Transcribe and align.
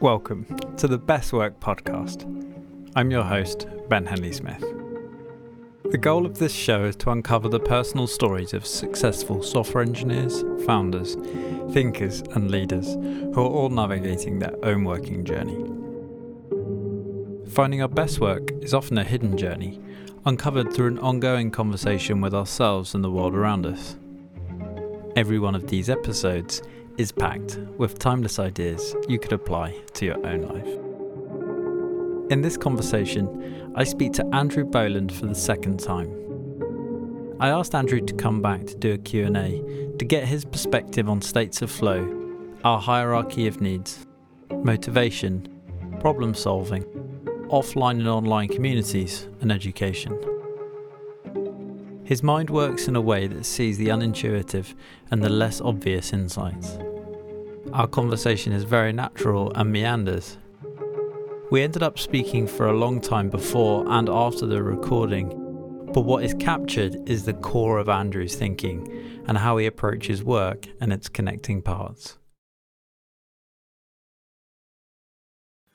Welcome 0.00 0.44
to 0.76 0.86
the 0.86 0.98
Best 0.98 1.32
Work 1.32 1.58
podcast. 1.58 2.24
I'm 2.94 3.10
your 3.10 3.22
host, 3.22 3.66
Ben 3.88 4.04
Henley 4.04 4.30
Smith. 4.30 4.60
The 5.90 5.96
goal 5.96 6.26
of 6.26 6.38
this 6.38 6.52
show 6.52 6.84
is 6.84 6.96
to 6.96 7.10
uncover 7.12 7.48
the 7.48 7.60
personal 7.60 8.06
stories 8.06 8.52
of 8.52 8.66
successful 8.66 9.42
software 9.42 9.82
engineers, 9.82 10.44
founders, 10.66 11.16
thinkers, 11.72 12.20
and 12.34 12.50
leaders 12.50 12.92
who 12.94 13.36
are 13.36 13.48
all 13.48 13.70
navigating 13.70 14.38
their 14.38 14.54
own 14.62 14.84
working 14.84 15.24
journey. 15.24 15.64
Finding 17.48 17.80
our 17.80 17.88
best 17.88 18.20
work 18.20 18.50
is 18.60 18.74
often 18.74 18.98
a 18.98 19.04
hidden 19.04 19.38
journey, 19.38 19.80
uncovered 20.26 20.74
through 20.74 20.88
an 20.88 20.98
ongoing 20.98 21.50
conversation 21.50 22.20
with 22.20 22.34
ourselves 22.34 22.94
and 22.94 23.02
the 23.02 23.10
world 23.10 23.34
around 23.34 23.64
us. 23.64 23.96
Every 25.16 25.38
one 25.38 25.54
of 25.54 25.68
these 25.68 25.88
episodes 25.88 26.60
is 26.98 27.12
packed 27.12 27.58
with 27.76 27.98
timeless 27.98 28.38
ideas 28.38 28.94
you 29.08 29.18
could 29.18 29.32
apply 29.32 29.74
to 29.94 30.06
your 30.06 30.26
own 30.26 30.42
life. 30.42 32.30
In 32.30 32.40
this 32.40 32.56
conversation, 32.56 33.72
I 33.76 33.84
speak 33.84 34.12
to 34.14 34.26
Andrew 34.34 34.64
Boland 34.64 35.12
for 35.12 35.26
the 35.26 35.34
second 35.34 35.78
time. 35.78 36.10
I 37.38 37.50
asked 37.50 37.74
Andrew 37.74 38.00
to 38.00 38.14
come 38.14 38.40
back 38.40 38.66
to 38.66 38.76
do 38.76 38.94
a 38.94 38.98
Q&A 38.98 39.62
to 39.98 40.04
get 40.04 40.24
his 40.24 40.44
perspective 40.44 41.08
on 41.08 41.20
states 41.20 41.62
of 41.62 41.70
flow, 41.70 42.56
our 42.64 42.80
hierarchy 42.80 43.46
of 43.46 43.60
needs, 43.60 44.06
motivation, 44.50 45.46
problem 46.00 46.34
solving, 46.34 46.84
offline 47.48 47.98
and 47.98 48.08
online 48.08 48.48
communities, 48.48 49.28
and 49.40 49.52
education. 49.52 50.18
His 52.06 52.22
mind 52.22 52.50
works 52.50 52.86
in 52.86 52.94
a 52.94 53.00
way 53.00 53.26
that 53.26 53.44
sees 53.44 53.78
the 53.78 53.88
unintuitive 53.88 54.74
and 55.10 55.24
the 55.24 55.28
less 55.28 55.60
obvious 55.60 56.12
insights. 56.12 56.78
Our 57.72 57.88
conversation 57.88 58.52
is 58.52 58.62
very 58.62 58.92
natural 58.92 59.50
and 59.56 59.72
meanders. 59.72 60.38
We 61.50 61.62
ended 61.62 61.82
up 61.82 61.98
speaking 61.98 62.46
for 62.46 62.68
a 62.68 62.76
long 62.76 63.00
time 63.00 63.28
before 63.28 63.84
and 63.88 64.08
after 64.08 64.46
the 64.46 64.62
recording, 64.62 65.30
but 65.92 66.02
what 66.02 66.22
is 66.22 66.32
captured 66.34 66.96
is 67.08 67.24
the 67.24 67.34
core 67.34 67.78
of 67.78 67.88
Andrew's 67.88 68.36
thinking 68.36 68.88
and 69.26 69.36
how 69.36 69.56
he 69.56 69.66
approaches 69.66 70.22
work 70.22 70.68
and 70.80 70.92
its 70.92 71.08
connecting 71.08 71.60
parts. 71.60 72.18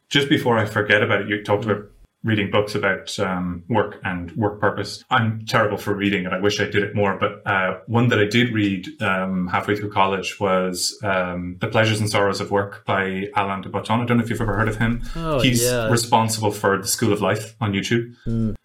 Just 0.07 0.29
before 0.29 0.57
I 0.57 0.63
forget 0.63 1.03
about 1.03 1.23
it, 1.23 1.27
you 1.27 1.43
talked 1.43 1.65
about 1.65 1.91
reading 2.23 2.51
books 2.51 2.75
about 2.75 3.17
um, 3.19 3.63
work 3.67 3.99
and 4.03 4.31
work 4.33 4.59
purpose. 4.59 5.03
I'm 5.09 5.43
terrible 5.45 5.77
for 5.77 5.93
reading 5.95 6.25
and 6.25 6.35
I 6.35 6.39
wish 6.39 6.59
I 6.59 6.65
did 6.65 6.83
it 6.83 6.93
more. 6.93 7.17
But 7.17 7.41
uh, 7.45 7.79
one 7.87 8.09
that 8.09 8.19
I 8.19 8.25
did 8.25 8.53
read 8.53 9.01
um, 9.01 9.47
halfway 9.47 9.75
through 9.75 9.91
college 9.91 10.39
was 10.39 10.97
um, 11.03 11.57
The 11.59 11.67
Pleasures 11.67 11.99
and 11.99 12.09
Sorrows 12.09 12.39
of 12.39 12.51
Work 12.51 12.85
by 12.85 13.29
Alain 13.35 13.61
de 13.61 13.69
Botton. 13.69 14.01
I 14.01 14.05
don't 14.05 14.17
know 14.17 14.23
if 14.23 14.29
you've 14.29 14.41
ever 14.41 14.55
heard 14.55 14.69
of 14.69 14.77
him. 14.77 15.01
Oh, 15.15 15.39
He's 15.39 15.63
yeah. 15.63 15.89
responsible 15.89 16.51
for 16.51 16.77
The 16.77 16.87
School 16.87 17.11
of 17.11 17.21
Life 17.21 17.55
on 17.59 17.73
YouTube. 17.73 18.15
Mm. 18.27 18.55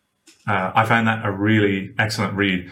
Uh, 0.47 0.73
I 0.75 0.85
found 0.85 1.09
that 1.09 1.25
a 1.25 1.33
really 1.33 1.95
excellent 1.99 2.35
read. 2.35 2.71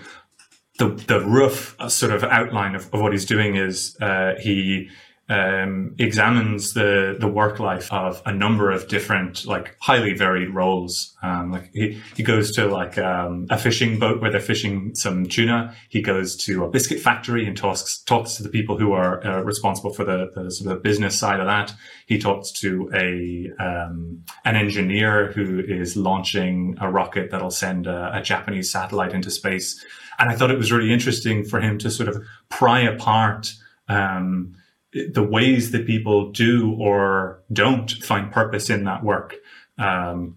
The, 0.78 0.88
the 0.88 1.20
rough 1.20 1.80
uh, 1.80 1.88
sort 1.88 2.12
of 2.12 2.24
outline 2.24 2.74
of, 2.74 2.92
of 2.92 3.00
what 3.00 3.12
he's 3.12 3.24
doing 3.24 3.56
is 3.56 3.96
uh, 4.00 4.34
he 4.40 4.90
um, 5.28 5.94
examines 5.98 6.74
the 6.74 7.16
the 7.18 7.28
work 7.28 7.58
life 7.58 7.90
of 7.90 8.20
a 8.26 8.32
number 8.32 8.70
of 8.70 8.88
different 8.88 9.46
like 9.46 9.74
highly 9.80 10.12
varied 10.12 10.54
roles. 10.54 11.16
Um, 11.22 11.50
like 11.50 11.70
he, 11.72 11.98
he 12.14 12.22
goes 12.22 12.52
to 12.52 12.66
like 12.66 12.98
um, 12.98 13.46
a 13.48 13.56
fishing 13.56 13.98
boat 13.98 14.20
where 14.20 14.30
they're 14.30 14.40
fishing 14.40 14.94
some 14.94 15.26
tuna. 15.26 15.74
He 15.88 16.02
goes 16.02 16.36
to 16.44 16.64
a 16.64 16.68
biscuit 16.68 17.00
factory 17.00 17.46
and 17.46 17.56
talks 17.56 18.02
talks 18.02 18.34
to 18.34 18.42
the 18.42 18.50
people 18.50 18.76
who 18.76 18.92
are 18.92 19.26
uh, 19.26 19.40
responsible 19.40 19.94
for 19.94 20.04
the, 20.04 20.30
the 20.34 20.50
sort 20.50 20.76
of 20.76 20.82
business 20.82 21.18
side 21.18 21.40
of 21.40 21.46
that. 21.46 21.72
He 22.06 22.18
talks 22.18 22.52
to 22.60 22.90
a 22.94 23.50
um, 23.58 24.24
an 24.44 24.56
engineer 24.56 25.32
who 25.32 25.60
is 25.60 25.96
launching 25.96 26.76
a 26.82 26.90
rocket 26.90 27.30
that'll 27.30 27.50
send 27.50 27.86
a, 27.86 28.18
a 28.18 28.20
Japanese 28.20 28.70
satellite 28.70 29.14
into 29.14 29.30
space. 29.30 29.82
And 30.18 30.28
I 30.28 30.36
thought 30.36 30.50
it 30.50 30.58
was 30.58 30.70
really 30.70 30.92
interesting 30.92 31.44
for 31.44 31.60
him 31.60 31.78
to 31.78 31.90
sort 31.90 32.10
of 32.10 32.22
pry 32.50 32.80
apart. 32.80 33.54
Um, 33.88 34.54
the 34.94 35.22
ways 35.22 35.72
that 35.72 35.86
people 35.86 36.30
do 36.30 36.76
or 36.78 37.42
don't 37.52 37.90
find 37.90 38.30
purpose 38.30 38.70
in 38.70 38.84
that 38.84 39.02
work. 39.02 39.34
Um, 39.76 40.36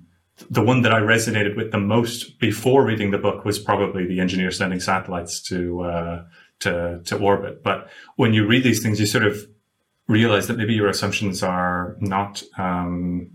the 0.50 0.62
one 0.62 0.82
that 0.82 0.94
I 0.94 1.00
resonated 1.00 1.56
with 1.56 1.72
the 1.72 1.80
most 1.80 2.40
before 2.40 2.86
reading 2.86 3.12
the 3.12 3.18
book 3.18 3.46
was 3.46 3.60
probably 3.60 4.06
the 4.06 4.20
engineer 4.20 4.52
sending 4.52 4.80
satellites 4.80 5.42
to 5.44 5.82
uh, 5.82 6.24
to 6.60 7.02
to 7.06 7.18
orbit. 7.18 7.64
But 7.64 7.90
when 8.16 8.34
you 8.34 8.48
read 8.48 8.64
these 8.64 8.82
things, 8.82 9.00
you 9.00 9.06
sort 9.06 9.26
of 9.26 9.38
realize 10.08 10.48
that 10.48 10.58
maybe 10.58 10.74
your 10.74 10.88
assumptions 10.88 11.44
are 11.44 11.96
not 12.00 12.44
um, 12.58 13.32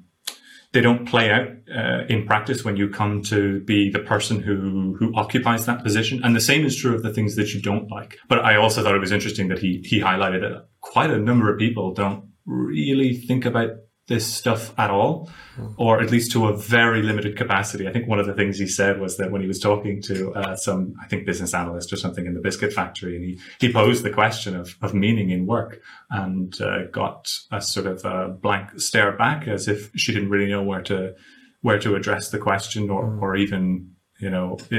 they 0.72 0.80
don't 0.80 1.06
play 1.06 1.30
out 1.30 1.48
uh, 1.74 2.06
in 2.08 2.26
practice 2.26 2.64
when 2.64 2.76
you 2.76 2.88
come 2.88 3.22
to 3.22 3.60
be 3.60 3.90
the 3.90 3.98
person 3.98 4.40
who 4.40 4.96
who 4.98 5.14
occupies 5.14 5.66
that 5.66 5.82
position. 5.82 6.20
And 6.24 6.34
the 6.34 6.40
same 6.40 6.64
is 6.64 6.76
true 6.76 6.94
of 6.94 7.02
the 7.02 7.12
things 7.12 7.36
that 7.36 7.52
you 7.52 7.60
don't 7.60 7.90
like. 7.90 8.18
But 8.28 8.44
I 8.44 8.56
also 8.56 8.82
thought 8.82 8.94
it 8.94 9.00
was 9.00 9.12
interesting 9.12 9.48
that 9.48 9.58
he 9.58 9.82
he 9.84 10.00
highlighted 10.00 10.42
quite 10.82 11.10
a 11.10 11.18
number 11.18 11.50
of 11.50 11.58
people 11.58 11.94
don't 11.94 12.28
really 12.44 13.14
think 13.14 13.46
about 13.46 13.70
this 14.08 14.26
stuff 14.26 14.76
at 14.78 14.90
all, 14.90 15.30
or 15.78 16.00
at 16.00 16.10
least 16.10 16.32
to 16.32 16.48
a 16.48 16.56
very 16.56 17.02
limited 17.02 17.36
capacity. 17.36 17.86
I 17.88 17.92
think 17.92 18.08
one 18.08 18.18
of 18.18 18.26
the 18.26 18.34
things 18.34 18.58
he 18.58 18.66
said 18.66 19.00
was 19.00 19.16
that 19.16 19.30
when 19.30 19.40
he 19.40 19.46
was 19.46 19.60
talking 19.60 20.02
to 20.02 20.34
uh, 20.34 20.56
some, 20.56 20.94
I 21.00 21.06
think 21.06 21.24
business 21.24 21.54
analyst 21.54 21.92
or 21.92 21.96
something 21.96 22.26
in 22.26 22.34
the 22.34 22.40
biscuit 22.40 22.72
factory, 22.72 23.14
and 23.16 23.24
he, 23.24 23.40
he 23.60 23.72
posed 23.72 24.02
the 24.02 24.10
question 24.10 24.56
of, 24.56 24.76
of 24.82 24.92
meaning 24.92 25.30
in 25.30 25.46
work 25.46 25.80
and 26.10 26.60
uh, 26.60 26.86
got 26.90 27.28
a 27.52 27.60
sort 27.60 27.86
of 27.86 28.04
a 28.04 28.28
blank 28.28 28.80
stare 28.80 29.12
back 29.12 29.46
as 29.46 29.68
if 29.68 29.92
she 29.94 30.12
didn't 30.12 30.30
really 30.30 30.50
know 30.50 30.64
where 30.64 30.82
to, 30.82 31.14
where 31.60 31.78
to 31.78 31.94
address 31.94 32.30
the 32.30 32.38
question 32.38 32.90
or, 32.90 33.18
or 33.20 33.36
even, 33.36 33.92
you 34.18 34.28
know, 34.28 34.58
uh, 34.72 34.76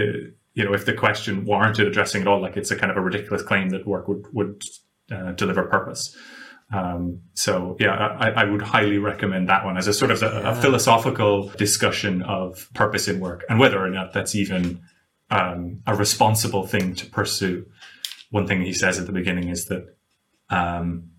you 0.53 0.64
know, 0.64 0.74
if 0.74 0.85
the 0.85 0.94
question 0.94 1.46
warranted 1.46 1.88
addressing 1.88 2.22
at 2.22 2.28
all, 2.28 2.41
like 2.41 2.58
it's 2.58 2.72
a 2.72 2.75
kind 2.75 2.91
of 2.91 2.97
a 2.97 3.02
ridiculous 3.02 3.41
claim 3.41 3.70
that 3.70 3.88
work 3.88 4.08
would, 4.09 4.25
would 4.34 4.62
uh, 5.12 5.31
deliver 5.34 5.64
purpose. 5.64 6.16
Um, 6.72 7.22
so 7.34 7.78
yeah, 7.80 7.94
I, 7.94 8.30
I, 8.30 8.44
would 8.46 8.62
highly 8.62 8.97
recommend 8.97 9.47
that 9.50 9.64
one 9.64 9.78
as 9.78 9.88
a 9.88 9.94
sort 9.94 10.09
of 10.09 10.24
a, 10.24 10.25
yeah. 10.25 10.58
a, 10.58 10.62
philosophical 10.62 11.50
discussion 11.50 12.24
of 12.24 12.68
purpose 12.74 13.08
in 13.08 13.19
work 13.19 13.46
and 13.47 13.59
whether 13.59 13.84
or 13.84 13.90
not 13.90 14.12
that's 14.14 14.34
even 14.34 14.81
um, 15.30 15.81
a 15.86 15.96
responsible 15.96 16.66
thing 16.66 16.96
to 16.96 17.06
pursue. 17.06 17.66
One 18.31 18.47
thing 18.47 18.64
he 18.64 18.74
says 18.74 18.97
at 18.97 19.06
the 19.06 19.12
beginning 19.12 19.50
is 19.50 19.66
that 19.66 19.96
um, 20.50 21.12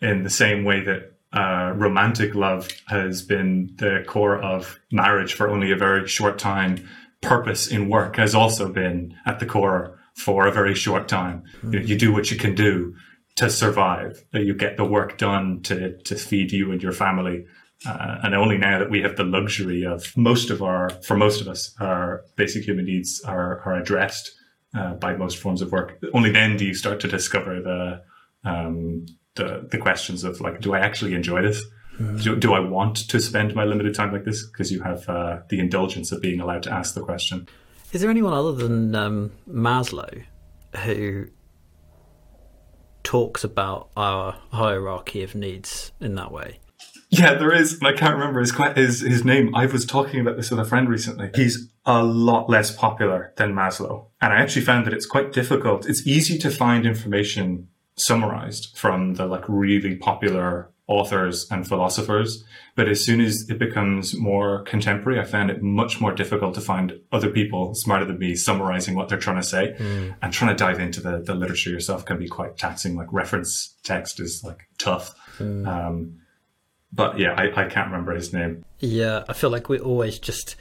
in 0.00 0.22
the 0.22 0.30
same 0.30 0.64
way 0.64 0.80
that 0.84 1.12
uh, 1.32 1.72
romantic 1.74 2.34
love 2.34 2.68
has 2.86 3.22
been 3.22 3.74
the 3.76 4.02
core 4.06 4.40
of 4.40 4.78
marriage 4.90 5.34
for 5.34 5.50
only 5.50 5.72
a 5.72 5.76
very 5.76 6.08
short 6.08 6.38
time, 6.38 6.88
purpose 7.20 7.66
in 7.66 7.88
work 7.88 8.16
has 8.16 8.34
also 8.34 8.72
been 8.72 9.14
at 9.26 9.40
the 9.40 9.46
core 9.46 9.98
for 10.14 10.46
a 10.46 10.52
very 10.52 10.74
short 10.74 11.08
time. 11.08 11.42
Mm-hmm. 11.58 11.72
You, 11.72 11.80
know, 11.80 11.86
you 11.86 11.98
do 11.98 12.12
what 12.12 12.30
you 12.30 12.38
can 12.38 12.54
do 12.54 12.94
to 13.36 13.50
survive, 13.50 14.24
that 14.32 14.44
you 14.44 14.54
get 14.54 14.76
the 14.76 14.84
work 14.84 15.18
done 15.18 15.60
to, 15.62 15.96
to 16.02 16.16
feed 16.16 16.52
you 16.52 16.72
and 16.72 16.82
your 16.82 16.92
family. 16.92 17.46
Uh, 17.86 18.18
and 18.22 18.34
only 18.34 18.56
now 18.56 18.78
that 18.78 18.90
we 18.90 19.02
have 19.02 19.16
the 19.16 19.24
luxury 19.24 19.84
of 19.84 20.16
most 20.16 20.50
of 20.50 20.62
our, 20.62 20.88
for 21.06 21.16
most 21.16 21.40
of 21.42 21.48
us, 21.48 21.74
our 21.78 22.24
basic 22.36 22.64
human 22.64 22.86
needs 22.86 23.20
are, 23.24 23.60
are 23.60 23.74
addressed 23.74 24.32
uh, 24.74 24.94
by 24.94 25.14
most 25.14 25.38
forms 25.38 25.60
of 25.60 25.70
work. 25.70 25.98
Only 26.14 26.30
then 26.30 26.56
do 26.56 26.64
you 26.64 26.74
start 26.74 27.00
to 27.00 27.08
discover 27.08 27.60
the, 27.60 28.02
um, 28.48 29.06
the, 29.34 29.68
the 29.70 29.78
questions 29.78 30.24
of 30.24 30.40
like, 30.40 30.60
do 30.60 30.74
I 30.74 30.80
actually 30.80 31.14
enjoy 31.14 31.42
this? 31.42 31.62
Do, 32.22 32.36
do 32.36 32.52
I 32.52 32.60
want 32.60 33.08
to 33.08 33.20
spend 33.20 33.54
my 33.54 33.64
limited 33.64 33.94
time 33.94 34.12
like 34.12 34.24
this? 34.24 34.46
Because 34.46 34.70
you 34.70 34.82
have 34.82 35.08
uh, 35.08 35.38
the 35.48 35.58
indulgence 35.58 36.12
of 36.12 36.20
being 36.20 36.40
allowed 36.40 36.62
to 36.64 36.70
ask 36.70 36.94
the 36.94 37.00
question. 37.00 37.48
Is 37.92 38.02
there 38.02 38.10
anyone 38.10 38.34
other 38.34 38.52
than 38.52 38.94
um, 38.94 39.32
Maslow 39.48 40.24
who 40.84 41.28
talks 43.06 43.44
about 43.44 43.88
our 43.96 44.36
hierarchy 44.50 45.22
of 45.22 45.36
needs 45.36 45.92
in 46.00 46.16
that 46.16 46.32
way. 46.32 46.58
Yeah, 47.08 47.34
there 47.34 47.54
is. 47.54 47.80
I 47.80 47.92
can't 47.92 48.14
remember 48.14 48.40
his, 48.40 48.52
his 48.74 49.00
his 49.00 49.24
name. 49.24 49.54
I 49.54 49.66
was 49.66 49.86
talking 49.86 50.20
about 50.20 50.36
this 50.36 50.50
with 50.50 50.58
a 50.58 50.64
friend 50.64 50.88
recently. 50.88 51.30
He's 51.36 51.70
a 51.84 52.02
lot 52.02 52.50
less 52.50 52.74
popular 52.74 53.32
than 53.36 53.54
Maslow, 53.54 54.06
and 54.20 54.32
I 54.32 54.38
actually 54.38 54.62
found 54.62 54.86
that 54.86 54.92
it's 54.92 55.06
quite 55.06 55.32
difficult. 55.32 55.88
It's 55.88 56.04
easy 56.04 56.36
to 56.38 56.50
find 56.50 56.84
information 56.84 57.68
summarized 57.94 58.76
from 58.76 59.14
the 59.14 59.26
like 59.26 59.44
really 59.46 59.94
popular 59.94 60.72
authors 60.88 61.50
and 61.50 61.66
philosophers. 61.66 62.44
But 62.76 62.88
as 62.88 63.04
soon 63.04 63.20
as 63.20 63.48
it 63.48 63.58
becomes 63.58 64.16
more 64.16 64.62
contemporary, 64.62 65.18
I 65.18 65.24
found 65.24 65.50
it 65.50 65.62
much 65.62 66.00
more 66.00 66.12
difficult 66.12 66.54
to 66.54 66.60
find 66.60 67.00
other 67.10 67.30
people 67.30 67.74
smarter 67.74 68.04
than 68.04 68.18
me 68.18 68.36
summarizing 68.36 68.94
what 68.94 69.08
they're 69.08 69.18
trying 69.18 69.40
to 69.40 69.42
say. 69.42 69.74
Mm. 69.78 70.14
And 70.22 70.32
trying 70.32 70.56
to 70.56 70.64
dive 70.64 70.78
into 70.78 71.00
the, 71.00 71.18
the 71.18 71.34
literature 71.34 71.70
yourself 71.70 72.04
can 72.04 72.18
be 72.18 72.28
quite 72.28 72.56
taxing. 72.56 72.96
Like 72.96 73.12
reference 73.12 73.74
text 73.82 74.20
is 74.20 74.44
like 74.44 74.68
tough. 74.78 75.14
Mm. 75.38 75.66
Um, 75.66 76.20
but 76.92 77.18
yeah, 77.18 77.32
I, 77.32 77.48
I 77.50 77.68
can't 77.68 77.90
remember 77.90 78.14
his 78.14 78.32
name. 78.32 78.64
Yeah, 78.78 79.24
I 79.28 79.32
feel 79.32 79.50
like 79.50 79.68
we 79.68 79.78
always 79.80 80.18
just 80.18 80.54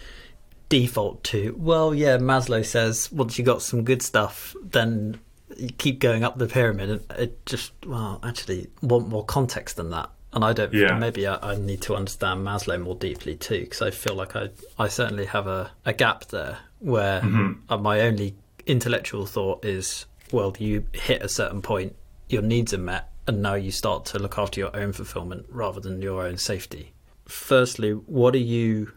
default 0.69 1.23
to, 1.25 1.55
well, 1.57 1.93
yeah, 1.93 2.17
Maslow 2.17 2.65
says 2.65 3.11
once 3.11 3.37
you've 3.37 3.45
got 3.45 3.61
some 3.61 3.83
good 3.83 4.01
stuff, 4.01 4.55
then 4.63 5.19
you 5.55 5.69
keep 5.77 5.99
going 5.99 6.23
up 6.23 6.37
the 6.37 6.47
pyramid. 6.47 6.89
And 6.89 7.19
it 7.19 7.45
just, 7.45 7.71
well, 7.85 8.19
actually, 8.23 8.69
want 8.81 9.07
more 9.07 9.23
context 9.23 9.75
than 9.75 9.91
that. 9.91 10.09
And 10.35 10.43
I 10.43 10.53
don't. 10.53 10.73
Yeah. 10.73 10.99
Maybe 10.99 11.25
I, 11.25 11.53
I, 11.53 11.55
need 11.55 11.81
to 11.83 11.95
understand 11.95 12.45
Maslow 12.45 12.79
more 12.81 12.95
deeply 12.95 13.35
too, 13.37 13.61
because 13.61 13.81
I 13.81 13.89
feel 13.89 14.15
like 14.15 14.35
I 14.35 14.49
I 14.77 14.89
certainly 14.89 15.25
have 15.25 15.47
a, 15.47 15.71
a 15.85 15.93
gap 15.93 16.25
there 16.25 16.59
where 16.79 17.21
mm-hmm. 17.21 17.81
my 17.81 18.01
only 18.01 18.35
intellectual 18.67 19.25
thought 19.25 19.63
is, 19.63 20.05
well, 20.31 20.55
you 20.59 20.85
hit 20.93 21.21
a 21.21 21.29
certain 21.29 21.61
point, 21.61 21.95
your 22.27 22.41
needs 22.41 22.73
are 22.73 22.79
met, 22.79 23.09
and 23.25 23.41
now 23.41 23.55
you 23.55 23.71
start 23.71 24.05
to 24.07 24.19
look 24.19 24.37
after 24.37 24.59
your 24.59 24.75
own 24.75 24.91
fulfillment 24.91 25.45
rather 25.49 25.79
than 25.79 26.01
your 26.01 26.25
own 26.25 26.37
safety. 26.37 26.91
Firstly, 27.27 27.91
what 27.91 28.35
are 28.35 28.39
you 28.39 28.91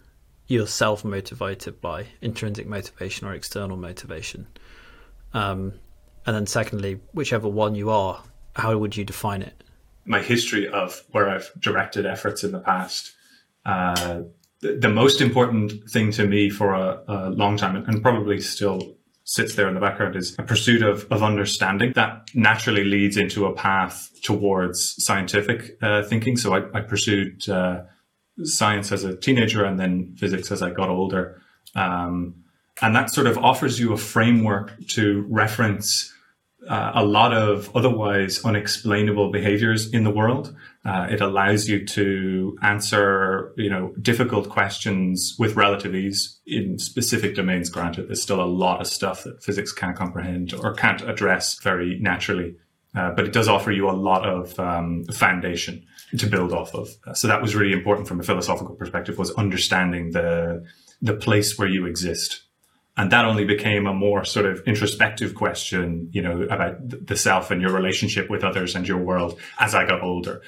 yourself 0.48 1.04
motivated 1.04 1.80
by, 1.80 2.06
intrinsic 2.20 2.66
motivation 2.66 3.28
or 3.28 3.34
external 3.34 3.76
motivation? 3.76 4.46
Um, 5.32 5.74
and 6.26 6.34
then, 6.34 6.46
secondly, 6.46 7.00
whichever 7.12 7.48
one 7.48 7.74
you 7.74 7.90
are, 7.90 8.22
how 8.56 8.76
would 8.76 8.96
you 8.96 9.04
define 9.04 9.42
it? 9.42 9.62
My 10.08 10.22
history 10.22 10.66
of 10.66 11.02
where 11.10 11.28
I've 11.28 11.50
directed 11.60 12.06
efforts 12.06 12.42
in 12.42 12.52
the 12.52 12.60
past. 12.60 13.14
Uh, 13.64 14.22
the, 14.60 14.72
the, 14.72 14.88
most 14.88 15.20
important 15.20 15.88
thing 15.90 16.10
to 16.12 16.26
me 16.26 16.50
for 16.50 16.74
a, 16.74 17.02
a 17.06 17.30
long 17.30 17.56
time, 17.56 17.76
and 17.76 18.02
probably 18.02 18.40
still 18.40 18.96
sits 19.28 19.54
there 19.54 19.68
in 19.68 19.74
the 19.74 19.80
background 19.80 20.16
is 20.16 20.34
a 20.38 20.42
pursuit 20.42 20.82
of, 20.82 21.06
of 21.12 21.22
understanding 21.22 21.92
that 21.94 22.30
naturally 22.34 22.82
leads 22.82 23.18
into 23.18 23.44
a 23.44 23.52
path 23.52 24.10
towards 24.22 25.04
scientific 25.04 25.76
uh, 25.82 26.02
thinking. 26.02 26.34
So 26.38 26.54
I, 26.54 26.78
I 26.78 26.80
pursued 26.80 27.46
uh, 27.46 27.82
science 28.42 28.90
as 28.90 29.04
a 29.04 29.14
teenager 29.14 29.66
and 29.66 29.78
then 29.78 30.16
physics 30.16 30.50
as 30.50 30.62
I 30.62 30.70
got 30.70 30.88
older. 30.88 31.42
Um, 31.74 32.36
and 32.80 32.96
that 32.96 33.10
sort 33.10 33.26
of 33.26 33.36
offers 33.36 33.78
you 33.78 33.92
a 33.92 33.98
framework 33.98 34.72
to 34.88 35.26
reference 35.28 36.12
uh, 36.66 36.92
a 36.94 37.04
lot 37.04 37.32
of 37.32 37.74
otherwise 37.76 38.44
unexplainable 38.44 39.30
behaviors 39.30 39.92
in 39.92 40.04
the 40.04 40.10
world. 40.10 40.54
Uh, 40.84 41.06
it 41.10 41.20
allows 41.20 41.68
you 41.68 41.84
to 41.84 42.56
answer, 42.62 43.52
you 43.56 43.70
know, 43.70 43.92
difficult 44.00 44.48
questions 44.48 45.36
with 45.38 45.54
relative 45.54 45.94
ease 45.94 46.40
in 46.46 46.78
specific 46.78 47.34
domains. 47.34 47.70
Granted, 47.70 48.08
there's 48.08 48.22
still 48.22 48.42
a 48.42 48.46
lot 48.46 48.80
of 48.80 48.86
stuff 48.86 49.24
that 49.24 49.42
physics 49.42 49.72
can't 49.72 49.96
comprehend 49.96 50.52
or 50.54 50.74
can't 50.74 51.02
address 51.02 51.58
very 51.62 51.98
naturally, 52.00 52.56
uh, 52.94 53.12
but 53.12 53.26
it 53.26 53.32
does 53.32 53.48
offer 53.48 53.70
you 53.70 53.88
a 53.88 53.92
lot 53.92 54.26
of 54.26 54.58
um, 54.58 55.04
foundation 55.12 55.84
to 56.16 56.26
build 56.26 56.52
off 56.52 56.74
of. 56.74 56.88
So 57.14 57.28
that 57.28 57.42
was 57.42 57.54
really 57.54 57.72
important 57.72 58.08
from 58.08 58.20
a 58.20 58.24
philosophical 58.24 58.74
perspective 58.74 59.18
was 59.18 59.30
understanding 59.32 60.10
the 60.12 60.64
the 61.00 61.14
place 61.14 61.56
where 61.56 61.68
you 61.68 61.86
exist 61.86 62.47
and 62.98 63.12
that 63.12 63.24
only 63.24 63.44
became 63.44 63.86
a 63.86 63.94
more 63.94 64.24
sort 64.24 64.44
of 64.44 64.60
introspective 64.66 65.36
question, 65.36 66.10
you 66.12 66.20
know, 66.20 66.42
about 66.42 67.06
the 67.06 67.16
self 67.16 67.52
and 67.52 67.62
your 67.62 67.72
relationship 67.72 68.28
with 68.28 68.42
others 68.42 68.74
and 68.74 68.88
your 68.88 68.98
world 68.98 69.38
as 69.60 69.74
I 69.74 69.86
got 69.86 70.02
older. 70.02 70.42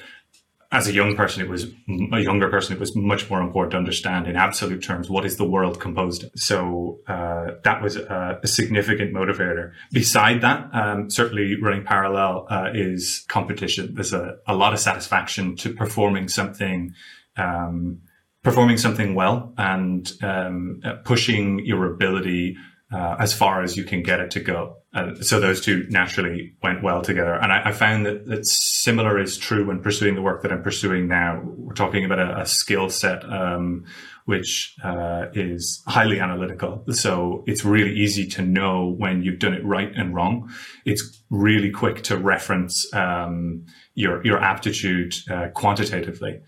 As 0.73 0.87
a 0.87 0.93
young 0.93 1.15
person, 1.15 1.41
it 1.41 1.49
was 1.49 1.65
a 2.13 2.19
younger 2.19 2.49
person. 2.49 2.75
It 2.75 2.79
was 2.79 2.95
much 2.95 3.29
more 3.29 3.41
important 3.41 3.71
to 3.71 3.77
understand 3.77 4.27
in 4.27 4.35
absolute 4.35 4.83
terms 4.83 5.09
what 5.09 5.25
is 5.25 5.37
the 5.37 5.45
world 5.45 5.79
composed 5.79 6.25
of. 6.25 6.31
So 6.35 6.99
uh, 7.07 7.51
that 7.63 7.81
was 7.81 7.95
a, 7.95 8.39
a, 8.43 8.47
significant 8.47 9.13
motivator. 9.13 9.71
Beside 9.91 10.41
that, 10.41 10.69
um, 10.73 11.09
certainly 11.09 11.55
running 11.61 11.83
parallel 11.83 12.47
uh, 12.49 12.69
is 12.73 13.25
competition. 13.27 13.95
There's 13.95 14.13
a, 14.13 14.37
a 14.47 14.55
lot 14.55 14.71
of 14.71 14.79
satisfaction 14.79 15.57
to 15.57 15.73
performing 15.73 16.29
something 16.29 16.93
um, 17.35 18.01
performing 18.43 18.77
something 18.77 19.13
well 19.15 19.53
and 19.57 20.11
um, 20.21 20.81
uh, 20.83 20.93
pushing 21.03 21.63
your 21.65 21.91
ability 21.93 22.57
uh, 22.93 23.15
as 23.19 23.33
far 23.33 23.61
as 23.61 23.77
you 23.77 23.83
can 23.83 24.03
get 24.03 24.19
it 24.19 24.31
to 24.31 24.39
go. 24.39 24.77
Uh, 24.93 25.15
so 25.21 25.39
those 25.39 25.61
two 25.61 25.85
naturally 25.89 26.53
went 26.61 26.83
well 26.83 27.01
together. 27.01 27.33
And 27.33 27.51
I, 27.51 27.69
I, 27.69 27.71
found 27.71 28.05
that, 28.05 28.25
that 28.25 28.45
similar 28.45 29.17
is 29.17 29.37
true 29.37 29.65
when 29.65 29.81
pursuing 29.81 30.15
the 30.15 30.21
work 30.21 30.41
that 30.41 30.51
I'm 30.51 30.61
pursuing 30.61 31.07
now. 31.07 31.41
We're 31.41 31.73
talking 31.73 32.03
about 32.03 32.19
a, 32.19 32.41
a 32.41 32.45
skill 32.45 32.89
set, 32.89 33.23
um, 33.31 33.85
which 34.25 34.75
uh, 34.83 35.27
is 35.33 35.81
highly 35.87 36.19
analytical. 36.19 36.83
So 36.89 37.45
it's 37.47 37.63
really 37.63 37.93
easy 37.93 38.27
to 38.27 38.41
know 38.41 38.93
when 38.97 39.23
you've 39.23 39.39
done 39.39 39.53
it 39.53 39.63
right 39.63 39.91
and 39.95 40.13
wrong. 40.13 40.51
It's 40.83 41.23
really 41.29 41.71
quick 41.71 42.03
to 42.03 42.17
reference 42.17 42.93
um, 42.93 43.65
your, 43.93 44.25
your 44.25 44.43
aptitude 44.43 45.15
uh, 45.29 45.47
quantitatively. 45.53 46.41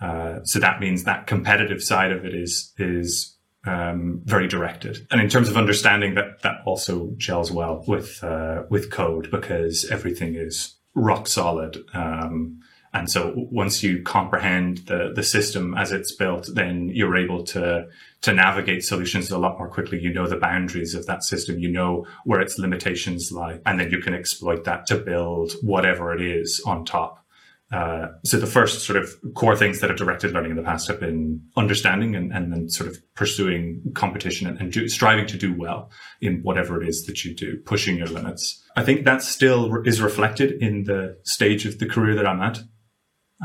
Uh, 0.00 0.44
so 0.44 0.58
that 0.58 0.80
means 0.80 1.04
that 1.04 1.26
competitive 1.26 1.82
side 1.82 2.12
of 2.12 2.24
it 2.24 2.34
is 2.34 2.72
is 2.78 3.36
um, 3.66 4.22
very 4.24 4.48
directed. 4.48 5.06
And 5.10 5.20
in 5.20 5.28
terms 5.28 5.48
of 5.48 5.56
understanding 5.56 6.14
that, 6.14 6.42
that 6.42 6.62
also 6.64 7.10
gels 7.16 7.50
well 7.50 7.84
with 7.86 8.22
uh, 8.22 8.62
with 8.70 8.90
code 8.90 9.30
because 9.30 9.84
everything 9.90 10.34
is 10.36 10.76
rock 10.94 11.26
solid. 11.26 11.78
Um, 11.94 12.60
and 12.94 13.10
so 13.10 13.34
once 13.36 13.82
you 13.82 14.02
comprehend 14.02 14.78
the 14.86 15.12
the 15.14 15.22
system 15.22 15.74
as 15.76 15.92
it's 15.92 16.14
built, 16.14 16.48
then 16.54 16.88
you're 16.88 17.16
able 17.16 17.44
to 17.44 17.86
to 18.22 18.32
navigate 18.32 18.82
solutions 18.82 19.30
a 19.30 19.38
lot 19.38 19.58
more 19.58 19.68
quickly. 19.68 20.00
You 20.00 20.12
know 20.12 20.26
the 20.26 20.36
boundaries 20.36 20.94
of 20.94 21.06
that 21.06 21.22
system. 21.22 21.58
You 21.58 21.70
know 21.70 22.06
where 22.24 22.40
its 22.40 22.58
limitations 22.58 23.30
lie, 23.30 23.60
and 23.66 23.78
then 23.78 23.90
you 23.90 23.98
can 23.98 24.14
exploit 24.14 24.64
that 24.64 24.86
to 24.86 24.96
build 24.96 25.52
whatever 25.62 26.14
it 26.14 26.22
is 26.22 26.62
on 26.64 26.84
top. 26.84 27.24
Uh, 27.70 28.08
so 28.24 28.38
the 28.38 28.46
first 28.46 28.86
sort 28.86 28.96
of 28.96 29.14
core 29.34 29.54
things 29.54 29.80
that 29.80 29.90
have 29.90 29.98
directed 29.98 30.32
learning 30.32 30.52
in 30.52 30.56
the 30.56 30.62
past 30.62 30.88
have 30.88 30.98
been 30.98 31.42
understanding 31.54 32.16
and, 32.16 32.32
and 32.32 32.50
then 32.50 32.68
sort 32.70 32.88
of 32.88 32.96
pursuing 33.14 33.82
competition 33.94 34.46
and, 34.46 34.58
and 34.58 34.72
do, 34.72 34.88
striving 34.88 35.26
to 35.26 35.36
do 35.36 35.52
well 35.52 35.90
in 36.22 36.40
whatever 36.42 36.82
it 36.82 36.88
is 36.88 37.04
that 37.04 37.24
you 37.24 37.34
do, 37.34 37.58
pushing 37.66 37.98
your 37.98 38.06
limits. 38.06 38.64
I 38.74 38.84
think 38.84 39.04
that 39.04 39.22
still 39.22 39.82
is 39.84 40.00
reflected 40.00 40.62
in 40.62 40.84
the 40.84 41.18
stage 41.24 41.66
of 41.66 41.78
the 41.78 41.86
career 41.86 42.14
that 42.14 42.26
I'm 42.26 42.40
at. 42.40 42.58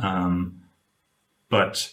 Um, 0.01 0.61
but 1.49 1.91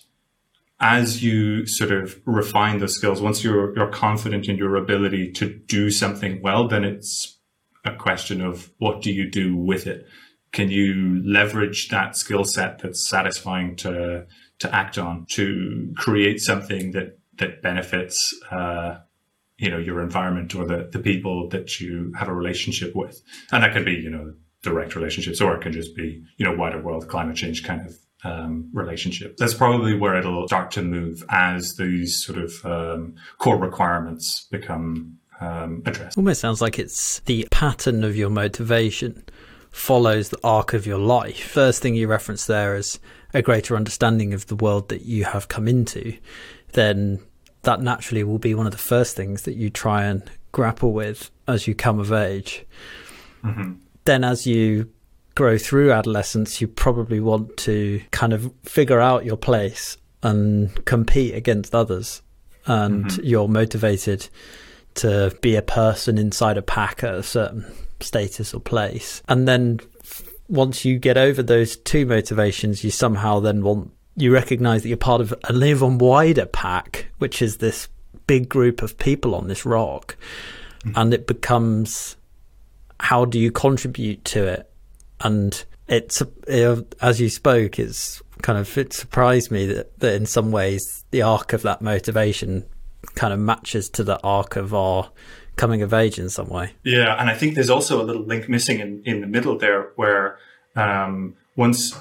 as 0.78 1.24
you 1.24 1.66
sort 1.66 1.90
of 1.90 2.20
refine 2.26 2.78
those 2.78 2.94
skills, 2.94 3.20
once 3.20 3.42
you're, 3.42 3.76
you're 3.76 3.90
confident 3.90 4.48
in 4.48 4.56
your 4.56 4.76
ability 4.76 5.32
to 5.32 5.48
do 5.48 5.90
something 5.90 6.40
well, 6.42 6.68
then 6.68 6.84
it's 6.84 7.38
a 7.84 7.96
question 7.96 8.40
of 8.40 8.70
what 8.78 9.02
do 9.02 9.12
you 9.12 9.28
do 9.28 9.56
with 9.56 9.88
it? 9.88 10.06
Can 10.52 10.70
you 10.70 11.22
leverage 11.24 11.88
that 11.88 12.16
skill 12.16 12.44
set 12.44 12.78
that's 12.80 13.08
satisfying 13.08 13.76
to 13.76 14.26
to 14.58 14.74
act 14.74 14.98
on 14.98 15.26
to 15.30 15.92
create 15.96 16.40
something 16.40 16.92
that 16.92 17.18
that 17.38 17.62
benefits 17.62 18.34
uh, 18.50 18.98
you 19.58 19.70
know 19.70 19.78
your 19.78 20.02
environment 20.02 20.54
or 20.54 20.64
the 20.64 20.88
the 20.92 20.98
people 20.98 21.48
that 21.48 21.80
you 21.80 22.12
have 22.18 22.28
a 22.28 22.34
relationship 22.34 22.94
with 22.94 23.22
and 23.52 23.62
that 23.62 23.72
could 23.72 23.84
be 23.84 23.94
you 23.94 24.10
know 24.10 24.34
direct 24.62 24.94
relationships 24.94 25.40
or 25.40 25.56
it 25.56 25.62
can 25.62 25.72
just 25.72 25.96
be 25.96 26.22
you 26.36 26.44
know 26.44 26.54
wider 26.54 26.80
world 26.80 27.08
climate 27.08 27.36
change 27.36 27.64
kind 27.64 27.86
of 27.86 27.96
um, 28.22 28.68
relationship. 28.72 29.36
That's 29.38 29.54
probably 29.54 29.96
where 29.96 30.14
it'll 30.16 30.46
start 30.46 30.70
to 30.72 30.82
move 30.82 31.24
as 31.30 31.76
these 31.76 32.22
sort 32.22 32.38
of 32.38 32.66
um, 32.66 33.14
core 33.38 33.56
requirements 33.56 34.46
become 34.50 35.18
um, 35.40 35.82
addressed. 35.86 36.18
Almost 36.18 36.40
sounds 36.40 36.60
like 36.60 36.78
it's 36.78 37.20
the 37.20 37.48
pattern 37.50 38.04
of 38.04 38.16
your 38.16 38.28
motivation 38.28 39.24
follows 39.70 40.28
the 40.28 40.38
arc 40.42 40.72
of 40.72 40.86
your 40.86 40.98
life. 40.98 41.40
First 41.40 41.82
thing 41.82 41.94
you 41.94 42.08
reference 42.08 42.46
there 42.46 42.76
is 42.76 42.98
a 43.32 43.42
greater 43.42 43.76
understanding 43.76 44.34
of 44.34 44.46
the 44.46 44.56
world 44.56 44.88
that 44.88 45.02
you 45.02 45.24
have 45.24 45.48
come 45.48 45.68
into, 45.68 46.16
then 46.72 47.20
that 47.62 47.80
naturally 47.80 48.24
will 48.24 48.38
be 48.38 48.54
one 48.54 48.66
of 48.66 48.72
the 48.72 48.78
first 48.78 49.16
things 49.16 49.42
that 49.42 49.54
you 49.54 49.70
try 49.70 50.04
and 50.04 50.22
grapple 50.52 50.92
with 50.92 51.30
as 51.46 51.66
you 51.66 51.74
come 51.74 52.00
of 52.00 52.12
age. 52.12 52.64
Mm-hmm. 53.44 53.74
Then, 54.04 54.24
as 54.24 54.46
you 54.46 54.90
grow 55.34 55.58
through 55.58 55.92
adolescence, 55.92 56.60
you 56.60 56.66
probably 56.66 57.20
want 57.20 57.56
to 57.58 58.00
kind 58.10 58.32
of 58.32 58.52
figure 58.62 59.00
out 59.00 59.24
your 59.24 59.36
place 59.36 59.96
and 60.22 60.84
compete 60.84 61.34
against 61.34 61.74
others. 61.74 62.22
And 62.66 63.06
mm-hmm. 63.06 63.24
you're 63.24 63.48
motivated 63.48 64.28
to 64.94 65.36
be 65.40 65.56
a 65.56 65.62
person 65.62 66.18
inside 66.18 66.58
a 66.58 66.62
pack 66.62 67.04
at 67.04 67.14
a 67.14 67.22
certain 67.22 67.64
status 68.02 68.54
or 68.54 68.60
place. 68.60 69.22
And 69.28 69.46
then 69.46 69.80
once 70.48 70.84
you 70.84 70.98
get 70.98 71.16
over 71.16 71.42
those 71.42 71.76
two 71.76 72.06
motivations, 72.06 72.84
you 72.84 72.90
somehow 72.90 73.40
then 73.40 73.62
want 73.62 73.92
you 74.16 74.32
recognize 74.32 74.82
that 74.82 74.88
you're 74.88 74.96
part 74.96 75.20
of 75.20 75.32
a 75.44 75.52
live 75.52 75.82
on 75.82 75.98
wider 75.98 76.46
pack, 76.46 77.06
which 77.18 77.40
is 77.40 77.56
this 77.56 77.88
big 78.26 78.48
group 78.48 78.82
of 78.82 78.98
people 78.98 79.34
on 79.34 79.48
this 79.48 79.64
rock, 79.64 80.16
mm-hmm. 80.80 80.92
and 80.96 81.14
it 81.14 81.26
becomes 81.26 82.16
how 82.98 83.24
do 83.24 83.38
you 83.38 83.50
contribute 83.50 84.24
to 84.26 84.46
it? 84.46 84.70
And 85.20 85.64
it's 85.88 86.22
as 87.00 87.20
you 87.20 87.28
spoke, 87.28 87.78
it's 87.78 88.22
kind 88.42 88.58
of 88.58 88.76
it 88.78 88.92
surprised 88.92 89.50
me 89.50 89.66
that, 89.66 89.98
that 90.00 90.14
in 90.14 90.26
some 90.26 90.50
ways 90.50 91.04
the 91.10 91.22
arc 91.22 91.52
of 91.52 91.62
that 91.62 91.82
motivation 91.82 92.64
kind 93.14 93.32
of 93.32 93.38
matches 93.38 93.88
to 93.90 94.04
the 94.04 94.20
arc 94.22 94.56
of 94.56 94.74
our 94.74 95.10
coming 95.56 95.82
of 95.82 95.92
age 95.92 96.18
in 96.18 96.28
some 96.28 96.48
way. 96.48 96.72
Yeah, 96.84 97.14
and 97.20 97.28
I 97.28 97.34
think 97.34 97.54
there's 97.54 97.70
also 97.70 98.02
a 98.02 98.04
little 98.04 98.22
link 98.22 98.48
missing 98.48 98.80
in, 98.80 99.02
in 99.04 99.20
the 99.20 99.26
middle 99.26 99.58
there 99.58 99.92
where 99.96 100.38
um, 100.76 101.36
once 101.56 101.94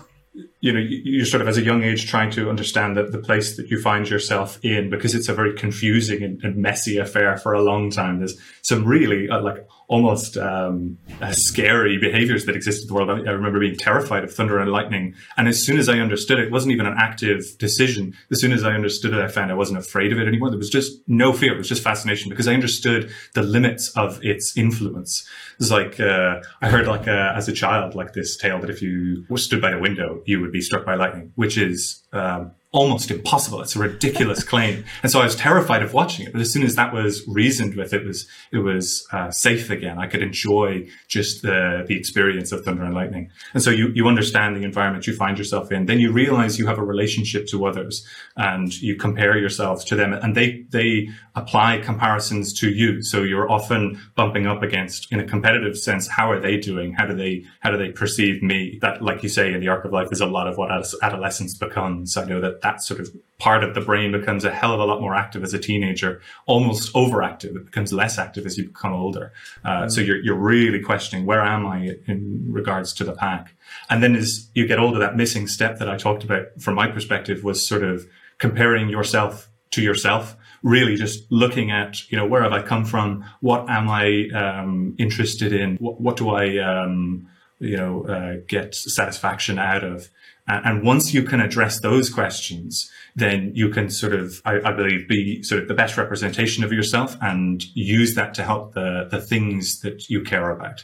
you 0.61 0.71
know 0.71 0.79
you're 0.79 1.25
sort 1.25 1.41
of 1.41 1.47
as 1.47 1.57
a 1.57 1.61
young 1.61 1.83
age 1.83 2.07
trying 2.07 2.31
to 2.31 2.49
understand 2.49 2.95
that 2.95 3.11
the 3.11 3.17
place 3.17 3.57
that 3.57 3.69
you 3.69 3.81
find 3.81 4.09
yourself 4.09 4.63
in 4.63 4.89
because 4.89 5.15
it's 5.15 5.27
a 5.27 5.33
very 5.33 5.53
confusing 5.53 6.23
and, 6.23 6.41
and 6.43 6.55
messy 6.55 6.97
affair 6.97 7.35
for 7.35 7.53
a 7.53 7.61
long 7.61 7.89
time 7.89 8.19
there's 8.19 8.39
some 8.61 8.85
really 8.85 9.27
uh, 9.29 9.41
like 9.41 9.67
almost 9.89 10.37
um, 10.37 10.97
uh, 11.19 11.31
scary 11.31 11.97
behaviors 11.97 12.45
that 12.45 12.55
exist 12.55 12.83
in 12.83 12.87
the 12.87 12.93
world. 12.93 13.09
I, 13.09 13.27
I, 13.27 13.33
remember 13.33 13.59
being 13.59 13.75
terrified 13.75 14.23
of 14.23 14.31
thunder 14.31 14.59
and 14.59 14.71
lightning. 14.71 15.15
And 15.35 15.47
as 15.47 15.65
soon 15.65 15.79
as 15.79 15.89
I 15.89 15.97
understood 15.97 16.37
it, 16.37 16.45
it 16.45 16.51
wasn't 16.51 16.73
even 16.73 16.85
an 16.85 16.95
active 16.97 17.57
decision. 17.57 18.13
As 18.31 18.39
soon 18.39 18.51
as 18.51 18.63
I 18.63 18.73
understood 18.73 19.13
it, 19.13 19.19
I 19.19 19.27
found 19.27 19.51
I 19.51 19.55
wasn't 19.55 19.79
afraid 19.79 20.13
of 20.13 20.19
it 20.19 20.27
anymore. 20.27 20.51
There 20.51 20.59
was 20.59 20.69
just 20.69 21.01
no 21.07 21.33
fear. 21.33 21.55
It 21.55 21.57
was 21.57 21.67
just 21.67 21.83
fascination 21.83 22.29
because 22.29 22.47
I 22.47 22.53
understood 22.53 23.11
the 23.33 23.41
limits 23.41 23.89
of 23.97 24.23
its 24.23 24.55
influence. 24.55 25.27
It's 25.59 25.71
like, 25.71 25.99
uh, 25.99 26.41
I 26.61 26.69
heard 26.69 26.85
like 26.85 27.07
uh, 27.07 27.33
as 27.35 27.47
a 27.47 27.53
child, 27.53 27.95
like 27.95 28.13
this 28.13 28.37
tale 28.37 28.59
that 28.59 28.69
if 28.69 28.83
you 28.83 29.25
stood 29.37 29.59
by 29.59 29.71
a 29.71 29.79
window, 29.79 30.21
you 30.25 30.39
would 30.39 30.51
be 30.51 30.61
struck 30.61 30.85
by 30.85 30.93
lightning, 30.93 31.33
which 31.35 31.57
is, 31.57 32.03
um, 32.13 32.51
almost 32.71 33.09
impossible. 33.09 33.61
It's 33.61 33.75
a 33.75 33.79
ridiculous 33.79 34.43
claim. 34.43 34.85
And 35.01 35.11
so 35.11 35.19
I 35.19 35.23
was 35.23 35.35
terrified 35.35 35.81
of 35.81 35.93
watching 35.93 36.27
it. 36.27 36.33
But 36.33 36.41
as 36.41 36.53
soon 36.53 36.61
as 36.61 36.75
that 36.75 36.93
was 36.93 37.27
reasoned 37.27 37.75
with, 37.75 37.93
it 37.93 38.05
was, 38.05 38.27
it 38.51 38.59
was 38.59 39.07
uh, 39.11 39.31
safe 39.31 39.71
again. 39.71 39.97
I 39.97 40.05
could 40.05 40.21
enjoy 40.21 40.87
just 41.07 41.41
the, 41.41 41.83
the 41.87 41.97
experience 41.97 42.51
of 42.51 42.63
thunder 42.63 42.83
and 42.83 42.93
lightning. 42.93 43.31
And 43.55 43.63
so 43.63 43.71
you, 43.71 43.89
you 43.95 44.07
understand 44.07 44.55
the 44.55 44.63
environment 44.63 45.07
you 45.07 45.15
find 45.15 45.35
yourself 45.37 45.71
in. 45.71 45.87
Then 45.87 45.99
you 45.99 46.11
realize 46.11 46.59
you 46.59 46.67
have 46.67 46.77
a 46.77 46.83
relationship 46.83 47.47
to 47.47 47.65
others 47.65 48.05
and 48.37 48.79
you 48.79 48.95
compare 48.95 49.35
yourself 49.35 49.83
to 49.85 49.95
them 49.95 50.13
and 50.13 50.35
they, 50.35 50.65
they 50.69 51.09
apply 51.33 51.79
comparisons 51.79 52.53
to 52.59 52.69
you. 52.69 53.01
So 53.01 53.23
you're 53.23 53.49
often 53.49 53.99
bumping 54.15 54.45
up 54.45 54.61
against 54.61 55.11
in 55.11 55.19
a 55.19 55.25
competitive 55.25 55.75
sense. 55.75 56.07
How 56.07 56.31
are 56.31 56.39
they 56.39 56.57
doing? 56.57 56.93
How 56.93 57.07
do 57.07 57.15
they, 57.15 57.45
how 57.61 57.71
do 57.71 57.77
they 57.77 57.89
perceive 57.89 58.43
me? 58.43 58.77
That, 58.81 59.01
like 59.01 59.23
you 59.23 59.29
say, 59.29 59.53
in 59.53 59.59
the 59.59 59.69
arc 59.69 59.85
of 59.85 59.91
life 59.91 60.09
is 60.11 60.21
a 60.21 60.27
lot 60.27 60.47
of 60.47 60.57
what 60.57 60.69
adolescence 61.01 61.55
becomes. 61.55 62.15
I 62.15 62.25
know 62.25 62.39
that 62.41 62.58
that 62.61 62.81
sort 62.81 62.99
of 62.99 63.09
part 63.37 63.63
of 63.63 63.73
the 63.73 63.81
brain 63.81 64.11
becomes 64.11 64.43
a 64.43 64.51
hell 64.51 64.73
of 64.73 64.79
a 64.79 64.85
lot 64.85 65.01
more 65.01 65.15
active 65.15 65.43
as 65.43 65.53
a 65.53 65.59
teenager, 65.59 66.21
almost 66.45 66.93
overactive. 66.93 67.55
It 67.55 67.65
becomes 67.65 67.93
less 67.93 68.17
active 68.17 68.45
as 68.45 68.57
you 68.57 68.65
become 68.65 68.93
older. 68.93 69.31
Uh, 69.63 69.83
mm. 69.83 69.91
So 69.91 70.01
you're, 70.01 70.21
you're 70.21 70.35
really 70.35 70.81
questioning 70.81 71.25
where 71.25 71.41
am 71.41 71.65
I 71.65 71.95
in 72.07 72.47
regards 72.49 72.93
to 72.93 73.03
the 73.03 73.13
pack? 73.13 73.55
And 73.89 74.03
then 74.03 74.15
as 74.15 74.49
you 74.53 74.67
get 74.67 74.79
older, 74.79 74.99
that 74.99 75.15
missing 75.15 75.47
step 75.47 75.79
that 75.79 75.89
I 75.89 75.97
talked 75.97 76.23
about 76.23 76.47
from 76.59 76.75
my 76.75 76.87
perspective 76.87 77.43
was 77.43 77.65
sort 77.65 77.83
of 77.83 78.07
comparing 78.37 78.89
yourself 78.89 79.49
to 79.71 79.81
yourself 79.81 80.35
really 80.63 80.95
just 80.95 81.31
looking 81.31 81.71
at, 81.71 82.09
you 82.11 82.17
know, 82.17 82.25
where 82.25 82.43
have 82.43 82.51
I 82.51 82.61
come 82.61 82.85
from? 82.85 83.25
What 83.41 83.69
am 83.69 83.89
I 83.89 84.27
um, 84.33 84.95
interested 84.97 85.53
in? 85.53 85.77
What, 85.77 86.01
what 86.01 86.17
do 86.17 86.29
I, 86.29 86.57
um, 86.57 87.27
you 87.59 87.77
know, 87.77 88.05
uh, 88.05 88.37
get 88.47 88.75
satisfaction 88.75 89.59
out 89.59 89.83
of? 89.83 90.09
And 90.49 90.83
once 90.83 91.13
you 91.13 91.23
can 91.23 91.39
address 91.39 91.79
those 91.79 92.09
questions, 92.09 92.89
then 93.15 93.51
you 93.53 93.69
can 93.69 93.89
sort 93.89 94.13
of, 94.13 94.41
I, 94.45 94.59
I, 94.65 94.71
believe, 94.71 95.07
be 95.07 95.43
sort 95.43 95.61
of 95.61 95.67
the 95.67 95.75
best 95.75 95.95
representation 95.95 96.63
of 96.63 96.73
yourself 96.73 97.15
and 97.21 97.63
use 97.75 98.15
that 98.15 98.33
to 98.35 98.43
help 98.43 98.73
the, 98.73 99.07
the 99.11 99.21
things 99.21 99.81
that 99.81 100.09
you 100.09 100.23
care 100.23 100.49
about. 100.49 100.83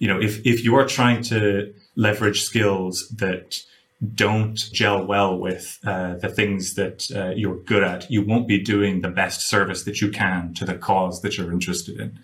You 0.00 0.08
know, 0.08 0.20
if, 0.20 0.44
if 0.44 0.64
you 0.64 0.74
are 0.74 0.86
trying 0.86 1.22
to 1.24 1.72
leverage 1.94 2.42
skills 2.42 3.08
that 3.16 3.62
don't 4.14 4.56
gel 4.56 5.06
well 5.06 5.38
with 5.38 5.78
uh, 5.86 6.14
the 6.16 6.28
things 6.28 6.74
that 6.74 7.08
uh, 7.14 7.30
you're 7.36 7.56
good 7.56 7.84
at, 7.84 8.10
you 8.10 8.22
won't 8.22 8.48
be 8.48 8.60
doing 8.60 9.00
the 9.00 9.08
best 9.08 9.48
service 9.48 9.84
that 9.84 10.00
you 10.00 10.10
can 10.10 10.52
to 10.54 10.64
the 10.64 10.74
cause 10.74 11.22
that 11.22 11.38
you're 11.38 11.52
interested 11.52 12.00
in. 12.00 12.18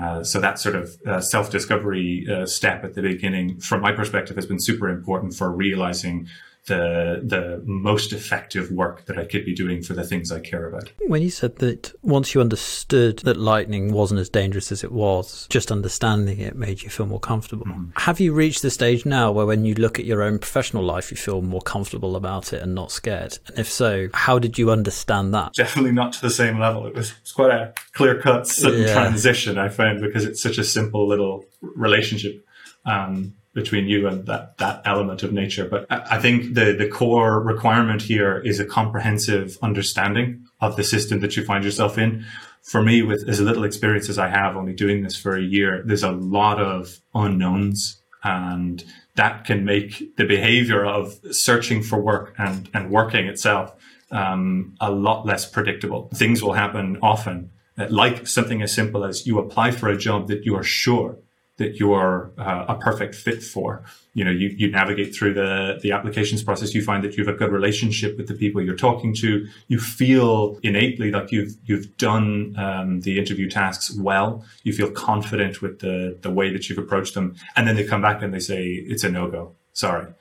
Uh, 0.00 0.24
so 0.24 0.40
that 0.40 0.58
sort 0.58 0.74
of 0.74 0.96
uh, 1.06 1.20
self-discovery 1.20 2.26
uh, 2.28 2.46
step 2.46 2.82
at 2.84 2.94
the 2.94 3.02
beginning, 3.02 3.60
from 3.60 3.80
my 3.80 3.92
perspective, 3.92 4.34
has 4.36 4.46
been 4.46 4.58
super 4.58 4.88
important 4.88 5.34
for 5.34 5.50
realizing 5.50 6.28
the 6.66 7.20
the 7.22 7.62
most 7.64 8.12
effective 8.12 8.70
work 8.70 9.04
that 9.06 9.18
I 9.18 9.24
could 9.24 9.44
be 9.44 9.54
doing 9.54 9.82
for 9.82 9.92
the 9.92 10.04
things 10.04 10.32
I 10.32 10.40
care 10.40 10.66
about. 10.66 10.90
When 11.06 11.22
you 11.22 11.30
said 11.30 11.56
that 11.56 11.92
once 12.02 12.34
you 12.34 12.40
understood 12.40 13.18
that 13.20 13.36
lightning 13.36 13.92
wasn't 13.92 14.20
as 14.20 14.30
dangerous 14.30 14.72
as 14.72 14.82
it 14.82 14.92
was, 14.92 15.46
just 15.50 15.70
understanding 15.70 16.40
it 16.40 16.56
made 16.56 16.82
you 16.82 16.88
feel 16.88 17.06
more 17.06 17.20
comfortable. 17.20 17.66
Mm-hmm. 17.66 17.90
Have 17.96 18.18
you 18.18 18.32
reached 18.32 18.62
the 18.62 18.70
stage 18.70 19.04
now 19.04 19.30
where 19.30 19.46
when 19.46 19.64
you 19.64 19.74
look 19.74 19.98
at 19.98 20.06
your 20.06 20.22
own 20.22 20.38
professional 20.38 20.82
life 20.82 21.10
you 21.10 21.16
feel 21.16 21.42
more 21.42 21.60
comfortable 21.60 22.16
about 22.16 22.52
it 22.52 22.62
and 22.62 22.74
not 22.74 22.90
scared? 22.90 23.38
And 23.48 23.58
if 23.58 23.70
so, 23.70 24.08
how 24.14 24.38
did 24.38 24.58
you 24.58 24.70
understand 24.70 25.34
that? 25.34 25.52
Definitely 25.54 25.92
not 25.92 26.14
to 26.14 26.22
the 26.22 26.30
same 26.30 26.58
level. 26.58 26.86
It 26.86 26.94
was, 26.94 27.10
it 27.10 27.16
was 27.22 27.32
quite 27.32 27.50
a 27.50 27.74
clear 27.92 28.20
cut 28.20 28.46
sudden 28.46 28.82
yeah. 28.82 28.92
transition 28.92 29.58
I 29.58 29.68
found 29.68 30.00
because 30.00 30.24
it's 30.24 30.42
such 30.42 30.58
a 30.58 30.64
simple 30.64 31.06
little 31.06 31.44
relationship. 31.60 32.46
Um, 32.86 33.34
between 33.54 33.86
you 33.86 34.06
and 34.06 34.26
that, 34.26 34.58
that 34.58 34.82
element 34.84 35.22
of 35.22 35.32
nature. 35.32 35.64
But 35.64 35.86
I 35.90 36.18
think 36.18 36.54
the, 36.54 36.72
the 36.72 36.88
core 36.88 37.40
requirement 37.40 38.02
here 38.02 38.38
is 38.38 38.60
a 38.60 38.64
comprehensive 38.66 39.56
understanding 39.62 40.44
of 40.60 40.76
the 40.76 40.84
system 40.84 41.20
that 41.20 41.36
you 41.36 41.44
find 41.44 41.64
yourself 41.64 41.96
in. 41.96 42.24
For 42.62 42.82
me, 42.82 43.02
with 43.02 43.28
as 43.28 43.40
little 43.40 43.64
experience 43.64 44.08
as 44.08 44.18
I 44.18 44.28
have, 44.28 44.56
only 44.56 44.72
doing 44.72 45.02
this 45.02 45.16
for 45.16 45.36
a 45.36 45.42
year, 45.42 45.82
there's 45.84 46.02
a 46.02 46.12
lot 46.12 46.60
of 46.60 47.00
unknowns 47.14 48.00
and 48.24 48.82
that 49.16 49.44
can 49.44 49.64
make 49.64 50.16
the 50.16 50.24
behavior 50.24 50.84
of 50.84 51.20
searching 51.30 51.82
for 51.82 52.00
work 52.00 52.34
and, 52.38 52.68
and 52.74 52.90
working 52.90 53.26
itself 53.26 53.74
um, 54.10 54.74
a 54.80 54.90
lot 54.90 55.26
less 55.26 55.48
predictable. 55.48 56.08
Things 56.14 56.42
will 56.42 56.54
happen 56.54 56.98
often, 57.02 57.50
like 57.76 58.26
something 58.26 58.62
as 58.62 58.72
simple 58.72 59.04
as 59.04 59.26
you 59.26 59.38
apply 59.38 59.70
for 59.72 59.88
a 59.88 59.96
job 59.96 60.28
that 60.28 60.44
you 60.44 60.56
are 60.56 60.62
sure 60.62 61.18
that 61.56 61.76
you're 61.76 62.32
uh, 62.36 62.64
a 62.68 62.74
perfect 62.74 63.14
fit 63.14 63.42
for. 63.42 63.84
You 64.12 64.24
know, 64.24 64.30
you, 64.30 64.54
you 64.56 64.70
navigate 64.70 65.14
through 65.14 65.34
the, 65.34 65.78
the 65.82 65.92
applications 65.92 66.42
process. 66.42 66.74
You 66.74 66.82
find 66.82 67.04
that 67.04 67.16
you 67.16 67.24
have 67.24 67.32
a 67.32 67.38
good 67.38 67.52
relationship 67.52 68.16
with 68.16 68.26
the 68.26 68.34
people 68.34 68.60
you're 68.60 68.74
talking 68.74 69.14
to. 69.16 69.46
You 69.68 69.78
feel 69.78 70.58
innately 70.62 71.12
like 71.12 71.30
you've, 71.30 71.54
you've 71.64 71.96
done, 71.96 72.54
um, 72.58 73.00
the 73.02 73.18
interview 73.18 73.48
tasks 73.48 73.96
well. 73.96 74.44
You 74.64 74.72
feel 74.72 74.90
confident 74.90 75.62
with 75.62 75.78
the, 75.78 76.18
the 76.22 76.30
way 76.30 76.52
that 76.52 76.68
you've 76.68 76.78
approached 76.78 77.14
them. 77.14 77.36
And 77.54 77.68
then 77.68 77.76
they 77.76 77.84
come 77.84 78.02
back 78.02 78.20
and 78.22 78.34
they 78.34 78.40
say, 78.40 78.64
it's 78.64 79.04
a 79.04 79.08
no-go. 79.08 79.54
Sorry. 79.72 80.12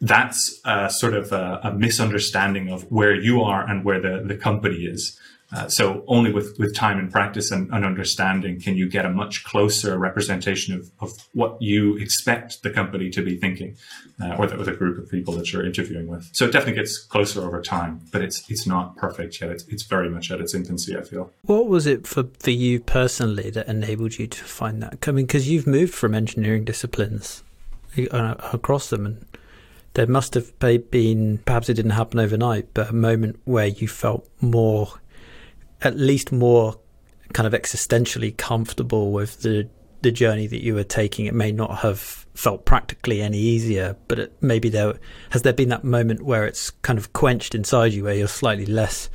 That's 0.00 0.60
a 0.64 0.90
sort 0.90 1.14
of 1.14 1.32
a, 1.32 1.60
a 1.64 1.72
misunderstanding 1.72 2.70
of 2.70 2.82
where 2.92 3.14
you 3.14 3.42
are 3.42 3.66
and 3.66 3.84
where 3.84 4.00
the, 4.00 4.22
the 4.24 4.36
company 4.36 4.84
is. 4.84 5.18
Uh, 5.56 5.66
so 5.68 6.04
only 6.06 6.30
with, 6.30 6.54
with 6.58 6.74
time 6.74 6.98
and 6.98 7.10
practice 7.10 7.50
and, 7.50 7.72
and, 7.72 7.82
understanding 7.86 8.60
can 8.60 8.76
you 8.76 8.86
get 8.86 9.06
a 9.06 9.10
much 9.10 9.42
closer 9.44 9.96
representation 9.96 10.74
of, 10.74 10.90
of 11.00 11.12
what 11.32 11.56
you 11.62 11.96
expect 11.96 12.62
the 12.62 12.68
company 12.68 13.08
to 13.08 13.22
be 13.22 13.38
thinking 13.38 13.74
uh, 14.20 14.34
or, 14.36 14.46
the, 14.46 14.60
or 14.60 14.64
the 14.64 14.72
group 14.72 14.98
of 14.98 15.10
people 15.10 15.32
that 15.32 15.50
you're 15.50 15.64
interviewing 15.64 16.08
with. 16.08 16.28
So 16.32 16.44
it 16.44 16.52
definitely 16.52 16.74
gets 16.74 16.98
closer 16.98 17.40
over 17.40 17.62
time, 17.62 18.02
but 18.12 18.20
it's 18.20 18.44
it's 18.50 18.66
not 18.66 18.96
perfect 18.96 19.40
yet. 19.40 19.48
It's, 19.50 19.66
it's 19.68 19.84
very 19.84 20.10
much 20.10 20.30
at 20.30 20.40
its 20.40 20.52
infancy, 20.52 20.94
I 20.94 21.02
feel. 21.02 21.30
What 21.42 21.68
was 21.68 21.86
it 21.86 22.06
for, 22.06 22.24
for 22.38 22.50
you 22.50 22.78
personally 22.80 23.48
that 23.50 23.66
enabled 23.66 24.18
you 24.18 24.26
to 24.26 24.44
find 24.44 24.82
that? 24.82 25.08
I 25.08 25.12
mean, 25.12 25.24
because 25.24 25.48
you've 25.48 25.66
moved 25.66 25.94
from 25.94 26.14
engineering 26.14 26.64
disciplines 26.66 27.42
uh, 28.10 28.34
across 28.52 28.90
them 28.90 29.06
and 29.06 29.24
there 29.94 30.06
must 30.06 30.34
have 30.34 30.58
been, 30.58 31.38
perhaps 31.46 31.70
it 31.70 31.74
didn't 31.74 31.92
happen 31.92 32.20
overnight, 32.20 32.74
but 32.74 32.90
a 32.90 32.94
moment 32.94 33.40
where 33.46 33.68
you 33.68 33.88
felt 33.88 34.28
more 34.42 34.92
at 35.82 35.96
least 35.96 36.32
more 36.32 36.78
kind 37.32 37.46
of 37.46 37.60
existentially 37.60 38.36
comfortable 38.36 39.12
with 39.12 39.42
the 39.42 39.68
the 40.02 40.12
journey 40.12 40.46
that 40.46 40.62
you 40.62 40.74
were 40.74 40.84
taking. 40.84 41.26
It 41.26 41.34
may 41.34 41.50
not 41.50 41.78
have 41.78 41.98
felt 42.34 42.64
practically 42.64 43.22
any 43.22 43.38
easier, 43.38 43.96
but 44.08 44.18
it, 44.18 44.32
maybe 44.40 44.68
there 44.68 44.94
has 45.30 45.42
there 45.42 45.52
been 45.52 45.70
that 45.70 45.84
moment 45.84 46.22
where 46.22 46.44
it's 46.46 46.70
kind 46.70 46.98
of 46.98 47.12
quenched 47.12 47.54
inside 47.54 47.92
you, 47.92 48.04
where 48.04 48.14
you're 48.14 48.28
slightly 48.28 48.66
less 48.66 49.08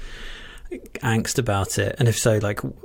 angst 1.01 1.37
about 1.37 1.77
it. 1.77 1.95
And 1.99 2.07
if 2.07 2.17
so, 2.17 2.39
like 2.39 2.61
w- 2.61 2.75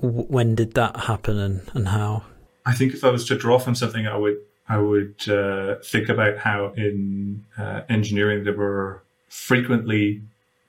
when 0.00 0.54
did 0.54 0.74
that 0.74 0.96
happen 0.96 1.38
and, 1.38 1.70
and 1.74 1.88
how? 1.88 2.24
I 2.66 2.74
think 2.74 2.94
if 2.94 3.04
I 3.04 3.10
was 3.10 3.24
to 3.26 3.36
draw 3.36 3.58
from 3.58 3.74
something, 3.74 4.06
I 4.06 4.16
would 4.16 4.38
I 4.68 4.78
would 4.78 5.28
uh, 5.28 5.76
think 5.84 6.08
about 6.08 6.38
how 6.38 6.72
in 6.76 7.44
uh, 7.58 7.82
engineering 7.88 8.44
there 8.44 8.56
were 8.56 9.02
frequently 9.28 10.22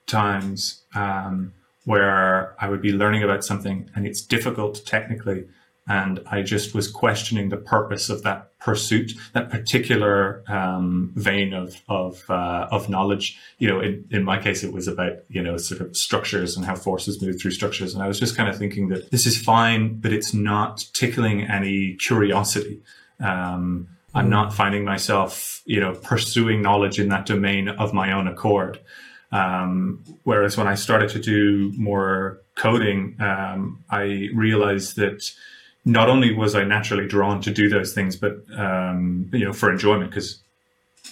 times. 0.06 0.82
Um, 0.94 1.52
where 1.84 2.54
I 2.58 2.68
would 2.68 2.82
be 2.82 2.92
learning 2.92 3.22
about 3.22 3.44
something 3.44 3.90
and 3.94 4.06
it's 4.06 4.22
difficult 4.22 4.84
technically. 4.86 5.44
And 5.86 6.20
I 6.26 6.40
just 6.40 6.74
was 6.74 6.90
questioning 6.90 7.50
the 7.50 7.58
purpose 7.58 8.08
of 8.08 8.22
that 8.22 8.58
pursuit, 8.58 9.12
that 9.34 9.50
particular 9.50 10.42
um, 10.48 11.12
vein 11.14 11.52
of 11.52 11.82
of 11.90 12.24
uh, 12.30 12.68
of 12.70 12.88
knowledge. 12.88 13.38
You 13.58 13.68
know, 13.68 13.80
in, 13.80 14.06
in 14.10 14.24
my 14.24 14.38
case, 14.38 14.64
it 14.64 14.72
was 14.72 14.88
about 14.88 15.18
you 15.28 15.42
know 15.42 15.58
sort 15.58 15.82
of 15.82 15.94
structures 15.94 16.56
and 16.56 16.64
how 16.64 16.74
forces 16.74 17.20
move 17.20 17.38
through 17.38 17.50
structures. 17.50 17.92
And 17.92 18.02
I 18.02 18.08
was 18.08 18.18
just 18.18 18.34
kind 18.34 18.48
of 18.48 18.56
thinking 18.56 18.88
that 18.88 19.10
this 19.10 19.26
is 19.26 19.38
fine, 19.38 20.00
but 20.00 20.10
it's 20.10 20.32
not 20.32 20.86
tickling 20.94 21.42
any 21.42 21.96
curiosity. 21.96 22.80
Um, 23.20 23.88
I'm 24.14 24.30
not 24.30 24.54
finding 24.54 24.84
myself, 24.84 25.60
you 25.66 25.80
know, 25.80 25.92
pursuing 25.92 26.62
knowledge 26.62 26.98
in 26.98 27.08
that 27.08 27.26
domain 27.26 27.68
of 27.68 27.92
my 27.92 28.12
own 28.12 28.28
accord. 28.28 28.80
Um, 29.34 30.04
whereas 30.22 30.56
when 30.56 30.68
I 30.68 30.76
started 30.76 31.10
to 31.10 31.18
do 31.18 31.72
more 31.76 32.40
coding, 32.54 33.16
um, 33.20 33.84
I 33.90 34.28
realized 34.32 34.94
that 34.96 35.28
not 35.84 36.08
only 36.08 36.32
was 36.32 36.54
I 36.54 36.62
naturally 36.62 37.08
drawn 37.08 37.42
to 37.42 37.50
do 37.50 37.68
those 37.68 37.92
things, 37.92 38.14
but 38.14 38.36
um, 38.56 39.28
you 39.32 39.44
know, 39.44 39.52
for 39.52 39.72
enjoyment, 39.72 40.10
because 40.10 40.40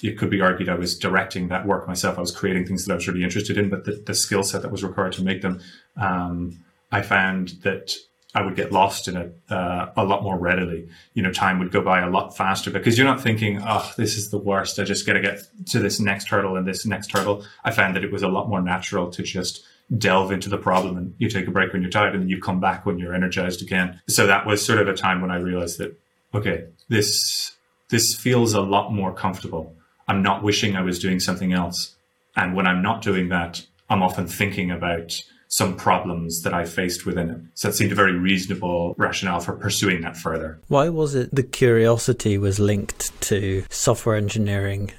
it 0.02 0.16
could 0.18 0.30
be 0.30 0.40
argued 0.40 0.68
I 0.68 0.76
was 0.76 0.96
directing 0.96 1.48
that 1.48 1.66
work 1.66 1.88
myself. 1.88 2.16
I 2.16 2.20
was 2.20 2.30
creating 2.30 2.64
things 2.64 2.84
that 2.84 2.92
I 2.92 2.94
was 2.94 3.08
really 3.08 3.24
interested 3.24 3.58
in, 3.58 3.68
but 3.68 3.84
the, 3.86 4.02
the 4.06 4.14
skill 4.14 4.44
set 4.44 4.62
that 4.62 4.70
was 4.70 4.84
required 4.84 5.12
to 5.14 5.22
make 5.24 5.42
them, 5.42 5.60
um, 5.96 6.64
I 6.92 7.02
found 7.02 7.48
that 7.62 7.94
I 8.34 8.42
would 8.42 8.56
get 8.56 8.72
lost 8.72 9.08
in 9.08 9.16
it 9.16 9.36
uh, 9.50 9.88
a 9.96 10.04
lot 10.04 10.22
more 10.22 10.38
readily. 10.38 10.88
You 11.12 11.22
know, 11.22 11.32
time 11.32 11.58
would 11.58 11.70
go 11.70 11.82
by 11.82 12.00
a 12.00 12.08
lot 12.08 12.36
faster 12.36 12.70
because 12.70 12.96
you're 12.96 13.06
not 13.06 13.20
thinking, 13.20 13.60
"Oh, 13.62 13.92
this 13.96 14.16
is 14.16 14.30
the 14.30 14.38
worst. 14.38 14.78
I 14.78 14.84
just 14.84 15.06
got 15.06 15.14
to 15.14 15.20
get 15.20 15.40
to 15.66 15.78
this 15.78 16.00
next 16.00 16.28
hurdle 16.28 16.56
and 16.56 16.66
this 16.66 16.86
next 16.86 17.12
hurdle." 17.12 17.44
I 17.64 17.72
found 17.72 17.94
that 17.96 18.04
it 18.04 18.12
was 18.12 18.22
a 18.22 18.28
lot 18.28 18.48
more 18.48 18.62
natural 18.62 19.10
to 19.10 19.22
just 19.22 19.64
delve 19.98 20.32
into 20.32 20.48
the 20.48 20.58
problem 20.58 20.96
and 20.96 21.14
you 21.18 21.28
take 21.28 21.46
a 21.46 21.50
break 21.50 21.72
when 21.72 21.82
you're 21.82 21.90
tired 21.90 22.14
and 22.14 22.22
then 22.22 22.28
you 22.30 22.40
come 22.40 22.60
back 22.60 22.86
when 22.86 22.98
you're 22.98 23.14
energized 23.14 23.60
again. 23.60 24.00
So 24.08 24.26
that 24.26 24.46
was 24.46 24.64
sort 24.64 24.78
of 24.78 24.88
a 24.88 24.94
time 24.94 25.20
when 25.20 25.30
I 25.30 25.36
realized 25.36 25.78
that, 25.78 25.98
okay, 26.34 26.64
this 26.88 27.52
this 27.90 28.14
feels 28.14 28.54
a 28.54 28.62
lot 28.62 28.90
more 28.90 29.12
comfortable. 29.12 29.74
I'm 30.08 30.22
not 30.22 30.42
wishing 30.42 30.76
I 30.76 30.82
was 30.82 30.98
doing 30.98 31.20
something 31.20 31.52
else. 31.52 31.94
And 32.34 32.56
when 32.56 32.66
I'm 32.66 32.80
not 32.80 33.02
doing 33.02 33.28
that, 33.28 33.66
I'm 33.90 34.02
often 34.02 34.26
thinking 34.26 34.70
about 34.70 35.22
some 35.52 35.76
problems 35.76 36.40
that 36.42 36.54
I 36.54 36.64
faced 36.64 37.04
within 37.04 37.28
it. 37.28 37.38
So 37.52 37.68
it 37.68 37.74
seemed 37.74 37.92
a 37.92 37.94
very 37.94 38.14
reasonable 38.14 38.94
rationale 38.96 39.40
for 39.40 39.52
pursuing 39.52 40.00
that 40.00 40.16
further. 40.16 40.58
Why 40.68 40.88
was 40.88 41.14
it 41.14 41.34
the 41.34 41.42
curiosity 41.42 42.38
was 42.38 42.58
linked 42.58 43.20
to 43.28 43.62
software 43.68 44.16
engineering 44.16 44.92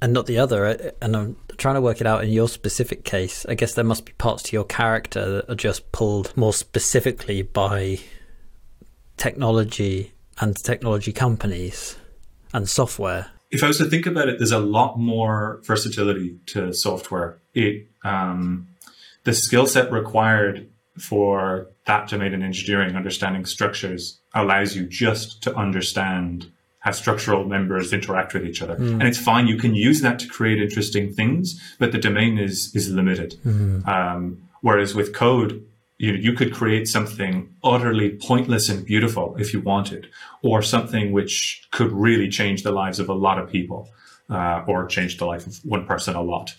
and 0.00 0.14
not 0.14 0.24
the 0.24 0.38
other? 0.38 0.92
And 1.02 1.14
I'm 1.14 1.36
trying 1.58 1.74
to 1.74 1.82
work 1.82 2.00
it 2.00 2.06
out 2.06 2.24
in 2.24 2.30
your 2.30 2.48
specific 2.48 3.04
case. 3.04 3.44
I 3.50 3.54
guess 3.54 3.74
there 3.74 3.84
must 3.84 4.06
be 4.06 4.12
parts 4.12 4.44
to 4.44 4.56
your 4.56 4.64
character 4.64 5.30
that 5.30 5.50
are 5.50 5.54
just 5.54 5.92
pulled 5.92 6.34
more 6.38 6.54
specifically 6.54 7.42
by 7.42 7.98
technology 9.18 10.14
and 10.40 10.56
technology 10.56 11.12
companies 11.12 11.98
and 12.54 12.66
software. 12.66 13.26
If 13.50 13.62
I 13.62 13.68
was 13.68 13.76
to 13.76 13.84
think 13.84 14.06
about 14.06 14.30
it, 14.30 14.38
there's 14.38 14.52
a 14.52 14.58
lot 14.58 14.98
more 14.98 15.60
versatility 15.64 16.38
to 16.46 16.72
software. 16.72 17.38
It 17.52 17.88
um, 18.04 18.68
the 19.26 19.34
skill 19.34 19.66
set 19.66 19.90
required 19.90 20.68
for 20.96 21.66
that 21.84 22.08
domain 22.08 22.32
in 22.32 22.42
engineering, 22.42 22.94
understanding 22.94 23.44
structures, 23.44 24.20
allows 24.34 24.76
you 24.76 24.86
just 24.86 25.42
to 25.42 25.54
understand 25.54 26.50
how 26.78 26.92
structural 26.92 27.44
members 27.44 27.92
interact 27.92 28.32
with 28.32 28.46
each 28.46 28.62
other. 28.62 28.76
Mm. 28.76 28.92
And 28.92 29.02
it's 29.02 29.18
fine. 29.18 29.48
You 29.48 29.58
can 29.58 29.74
use 29.74 30.00
that 30.02 30.20
to 30.20 30.28
create 30.28 30.62
interesting 30.62 31.12
things, 31.12 31.60
but 31.80 31.90
the 31.90 31.98
domain 31.98 32.38
is, 32.38 32.72
is 32.74 32.88
limited. 32.88 33.34
Mm. 33.44 33.86
Um, 33.88 34.48
whereas 34.60 34.94
with 34.94 35.12
code, 35.12 35.66
you, 35.98 36.12
you 36.12 36.32
could 36.32 36.54
create 36.54 36.86
something 36.86 37.52
utterly 37.64 38.10
pointless 38.10 38.68
and 38.68 38.86
beautiful 38.86 39.34
if 39.40 39.52
you 39.52 39.60
wanted, 39.60 40.08
or 40.42 40.62
something 40.62 41.10
which 41.10 41.66
could 41.72 41.90
really 41.90 42.28
change 42.28 42.62
the 42.62 42.70
lives 42.70 43.00
of 43.00 43.08
a 43.08 43.14
lot 43.14 43.40
of 43.40 43.50
people, 43.50 43.90
uh, 44.30 44.62
or 44.68 44.86
change 44.86 45.18
the 45.18 45.26
life 45.26 45.48
of 45.48 45.56
one 45.64 45.84
person 45.84 46.14
a 46.14 46.22
lot 46.22 46.54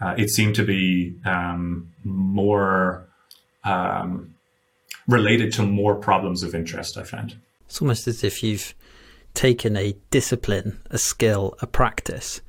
uh, 0.00 0.14
it 0.18 0.30
seemed 0.30 0.54
to 0.56 0.64
be 0.64 1.14
um, 1.24 1.90
more 2.04 3.06
um, 3.64 4.34
related 5.08 5.52
to 5.54 5.62
more 5.62 5.94
problems 5.94 6.42
of 6.42 6.54
interest, 6.54 6.96
I 6.98 7.02
found. 7.02 7.36
It's 7.66 7.80
almost 7.80 8.06
as 8.06 8.22
if 8.22 8.42
you've 8.42 8.74
taken 9.34 9.76
a 9.76 9.96
discipline, 10.10 10.80
a 10.90 10.98
skill, 10.98 11.56
a 11.60 11.66
practice, 11.66 12.40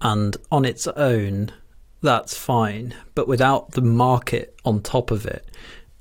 and 0.00 0.36
on 0.50 0.64
its 0.64 0.86
own, 0.88 1.50
that's 2.02 2.36
fine. 2.36 2.94
But 3.14 3.28
without 3.28 3.72
the 3.72 3.82
market 3.82 4.54
on 4.64 4.82
top 4.82 5.10
of 5.10 5.26
it 5.26 5.48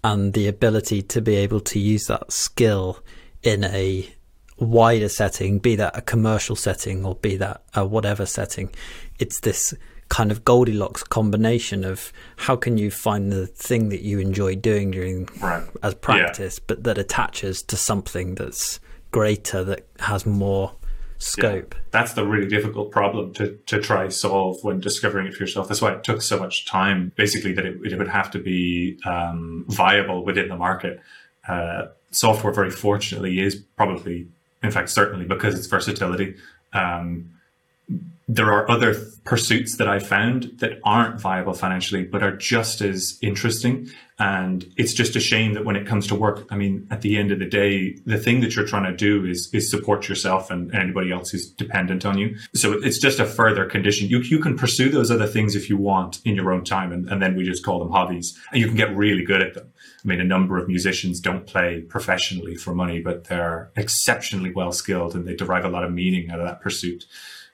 and 0.04 0.34
the 0.34 0.48
ability 0.48 1.02
to 1.02 1.22
be 1.22 1.36
able 1.36 1.62
to 1.62 1.80
use 1.80 2.06
that 2.08 2.32
skill 2.32 3.00
in 3.44 3.64
a 3.64 4.10
wider 4.58 5.10
setting, 5.10 5.60
be 5.60 5.76
that 5.76 5.98
a 5.98 6.02
commercial 6.02 6.56
setting 6.56 7.06
or 7.06 7.16
be 7.16 7.38
that 7.38 7.64
a 7.74 7.86
whatever 7.86 8.26
setting, 8.26 8.70
it's 9.20 9.40
this 9.42 9.74
kind 10.10 10.32
of 10.32 10.46
Goldilocks 10.46 11.04
combination 11.04 11.84
of 11.84 12.14
how 12.38 12.56
can 12.56 12.78
you 12.78 12.92
find 12.92 13.32
the 13.32 13.48
thing 13.48 13.90
that 13.90 14.02
you 14.02 14.20
enjoy 14.20 14.56
doing 14.56 14.92
during 14.92 15.28
right. 15.42 15.64
as 15.84 15.96
practice, 15.96 16.58
yeah. 16.60 16.64
but 16.68 16.84
that 16.84 16.98
attaches 16.98 17.62
to 17.64 17.76
something 17.76 18.36
that's 18.36 18.80
greater 19.12 19.64
that 19.64 19.86
has 20.00 20.26
more 20.26 20.74
scope. 21.18 21.74
Yeah. 21.74 21.82
That's 21.92 22.14
the 22.14 22.26
really 22.26 22.48
difficult 22.48 22.92
problem 22.92 23.34
to, 23.36 23.58
to 23.66 23.82
try 23.82 24.08
solve 24.10 24.64
when 24.64 24.80
discovering 24.80 25.28
it 25.28 25.34
for 25.34 25.44
yourself. 25.44 25.68
That's 25.68 25.82
why 25.82 25.94
it 25.94 26.04
took 26.04 26.22
so 26.22 26.38
much 26.38 26.66
time, 26.66 27.12
basically, 27.16 27.54
that 27.54 27.66
it, 27.66 27.78
it 27.84 27.98
would 27.98 28.08
have 28.08 28.30
to 28.32 28.40
be 28.40 29.00
um, 29.06 29.66
viable 29.68 30.24
within 30.24 30.50
the 30.50 30.58
market. 30.58 31.02
Uh, 31.48 31.88
software, 32.12 32.54
very 32.54 32.72
fortunately, 32.72 33.40
is 33.40 33.56
probably, 33.56 34.28
in 34.62 34.72
fact, 34.72 34.90
certainly 34.90 35.26
because 35.26 35.58
its 35.58 35.68
versatility. 35.68 36.36
Um, 36.74 37.32
there 38.28 38.52
are 38.52 38.70
other 38.70 38.96
pursuits 39.24 39.78
that 39.78 39.88
I 39.88 40.00
found 40.00 40.52
that 40.58 40.80
aren't 40.84 41.22
viable 41.22 41.54
financially, 41.54 42.04
but 42.04 42.24
are 42.24 42.36
just 42.36 42.82
as 42.82 43.20
interesting. 43.22 43.88
And 44.18 44.66
it's 44.78 44.94
just 44.94 45.16
a 45.16 45.20
shame 45.20 45.54
that 45.54 45.66
when 45.66 45.76
it 45.76 45.86
comes 45.86 46.08
to 46.08 46.16
work, 46.16 46.48
I 46.50 46.56
mean, 46.56 46.88
at 46.90 47.02
the 47.02 47.18
end 47.18 47.32
of 47.32 47.40
the 47.40 47.46
day, 47.46 47.98
the 48.06 48.18
thing 48.18 48.42
that 48.42 48.56
you're 48.56 48.66
trying 48.66 48.90
to 48.90 48.96
do 48.96 49.26
is 49.26 49.50
is 49.54 49.70
support 49.70 50.08
yourself 50.10 50.50
and 50.50 50.74
anybody 50.74 51.12
else 51.12 51.30
who's 51.30 51.52
dependent 51.52 52.06
on 52.06 52.18
you. 52.18 52.36
So 52.56 52.74
it's 52.74 53.00
just 53.00 53.20
a 53.20 53.26
further 53.26 53.66
condition. 53.66 54.08
You 54.08 54.20
you 54.20 54.40
can 54.40 54.58
pursue 54.58 54.90
those 54.90 55.12
other 55.12 55.28
things 55.28 55.56
if 55.56 55.70
you 55.70 55.78
want 55.78 56.20
in 56.26 56.36
your 56.36 56.52
own 56.52 56.64
time, 56.64 56.92
and, 56.92 57.08
and 57.10 57.22
then 57.22 57.36
we 57.36 57.44
just 57.44 57.64
call 57.64 57.80
them 57.80 57.92
hobbies, 57.92 58.38
and 58.52 58.62
you 58.62 58.68
can 58.68 58.78
get 58.78 58.96
really 58.96 59.24
good 59.24 59.42
at 59.42 59.54
them. 59.54 59.72
I 60.04 60.08
mean, 60.08 60.22
a 60.22 60.26
number 60.26 60.58
of 60.58 60.68
musicians 60.68 61.20
don't 61.20 61.46
play 61.46 61.82
professionally 61.82 62.56
for 62.56 62.74
money, 62.74 63.02
but 63.02 63.26
they're 63.26 63.72
exceptionally 63.76 64.54
well 64.54 64.72
skilled 64.72 65.16
and 65.16 65.28
they 65.28 65.36
derive 65.36 65.66
a 65.66 65.70
lot 65.70 65.84
of 65.84 65.92
meaning 65.92 66.30
out 66.30 66.40
of 66.40 66.48
that 66.48 66.62
pursuit. 66.62 67.06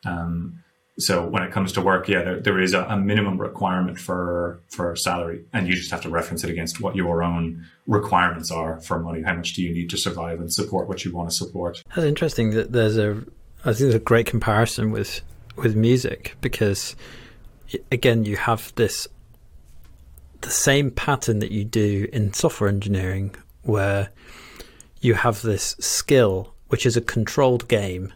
Um, 0.05 0.63
so 0.99 1.25
when 1.25 1.43
it 1.43 1.51
comes 1.51 1.71
to 1.73 1.81
work, 1.81 2.07
yeah, 2.07 2.21
there, 2.21 2.39
there 2.39 2.59
is 2.59 2.73
a, 2.73 2.83
a, 2.83 2.97
minimum 2.97 3.39
requirement 3.39 3.97
for 3.99 4.59
for 4.69 4.95
salary, 4.95 5.45
and 5.53 5.67
you 5.67 5.73
just 5.73 5.91
have 5.91 6.01
to 6.01 6.09
reference 6.09 6.43
it 6.43 6.49
against 6.49 6.81
what 6.81 6.95
your 6.95 7.23
own 7.23 7.65
requirements 7.87 8.51
are 8.51 8.79
for 8.81 8.99
money. 8.99 9.21
How 9.21 9.33
much 9.33 9.53
do 9.53 9.63
you 9.63 9.73
need 9.73 9.89
to 9.91 9.97
survive 9.97 10.39
and 10.39 10.51
support 10.51 10.87
what 10.87 11.03
you 11.05 11.13
want 11.13 11.29
to 11.29 11.35
support? 11.35 11.81
That's 11.95 12.05
interesting. 12.05 12.51
That 12.51 12.71
there's 12.71 12.97
a, 12.97 13.23
I 13.61 13.73
think 13.73 13.79
there's 13.79 13.95
a 13.95 13.99
great 13.99 14.25
comparison 14.25 14.91
with 14.91 15.21
with 15.55 15.75
music 15.75 16.35
because, 16.41 16.95
again, 17.91 18.25
you 18.25 18.37
have 18.37 18.73
this 18.75 19.07
the 20.41 20.49
same 20.49 20.91
pattern 20.91 21.39
that 21.39 21.51
you 21.51 21.63
do 21.63 22.07
in 22.11 22.33
software 22.33 22.69
engineering, 22.69 23.35
where 23.63 24.09
you 24.99 25.13
have 25.13 25.41
this 25.41 25.75
skill, 25.79 26.53
which 26.67 26.85
is 26.85 26.97
a 26.97 27.01
controlled 27.01 27.67
game 27.67 28.13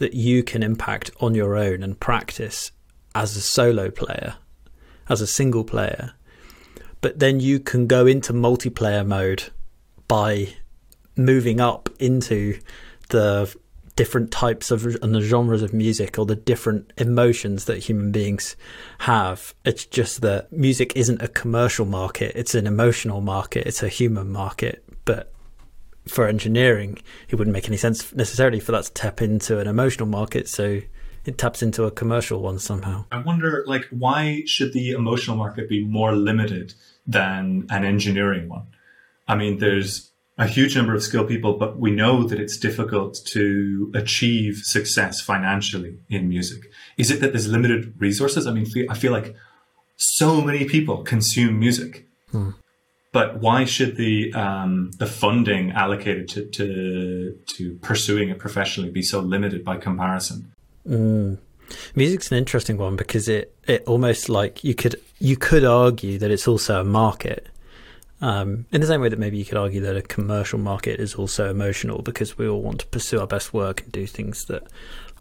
that 0.00 0.14
you 0.14 0.42
can 0.42 0.62
impact 0.62 1.10
on 1.20 1.34
your 1.34 1.56
own 1.56 1.82
and 1.82 2.00
practice 2.00 2.72
as 3.14 3.36
a 3.36 3.40
solo 3.40 3.90
player, 3.90 4.34
as 5.08 5.20
a 5.20 5.26
single 5.26 5.62
player. 5.62 6.14
But 7.00 7.18
then 7.18 7.38
you 7.38 7.60
can 7.60 7.86
go 7.86 8.06
into 8.06 8.32
multiplayer 8.32 9.06
mode 9.06 9.44
by 10.08 10.54
moving 11.16 11.60
up 11.60 11.88
into 11.98 12.58
the 13.10 13.54
different 13.94 14.30
types 14.30 14.70
of 14.70 14.86
and 15.02 15.14
the 15.14 15.20
genres 15.20 15.62
of 15.62 15.74
music 15.74 16.18
or 16.18 16.24
the 16.24 16.36
different 16.36 16.90
emotions 16.96 17.66
that 17.66 17.78
human 17.78 18.10
beings 18.10 18.56
have. 19.00 19.54
It's 19.64 19.84
just 19.84 20.22
that 20.22 20.50
music 20.50 20.96
isn't 20.96 21.20
a 21.20 21.28
commercial 21.28 21.84
market, 21.84 22.32
it's 22.34 22.54
an 22.54 22.66
emotional 22.66 23.20
market, 23.20 23.66
it's 23.66 23.82
a 23.82 23.88
human 23.88 24.30
market. 24.30 24.82
But 25.04 25.32
for 26.06 26.26
engineering, 26.26 26.98
it 27.28 27.36
wouldn't 27.36 27.52
make 27.52 27.68
any 27.68 27.76
sense 27.76 28.14
necessarily 28.14 28.60
for 28.60 28.72
that 28.72 28.84
to 28.84 28.92
tap 28.92 29.22
into 29.22 29.58
an 29.58 29.66
emotional 29.66 30.08
market. 30.08 30.48
So 30.48 30.80
it 31.24 31.38
taps 31.38 31.62
into 31.62 31.84
a 31.84 31.90
commercial 31.90 32.40
one 32.40 32.58
somehow. 32.58 33.04
I 33.12 33.18
wonder, 33.18 33.64
like, 33.66 33.86
why 33.90 34.42
should 34.46 34.72
the 34.72 34.92
emotional 34.92 35.36
market 35.36 35.68
be 35.68 35.84
more 35.84 36.14
limited 36.14 36.74
than 37.06 37.66
an 37.70 37.84
engineering 37.84 38.48
one? 38.48 38.66
I 39.28 39.36
mean, 39.36 39.58
there's 39.58 40.10
a 40.38 40.46
huge 40.46 40.74
number 40.76 40.94
of 40.94 41.02
skilled 41.02 41.28
people, 41.28 41.54
but 41.54 41.78
we 41.78 41.90
know 41.90 42.24
that 42.24 42.40
it's 42.40 42.56
difficult 42.56 43.20
to 43.26 43.92
achieve 43.94 44.62
success 44.64 45.20
financially 45.20 45.98
in 46.08 46.28
music. 46.28 46.70
Is 46.96 47.10
it 47.10 47.20
that 47.20 47.32
there's 47.32 47.48
limited 47.48 47.94
resources? 47.98 48.46
I 48.46 48.52
mean, 48.52 48.66
I 48.88 48.94
feel 48.94 49.12
like 49.12 49.34
so 49.96 50.40
many 50.40 50.64
people 50.64 51.02
consume 51.02 51.58
music. 51.58 52.06
Hmm 52.30 52.52
but 53.12 53.40
why 53.40 53.64
should 53.64 53.96
the 53.96 54.32
um, 54.34 54.92
the 54.98 55.06
funding 55.06 55.72
allocated 55.72 56.28
to, 56.30 56.46
to 56.46 57.38
to 57.56 57.74
pursuing 57.82 58.28
it 58.28 58.38
professionally 58.38 58.90
be 58.90 59.02
so 59.02 59.20
limited 59.20 59.64
by 59.64 59.76
comparison? 59.76 60.52
Mm. 60.88 61.38
Music's 61.94 62.30
an 62.30 62.38
interesting 62.38 62.76
one 62.76 62.96
because 62.96 63.28
it 63.28 63.54
it 63.66 63.82
almost 63.86 64.28
like 64.28 64.62
you 64.62 64.74
could 64.74 65.00
you 65.18 65.36
could 65.36 65.64
argue 65.64 66.18
that 66.18 66.30
it's 66.30 66.46
also 66.46 66.80
a 66.80 66.84
market. 66.84 67.48
Um, 68.22 68.66
in 68.70 68.82
the 68.82 68.86
same 68.86 69.00
way 69.00 69.08
that 69.08 69.18
maybe 69.18 69.38
you 69.38 69.46
could 69.46 69.56
argue 69.56 69.80
that 69.80 69.96
a 69.96 70.02
commercial 70.02 70.58
market 70.58 71.00
is 71.00 71.14
also 71.14 71.50
emotional 71.50 72.02
because 72.02 72.36
we 72.36 72.46
all 72.46 72.60
want 72.60 72.80
to 72.80 72.86
pursue 72.88 73.18
our 73.18 73.26
best 73.26 73.54
work 73.54 73.80
and 73.80 73.92
do 73.92 74.06
things 74.06 74.44
that 74.44 74.64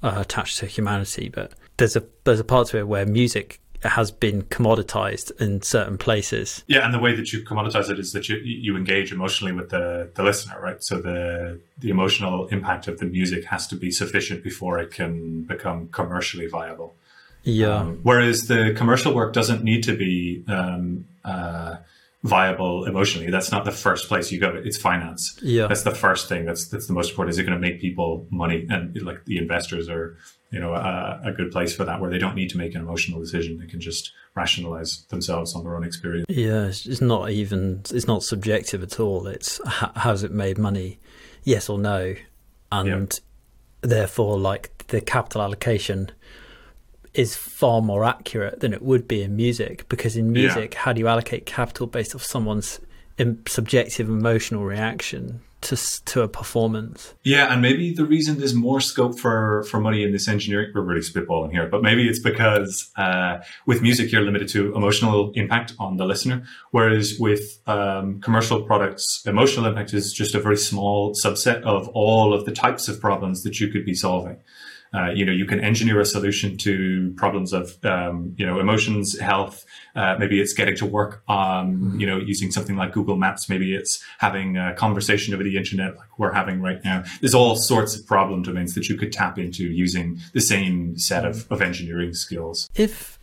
are 0.03 0.19
attached 0.19 0.57
to 0.59 0.65
humanity. 0.65 1.29
But 1.29 1.53
there's 1.77 1.95
a 1.95 2.03
there's 2.25 2.39
a 2.39 2.43
part 2.43 2.67
to 2.67 2.77
it 2.77 2.87
where 2.87 3.05
music 3.05 3.61
has 3.83 4.11
been 4.11 4.43
commoditized 4.43 5.31
in 5.39 5.61
certain 5.61 5.97
places. 5.97 6.63
Yeah, 6.67 6.85
and 6.85 6.93
the 6.93 6.99
way 6.99 7.15
that 7.15 7.31
you 7.31 7.43
commoditize 7.43 7.89
it 7.89 7.99
is 7.99 8.11
that 8.13 8.27
you 8.27 8.37
you 8.37 8.75
engage 8.75 9.11
emotionally 9.11 9.53
with 9.53 9.69
the 9.69 10.11
the 10.15 10.23
listener, 10.23 10.59
right? 10.61 10.83
So 10.83 10.99
the 10.99 11.59
the 11.77 11.89
emotional 11.89 12.47
impact 12.47 12.87
of 12.87 12.99
the 12.99 13.05
music 13.05 13.45
has 13.45 13.67
to 13.67 13.75
be 13.75 13.91
sufficient 13.91 14.43
before 14.43 14.79
it 14.79 14.91
can 14.91 15.43
become 15.43 15.87
commercially 15.89 16.47
viable. 16.47 16.95
Yeah. 17.43 17.75
Um, 17.75 17.99
whereas 18.03 18.47
the 18.47 18.73
commercial 18.75 19.13
work 19.13 19.33
doesn't 19.33 19.63
need 19.63 19.83
to 19.83 19.95
be 19.95 20.43
um, 20.47 21.05
uh, 21.23 21.77
viable 22.23 22.85
emotionally. 22.85 23.29
That's 23.29 23.51
not 23.51 23.65
the 23.65 23.71
first 23.71 24.07
place 24.07 24.31
you 24.31 24.39
go. 24.39 24.49
It's 24.49 24.77
finance. 24.77 25.39
Yeah. 25.41 25.67
That's 25.67 25.83
the 25.83 25.95
first 25.95 26.27
thing. 26.27 26.45
That's 26.45 26.67
that's 26.67 26.87
the 26.87 26.93
most 26.93 27.11
important. 27.11 27.33
Is 27.33 27.39
it 27.39 27.43
going 27.43 27.59
to 27.59 27.67
make 27.67 27.79
people 27.79 28.27
money? 28.29 28.67
And 28.69 29.01
like 29.01 29.25
the 29.25 29.37
investors 29.37 29.89
are, 29.89 30.17
you 30.51 30.59
know, 30.59 30.73
a, 30.73 31.21
a, 31.25 31.31
good 31.31 31.51
place 31.51 31.75
for 31.75 31.85
that, 31.85 32.01
where 32.01 32.09
they 32.09 32.17
don't 32.17 32.35
need 32.35 32.49
to 32.49 32.57
make 32.57 32.73
an 32.73 32.81
emotional 32.81 33.19
decision. 33.19 33.59
They 33.59 33.67
can 33.67 33.79
just 33.79 34.11
rationalize 34.35 35.05
themselves 35.09 35.55
on 35.55 35.63
their 35.63 35.75
own 35.75 35.83
experience. 35.83 36.25
Yeah, 36.29 36.65
it's 36.65 37.01
not 37.01 37.29
even. 37.29 37.83
It's 37.91 38.07
not 38.07 38.23
subjective 38.23 38.81
at 38.81 38.99
all. 38.99 39.27
It's 39.27 39.61
how's 39.65 40.23
it 40.23 40.31
made 40.31 40.57
money? 40.57 40.99
Yes 41.43 41.69
or 41.69 41.77
no, 41.77 42.15
and 42.71 43.19
therefore, 43.81 44.39
like 44.39 44.87
the 44.87 45.01
capital 45.01 45.41
allocation 45.41 46.11
is 47.13 47.35
far 47.35 47.81
more 47.81 48.05
accurate 48.05 48.59
than 48.59 48.73
it 48.73 48.81
would 48.81 49.07
be 49.07 49.23
in 49.23 49.35
music 49.35 49.87
because 49.89 50.15
in 50.15 50.31
music 50.31 50.73
yeah. 50.73 50.79
how 50.79 50.93
do 50.93 50.99
you 50.99 51.07
allocate 51.07 51.45
capital 51.45 51.87
based 51.87 52.13
off 52.13 52.23
someone's 52.23 52.79
subjective 53.47 54.07
emotional 54.07 54.63
reaction 54.63 55.41
to 55.61 55.75
to 56.05 56.21
a 56.21 56.27
performance. 56.27 57.13
Yeah 57.23 57.51
and 57.51 57.61
maybe 57.61 57.93
the 57.93 58.05
reason 58.05 58.37
there's 58.37 58.53
more 58.53 58.81
scope 58.81 59.19
for 59.19 59.63
for 59.63 59.79
money 59.79 60.03
in 60.03 60.11
this 60.11 60.27
engineering 60.27 60.71
we're 60.73 60.81
really 60.81 61.01
spitballing 61.01 61.51
here 61.51 61.67
but 61.67 61.81
maybe 61.81 62.07
it's 62.07 62.19
because 62.19 62.91
uh, 62.97 63.39
with 63.65 63.81
music 63.81 64.11
you're 64.11 64.21
limited 64.21 64.47
to 64.49 64.73
emotional 64.75 65.31
impact 65.35 65.73
on 65.79 65.97
the 65.97 66.05
listener 66.05 66.43
whereas 66.71 67.17
with 67.19 67.59
um, 67.67 68.21
commercial 68.21 68.61
products 68.63 69.23
emotional 69.25 69.65
impact 69.65 69.93
is 69.93 70.13
just 70.13 70.35
a 70.35 70.39
very 70.39 70.57
small 70.57 71.13
subset 71.13 71.61
of 71.63 71.87
all 71.89 72.33
of 72.33 72.45
the 72.45 72.51
types 72.51 72.87
of 72.87 72.99
problems 72.99 73.43
that 73.43 73.59
you 73.59 73.67
could 73.67 73.85
be 73.85 73.93
solving 73.93 74.37
uh, 74.93 75.11
you 75.11 75.23
know, 75.23 75.31
you 75.31 75.45
can 75.45 75.59
engineer 75.59 75.99
a 75.99 76.05
solution 76.05 76.57
to 76.57 77.13
problems 77.15 77.53
of, 77.53 77.83
um, 77.85 78.33
you 78.37 78.45
know, 78.45 78.59
emotions, 78.59 79.19
health. 79.19 79.65
Uh, 79.95 80.15
maybe 80.17 80.41
it's 80.41 80.53
getting 80.53 80.75
to 80.75 80.85
work 80.85 81.23
on, 81.27 81.73
mm-hmm. 81.73 81.99
you 81.99 82.07
know, 82.07 82.17
using 82.17 82.51
something 82.51 82.75
like 82.75 82.91
Google 82.91 83.15
Maps. 83.15 83.49
Maybe 83.49 83.75
it's 83.75 84.03
having 84.17 84.57
a 84.57 84.73
conversation 84.73 85.33
over 85.33 85.43
the 85.43 85.57
internet 85.57 85.95
like 85.95 86.17
we're 86.17 86.33
having 86.33 86.61
right 86.61 86.83
now. 86.83 87.03
There's 87.21 87.35
all 87.35 87.55
sorts 87.55 87.95
of 87.95 88.05
problem 88.07 88.41
domains 88.41 88.73
that 88.75 88.89
you 88.89 88.97
could 88.97 89.11
tap 89.11 89.37
into 89.37 89.63
using 89.63 90.19
the 90.33 90.41
same 90.41 90.97
set 90.97 91.25
of, 91.25 91.45
of 91.51 91.61
engineering 91.61 92.13
skills. 92.13 92.69
If 92.73 93.19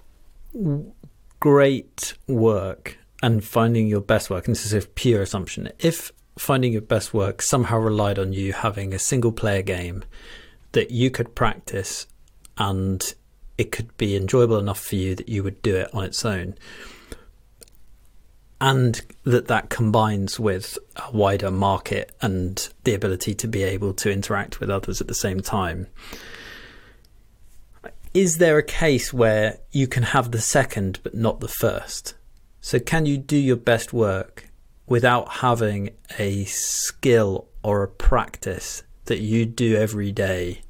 great 1.40 2.14
work 2.29 2.98
and 3.22 3.44
finding 3.44 3.88
your 3.88 4.00
best 4.00 4.31
work, 4.31 4.46
and 4.46 4.55
this 4.55 4.66
is 4.66 4.72
a 4.72 4.87
pure 4.87 5.22
assumption, 5.22 5.72
if 5.81 6.12
finding 6.38 6.72
your 6.72 6.83
best 6.83 7.12
work 7.12 7.42
somehow 7.42 7.79
relied 7.79 8.18
on 8.18 8.33
you 8.33 8.52
having 8.52 8.92
a 8.92 8.98
single 8.98 9.33
player 9.33 9.62
game 9.62 10.05
that 10.77 10.91
you 10.91 11.11
could 11.11 11.35
practice 11.35 12.07
and 12.59 13.15
it 13.57 13.73
could 13.73 13.97
be 13.97 14.15
enjoyable 14.15 14.59
enough 14.59 14.79
for 14.79 14.97
you 14.97 15.15
that 15.15 15.27
you 15.27 15.43
would 15.43 15.62
do 15.62 15.75
it 15.75 15.89
on 15.95 16.05
its 16.05 16.23
own. 16.23 16.55
And 18.61 19.01
that 19.25 19.49
that 19.49 19.71
combines 19.71 20.39
with 20.39 20.77
a 20.97 21.11
wider 21.12 21.51
market 21.51 22.15
and 22.21 22.69
the 22.85 22.93
ability 22.93 23.35
to 23.37 23.49
be 23.49 23.62
able 23.62 23.95
to 23.95 24.12
interact 24.12 24.61
with 24.61 24.69
others 24.69 25.01
at 25.01 25.09
the 25.09 25.15
same 25.15 25.41
time. 25.41 25.87
Is 28.12 28.37
there 28.37 28.59
a 28.59 28.62
case 28.62 29.15
where 29.15 29.61
you 29.73 29.87
can 29.87 30.03
have 30.03 30.31
the 30.31 30.43
second 30.43 31.01
but 31.03 31.15
not 31.15 31.41
the 31.41 31.49
first? 31.49 32.17
So 32.61 32.79
can 32.79 33.07
you 33.07 33.17
do 33.17 33.39
your 33.39 33.57
best 33.57 33.95
work 33.95 34.51
without 34.87 35.37
having 35.37 35.97
a 36.19 36.45
skill 36.45 37.49
or 37.62 37.83
a 37.83 37.89
practice 37.89 38.83
that 39.07 39.21
you 39.21 39.47
do 39.47 39.75
every 39.77 40.12
day 40.12 40.61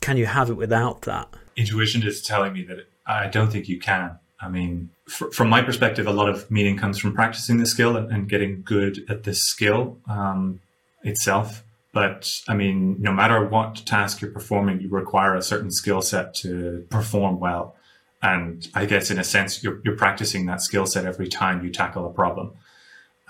can 0.00 0.16
you 0.16 0.26
have 0.26 0.50
it 0.50 0.54
without 0.54 1.02
that? 1.02 1.28
Intuition 1.56 2.02
is 2.02 2.22
telling 2.22 2.52
me 2.52 2.64
that 2.64 2.86
I 3.06 3.26
don't 3.28 3.50
think 3.50 3.68
you 3.68 3.78
can. 3.78 4.18
I 4.40 4.48
mean, 4.48 4.90
fr- 5.06 5.30
from 5.30 5.48
my 5.48 5.62
perspective, 5.62 6.06
a 6.06 6.12
lot 6.12 6.28
of 6.28 6.50
meaning 6.50 6.78
comes 6.78 6.98
from 6.98 7.14
practicing 7.14 7.58
the 7.58 7.66
skill 7.66 7.96
and, 7.96 8.10
and 8.10 8.28
getting 8.28 8.62
good 8.62 9.04
at 9.10 9.24
this 9.24 9.42
skill 9.42 9.98
um, 10.08 10.60
itself. 11.02 11.62
But 11.92 12.30
I 12.48 12.54
mean, 12.54 12.96
no 13.00 13.12
matter 13.12 13.44
what 13.44 13.82
task 13.84 14.20
you're 14.20 14.30
performing, 14.30 14.80
you 14.80 14.88
require 14.88 15.34
a 15.34 15.42
certain 15.42 15.70
skill 15.70 16.02
set 16.02 16.34
to 16.36 16.86
perform 16.88 17.40
well. 17.40 17.74
And 18.22 18.68
I 18.74 18.86
guess 18.86 19.10
in 19.10 19.18
a 19.18 19.24
sense, 19.24 19.62
you're, 19.62 19.80
you're 19.84 19.96
practicing 19.96 20.46
that 20.46 20.62
skill 20.62 20.86
set 20.86 21.04
every 21.04 21.28
time 21.28 21.64
you 21.64 21.70
tackle 21.70 22.06
a 22.06 22.10
problem. 22.10 22.52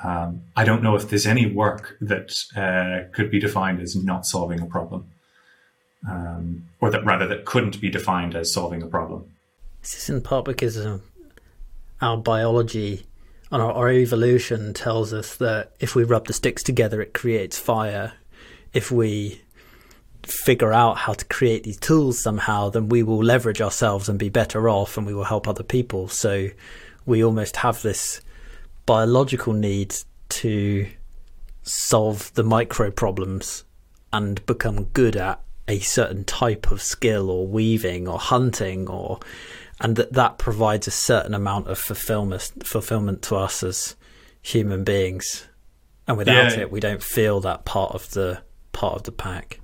Um, 0.03 0.43
I 0.57 0.65
don't 0.65 0.83
know 0.83 0.95
if 0.97 1.09
there's 1.09 1.27
any 1.27 1.47
work 1.47 1.97
that 2.01 2.45
uh, 2.57 3.13
could 3.15 3.31
be 3.31 3.39
defined 3.39 3.81
as 3.81 3.97
not 3.97 4.27
solving 4.27 4.61
a 4.61 4.67
problem 4.67 5.11
um, 6.09 6.67
or 6.81 6.91
that 6.91 7.05
rather 7.05 7.27
that 7.27 7.45
couldn't 7.45 7.81
be 7.81 7.91
defined 7.91 8.35
as 8.35 8.53
solving 8.53 8.83
a 8.83 8.87
problem. 8.87 9.31
This 9.83 9.95
is 9.97 10.11
in 10.11 10.21
part 10.21 10.45
because 10.45 10.79
our 12.01 12.17
biology 12.17 13.07
and 13.51 13.63
our, 13.63 13.73
our 13.73 13.91
evolution 13.91 14.75
tells 14.75 15.13
us 15.13 15.37
that 15.37 15.73
if 15.81 15.95
we 15.95 16.05
rub 16.05 16.27
the 16.27 16.33
sticks 16.33 16.63
together, 16.63 17.01
it 17.01 17.15
creates 17.15 17.59
fire. 17.59 18.13
If 18.73 18.91
we 18.91 19.43
figure 20.23 20.73
out 20.73 20.99
how 20.99 21.15
to 21.15 21.25
create 21.25 21.65
these 21.65 21.79
tools 21.79 22.19
somehow, 22.19 22.71
then 22.71 22.89
we 22.89 23.03
will 23.03 23.23
leverage 23.23 23.61
ourselves 23.61 24.09
and 24.09 24.19
be 24.19 24.29
better 24.29 24.69
off 24.69 24.97
and 24.97 25.07
we 25.07 25.15
will 25.15 25.25
help 25.25 25.49
other 25.49 25.63
people. 25.63 26.09
So 26.09 26.49
we 27.07 27.25
almost 27.25 27.57
have 27.57 27.83
this 27.83 28.21
biological 28.87 29.53
need 29.53 29.97
to 30.29 30.87
solve 31.63 32.33
the 32.35 32.45
micro 32.45 32.91
problems 32.91 33.65
and 34.13 34.45
become 34.47 34.85
good 34.85 35.17
at 35.17 35.41
a 35.71 35.79
certain 35.79 36.25
type 36.25 36.73
of 36.73 36.83
skill 36.83 37.31
or 37.31 37.47
weaving 37.47 38.09
or 38.09 38.19
hunting 38.19 38.89
or 38.89 39.21
and 39.81 39.95
that 39.95 40.13
that 40.15 40.37
provides 40.37 40.89
a 40.89 40.91
certain 40.91 41.33
amount 41.33 41.69
of 41.69 41.79
fulfillment 41.79 42.53
fulfillment 42.65 43.23
to 43.23 43.37
us 43.37 43.63
as 43.63 43.95
human 44.43 44.83
beings. 44.83 45.47
And 46.09 46.17
without 46.17 46.57
yeah. 46.57 46.63
it 46.63 46.73
we 46.73 46.81
don't 46.81 47.03
feel 47.03 47.39
that 47.43 47.65
part 47.65 47.95
of 47.95 48.11
the 48.11 48.43
part 48.73 48.97
of 48.97 49.05
the 49.05 49.13
pack. 49.13 49.61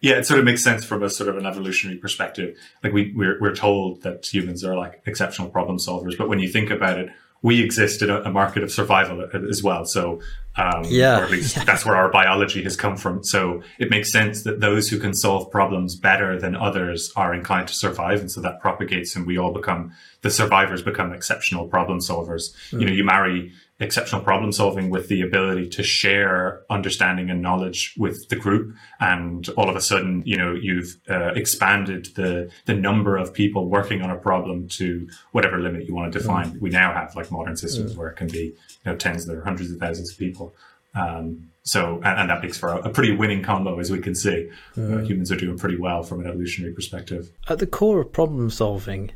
Yeah 0.00 0.18
it 0.18 0.24
sort 0.24 0.38
of 0.38 0.44
makes 0.44 0.62
sense 0.62 0.84
from 0.84 1.02
a 1.02 1.10
sort 1.10 1.28
of 1.28 1.36
an 1.36 1.46
evolutionary 1.46 1.98
perspective. 1.98 2.56
Like 2.84 2.92
we 2.92 3.12
we're, 3.16 3.40
we're 3.40 3.54
told 3.54 4.02
that 4.02 4.24
humans 4.24 4.62
are 4.62 4.76
like 4.76 5.02
exceptional 5.04 5.50
problem 5.50 5.78
solvers 5.78 6.16
but 6.16 6.28
when 6.28 6.38
you 6.38 6.48
think 6.48 6.70
about 6.70 6.96
it 6.96 7.10
we 7.42 7.62
exist 7.62 8.02
in 8.02 8.10
a, 8.10 8.20
a 8.22 8.30
market 8.30 8.62
of 8.62 8.70
survival 8.70 9.26
as 9.50 9.62
well. 9.62 9.84
So, 9.84 10.20
um, 10.56 10.82
yeah, 10.84 11.20
or 11.20 11.24
at 11.24 11.30
least 11.30 11.64
that's 11.64 11.86
where 11.86 11.96
our 11.96 12.10
biology 12.10 12.62
has 12.64 12.76
come 12.76 12.96
from. 12.96 13.24
So 13.24 13.62
it 13.78 13.88
makes 13.88 14.12
sense 14.12 14.42
that 14.42 14.60
those 14.60 14.88
who 14.88 14.98
can 14.98 15.14
solve 15.14 15.50
problems 15.50 15.94
better 15.94 16.38
than 16.38 16.54
others 16.54 17.10
are 17.16 17.32
inclined 17.34 17.68
to 17.68 17.74
survive. 17.74 18.20
And 18.20 18.30
so 18.30 18.40
that 18.42 18.60
propagates 18.60 19.16
and 19.16 19.26
we 19.26 19.38
all 19.38 19.52
become, 19.52 19.92
the 20.20 20.30
survivors 20.30 20.82
become 20.82 21.12
exceptional 21.12 21.66
problem 21.66 22.00
solvers. 22.00 22.54
Mm. 22.72 22.80
You 22.80 22.86
know, 22.86 22.92
you 22.92 23.04
marry 23.04 23.52
exceptional 23.80 24.20
problem 24.20 24.52
solving 24.52 24.90
with 24.90 25.08
the 25.08 25.22
ability 25.22 25.66
to 25.66 25.82
share 25.82 26.62
understanding 26.68 27.30
and 27.30 27.40
knowledge 27.40 27.94
with 27.96 28.28
the 28.28 28.36
group 28.36 28.74
and 29.00 29.48
all 29.50 29.70
of 29.70 29.76
a 29.76 29.80
sudden 29.80 30.22
you 30.26 30.36
know 30.36 30.52
you've 30.52 30.96
uh, 31.08 31.32
expanded 31.34 32.08
the 32.14 32.50
the 32.66 32.74
number 32.74 33.16
of 33.16 33.32
people 33.32 33.68
working 33.68 34.02
on 34.02 34.10
a 34.10 34.16
problem 34.16 34.68
to 34.68 35.08
whatever 35.32 35.58
limit 35.58 35.86
you 35.86 35.94
want 35.94 36.12
to 36.12 36.18
define 36.18 36.52
mm. 36.52 36.60
we 36.60 36.68
now 36.68 36.92
have 36.92 37.16
like 37.16 37.30
modern 37.30 37.56
systems 37.56 37.94
mm. 37.94 37.96
where 37.96 38.08
it 38.08 38.16
can 38.16 38.28
be 38.28 38.44
you 38.44 38.54
know 38.84 38.94
tens 38.94 39.28
or 39.28 39.42
hundreds 39.42 39.70
of 39.70 39.78
thousands 39.78 40.12
of 40.12 40.18
people 40.18 40.54
um, 40.94 41.48
so 41.62 41.96
and, 42.04 42.20
and, 42.20 42.30
that 42.30 42.42
makes 42.42 42.58
for 42.58 42.70
a, 42.70 42.78
a, 42.80 42.90
pretty 42.90 43.14
winning 43.14 43.42
combo 43.42 43.78
as 43.78 43.90
we 43.90 44.00
can 44.00 44.14
see 44.14 44.50
mm. 44.76 44.98
uh, 44.98 45.04
humans 45.04 45.32
are 45.32 45.36
doing 45.36 45.56
pretty 45.56 45.76
well 45.76 46.02
from 46.02 46.20
an 46.20 46.26
evolutionary 46.26 46.74
perspective 46.74 47.30
at 47.48 47.58
the 47.58 47.66
core 47.66 48.00
of 48.00 48.12
problem 48.12 48.50
solving 48.50 49.10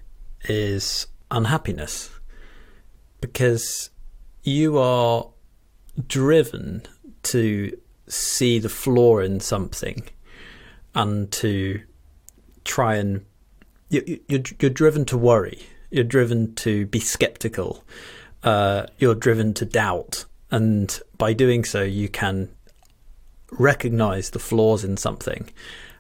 is 0.48 1.06
unhappiness 1.30 2.10
because 3.20 3.90
you 4.44 4.78
are 4.78 5.26
driven 6.06 6.82
to 7.24 7.76
see 8.06 8.58
the 8.58 8.68
flaw 8.68 9.18
in 9.18 9.40
something 9.40 10.06
and 10.94 11.32
to 11.32 11.80
try 12.64 12.96
and 12.96 13.24
you, 13.88 14.20
you're, 14.28 14.42
you're 14.60 14.70
driven 14.70 15.04
to 15.06 15.18
worry. 15.18 15.66
You're 15.90 16.04
driven 16.04 16.54
to 16.56 16.86
be 16.86 17.00
skeptical. 17.00 17.84
Uh, 18.42 18.86
you're 18.98 19.14
driven 19.14 19.54
to 19.54 19.64
doubt. 19.64 20.24
And 20.50 21.00
by 21.16 21.32
doing 21.32 21.64
so 21.64 21.82
you 21.82 22.08
can 22.08 22.48
recognize 23.50 24.30
the 24.30 24.38
flaws 24.38 24.84
in 24.84 24.96
something 24.96 25.50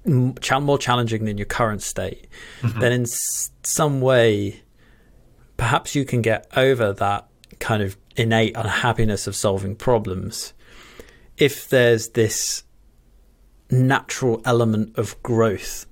more 0.06 0.78
challenging 0.78 1.25
than 1.25 1.38
your 1.38 1.45
current 1.45 1.82
state, 1.82 2.28
mm-hmm. 2.62 2.80
then 2.80 2.91
in 2.91 3.06
some 3.63 4.01
way, 4.01 4.62
perhaps 5.58 5.95
you 5.95 6.06
can 6.06 6.21
get 6.21 6.47
over 6.56 6.93
that 6.93 7.28
kind 7.60 7.82
of 7.82 7.97
innate 8.15 8.56
unhappiness 8.56 9.28
of 9.28 9.36
solving 9.36 9.75
problems 9.75 10.54
if 11.38 11.67
there's 11.69 12.10
this 12.10 12.63
natural 13.69 14.41
element 14.45 14.97
of 14.97 15.21
growth. 15.23 15.86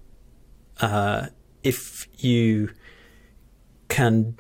Uh, 0.80 1.28
if 1.64 2.08
you 2.18 2.70
can 3.88 4.36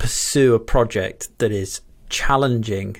pursue 0.00 0.54
a 0.54 0.58
project 0.58 1.28
that 1.38 1.52
is 1.52 1.82
challenging, 2.08 2.96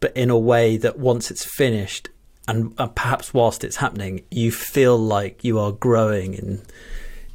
but 0.00 0.14
in 0.14 0.28
a 0.28 0.38
way 0.38 0.76
that 0.76 0.98
once 0.98 1.30
it's 1.30 1.44
finished 1.44 2.10
and, 2.46 2.74
and 2.76 2.94
perhaps 2.94 3.32
whilst 3.32 3.64
it's 3.64 3.76
happening, 3.76 4.24
you 4.30 4.50
feel 4.50 4.98
like 4.98 5.44
you 5.44 5.58
are 5.58 5.72
growing 5.72 6.34
in 6.34 6.62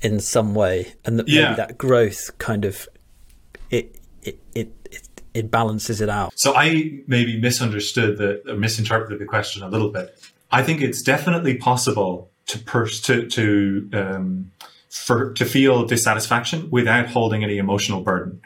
in 0.02 0.20
some 0.20 0.54
way, 0.54 0.94
and 1.04 1.18
that 1.18 1.28
yeah. 1.28 1.46
maybe 1.46 1.56
that 1.56 1.78
growth 1.78 2.38
kind 2.38 2.66
of 2.66 2.88
it 3.72 3.96
it 4.22 4.40
it. 4.54 4.72
it 4.92 5.02
it 5.34 5.52
balances 5.52 6.00
it 6.00 6.08
out. 6.08 6.32
So 6.38 6.56
I 6.56 7.02
maybe 7.08 7.38
misunderstood 7.38 8.18
the, 8.18 8.42
or 8.50 8.56
misinterpreted 8.56 9.20
the 9.20 9.26
question 9.26 9.64
a 9.64 9.68
little 9.68 9.90
bit. 9.90 10.18
I 10.50 10.64
think 10.64 10.80
it's 10.80 11.02
definitely 11.02 11.58
possible 11.58 12.32
to 12.48 12.58
pers- 12.60 13.02
to 13.02 13.28
to 13.28 13.90
um, 13.92 14.52
for 14.90 15.34
to 15.34 15.44
feel 15.44 15.86
dissatisfaction 15.86 16.70
without 16.72 17.08
holding 17.08 17.44
any 17.44 17.58
emotional 17.58 18.02
burden 18.02 18.40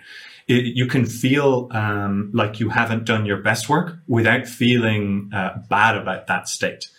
it, 0.49 0.75
you 0.75 0.87
can 0.87 1.05
feel 1.05 1.69
um, 1.71 2.31
like 2.33 2.59
you 2.59 2.69
haven't 2.69 3.05
done 3.05 3.25
your 3.25 3.41
best 3.49 3.69
work 3.69 3.87
without 4.07 4.47
feeling 4.47 5.31
uh, 5.33 5.51
bad 5.69 5.95
about 5.95 6.27
that 6.27 6.49
state. 6.49 6.89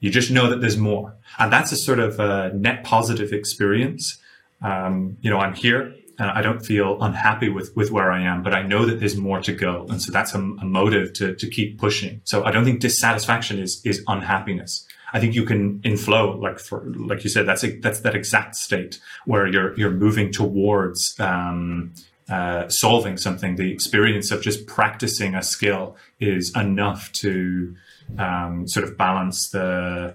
You 0.00 0.10
just 0.10 0.30
know 0.30 0.48
that 0.50 0.60
there's 0.60 0.76
more, 0.76 1.16
and 1.38 1.52
that's 1.52 1.72
a 1.72 1.76
sort 1.76 1.98
of 1.98 2.20
a 2.20 2.52
net 2.54 2.84
positive 2.84 3.32
experience. 3.32 4.18
Um, 4.62 5.16
you 5.22 5.30
know, 5.30 5.40
I'm 5.44 5.54
here. 5.54 5.94
and 6.18 6.30
I 6.30 6.42
don't 6.42 6.64
feel 6.64 6.98
unhappy 7.00 7.48
with, 7.48 7.74
with 7.76 7.90
where 7.90 8.10
I 8.10 8.22
am, 8.22 8.42
but 8.42 8.52
I 8.52 8.62
know 8.62 8.84
that 8.86 8.98
there's 8.98 9.16
more 9.16 9.40
to 9.42 9.52
go. 9.52 9.86
And 9.88 10.02
so 10.02 10.10
that's 10.10 10.34
a, 10.34 10.38
a 10.38 10.64
motive 10.64 11.12
to, 11.14 11.34
to 11.36 11.48
keep 11.48 11.78
pushing. 11.78 12.20
So 12.24 12.44
I 12.44 12.50
don't 12.50 12.64
think 12.64 12.80
dissatisfaction 12.80 13.58
is, 13.60 13.80
is 13.84 14.02
unhappiness. 14.08 14.86
I 15.12 15.20
think 15.20 15.34
you 15.34 15.44
can 15.44 15.80
in 15.84 15.96
flow, 15.96 16.36
like 16.36 16.58
for, 16.58 16.84
like 16.96 17.24
you 17.24 17.30
said, 17.30 17.46
that's 17.46 17.64
a, 17.64 17.78
that's 17.78 18.00
that 18.00 18.14
exact 18.14 18.56
state 18.56 19.00
where 19.24 19.46
you're, 19.46 19.78
you're 19.78 19.92
moving 19.92 20.32
towards, 20.32 21.14
um, 21.20 21.94
uh, 22.28 22.68
solving 22.68 23.16
something, 23.16 23.56
the 23.56 23.72
experience 23.72 24.30
of 24.30 24.42
just 24.42 24.66
practicing 24.66 25.34
a 25.34 25.42
skill 25.42 25.96
is 26.20 26.54
enough 26.54 27.10
to 27.12 27.74
um, 28.18 28.66
sort 28.68 28.84
of 28.84 28.96
balance 28.96 29.50
the 29.50 30.14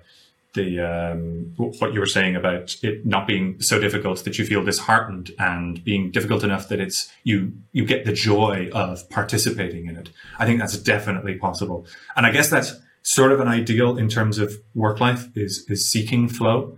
the 0.53 0.79
um, 0.79 1.53
what 1.57 1.93
you 1.93 1.99
were 1.99 2.05
saying 2.05 2.35
about 2.35 2.75
it 2.83 3.05
not 3.05 3.25
being 3.25 3.59
so 3.59 3.79
difficult 3.79 4.23
that 4.23 4.37
you 4.37 4.45
feel 4.45 4.63
disheartened 4.63 5.31
and 5.39 5.83
being 5.83 6.11
difficult 6.11 6.43
enough 6.43 6.69
that 6.69 6.79
it's 6.79 7.11
you 7.23 7.53
you 7.71 7.85
get 7.85 8.05
the 8.05 8.13
joy 8.13 8.69
of 8.73 9.09
participating 9.09 9.87
in 9.87 9.95
it. 9.95 10.09
I 10.37 10.45
think 10.45 10.59
that's 10.59 10.77
definitely 10.77 11.35
possible, 11.35 11.85
and 12.15 12.25
I 12.25 12.31
guess 12.31 12.49
that's 12.49 12.75
sort 13.01 13.31
of 13.31 13.39
an 13.39 13.47
ideal 13.47 13.97
in 13.97 14.07
terms 14.07 14.37
of 14.37 14.53
work 14.75 14.99
life 14.99 15.27
is 15.35 15.65
is 15.69 15.89
seeking 15.89 16.29
flow. 16.29 16.77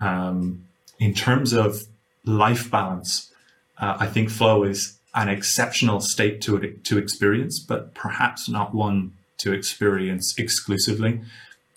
Um, 0.00 0.62
in 0.98 1.12
terms 1.12 1.52
of 1.52 1.82
life 2.24 2.70
balance, 2.70 3.32
uh, 3.78 3.96
I 4.00 4.06
think 4.06 4.30
flow 4.30 4.62
is 4.62 4.98
an 5.14 5.28
exceptional 5.28 6.00
state 6.00 6.40
to 6.42 6.58
to 6.84 6.98
experience, 6.98 7.58
but 7.58 7.94
perhaps 7.94 8.48
not 8.48 8.74
one 8.74 9.12
to 9.38 9.52
experience 9.52 10.34
exclusively. 10.38 11.20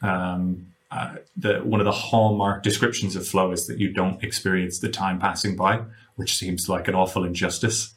Um, 0.02 0.68
uh, 0.92 1.16
the, 1.38 1.60
one 1.60 1.80
of 1.80 1.86
the 1.86 1.92
hallmark 1.92 2.64
descriptions 2.64 3.16
of 3.16 3.28
flow 3.28 3.52
is 3.52 3.68
that 3.68 3.78
you 3.78 3.92
don't 3.94 4.24
experience 4.24 4.80
the 4.80 4.90
time 4.90 5.20
passing 5.20 5.56
by, 5.56 5.82
which 6.16 6.36
seems 6.36 6.68
like 6.68 6.88
an 6.88 6.96
awful 6.96 7.24
injustice. 7.24 7.94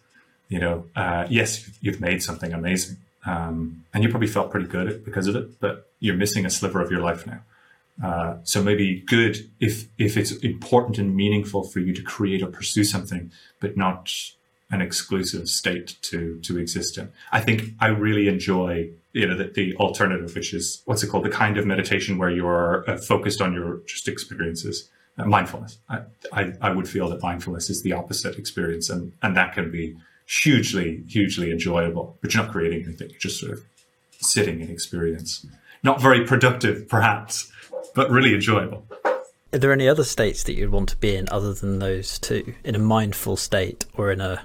You 0.49 0.59
know, 0.59 0.85
uh, 0.95 1.27
yes, 1.31 1.71
you've 1.81 2.01
made 2.01 2.23
something 2.23 2.53
amazing, 2.53 2.99
um, 3.25 3.85
and 3.95 4.03
you 4.03 4.11
probably 4.11 4.29
felt 4.29 4.51
pretty 4.51 4.67
good 4.67 5.05
because 5.05 5.27
of 5.27 5.37
it, 5.37 5.59
but 5.61 5.89
you're 6.01 6.17
missing 6.17 6.45
a 6.45 6.51
sliver 6.51 6.83
of 6.83 6.91
your 6.91 7.01
life 7.01 7.27
now. 7.27 7.41
Uh, 8.03 8.37
so 8.43 8.63
maybe 8.63 9.01
good 9.07 9.51
if 9.61 9.87
if 9.99 10.17
it's 10.17 10.33
important 10.39 10.99
and 10.99 11.15
meaningful 11.15 11.63
for 11.63 11.81
you 11.81 11.93
to 11.93 12.03
create 12.03 12.43
or 12.43 12.47
pursue 12.47 12.85
something, 12.85 13.31
but 13.61 13.77
not 13.77 14.11
an 14.71 14.81
exclusive 14.81 15.49
state 15.49 15.97
to 16.03 16.39
to 16.41 16.59
exist 16.59 16.97
in. 16.99 17.13
I 17.31 17.41
think 17.41 17.75
I 17.81 17.89
really 17.89 18.29
enjoy 18.29 18.91
you 19.13 19.27
know 19.27 19.37
the, 19.37 19.45
the 19.45 19.77
alternative, 19.77 20.35
which 20.35 20.55
is 20.55 20.83
what's 20.87 21.03
it 21.03 21.09
called, 21.09 21.25
the 21.25 21.31
kind 21.31 21.59
of 21.59 21.67
meditation 21.67 22.19
where 22.19 22.31
you're 22.31 22.89
uh, 22.91 22.97
focused 22.97 23.41
on 23.41 23.53
your 23.53 23.81
just 23.87 24.09
experiences. 24.09 24.89
Uh, 25.19 25.27
mindfulness. 25.27 25.77
I, 25.91 26.01
I, 26.33 26.55
I 26.63 26.71
would 26.71 26.89
feel 26.89 27.07
that 27.11 27.21
mindfulness 27.21 27.69
is 27.69 27.83
the 27.83 27.93
opposite 27.93 28.39
experience, 28.39 28.89
and 28.89 29.13
and 29.23 29.37
that 29.37 29.53
can 29.53 29.71
be 29.71 29.95
hugely 30.25 31.05
hugely 31.07 31.53
enjoyable. 31.53 32.17
But 32.23 32.33
you're 32.33 32.43
not 32.43 32.51
creating 32.51 32.85
anything; 32.85 33.11
you're 33.11 33.19
just 33.19 33.39
sort 33.39 33.53
of 33.53 33.63
sitting 34.21 34.63
in 34.63 34.71
experience. 34.71 35.47
Not 35.83 36.01
very 36.01 36.25
productive, 36.25 36.89
perhaps, 36.89 37.53
but 37.95 38.11
really 38.11 38.35
enjoyable. 38.35 38.87
Are 39.53 39.59
there 39.59 39.73
any 39.73 39.89
other 39.89 40.05
states 40.05 40.45
that 40.45 40.55
you'd 40.55 40.71
want 40.71 40.89
to 40.91 40.97
be 40.97 41.15
in 41.15 41.29
other 41.31 41.53
than 41.53 41.79
those 41.79 42.19
two? 42.19 42.55
In 42.65 42.75
a 42.75 42.79
mindful 42.79 43.37
state 43.37 43.85
or 43.95 44.11
in 44.11 44.21
a 44.21 44.43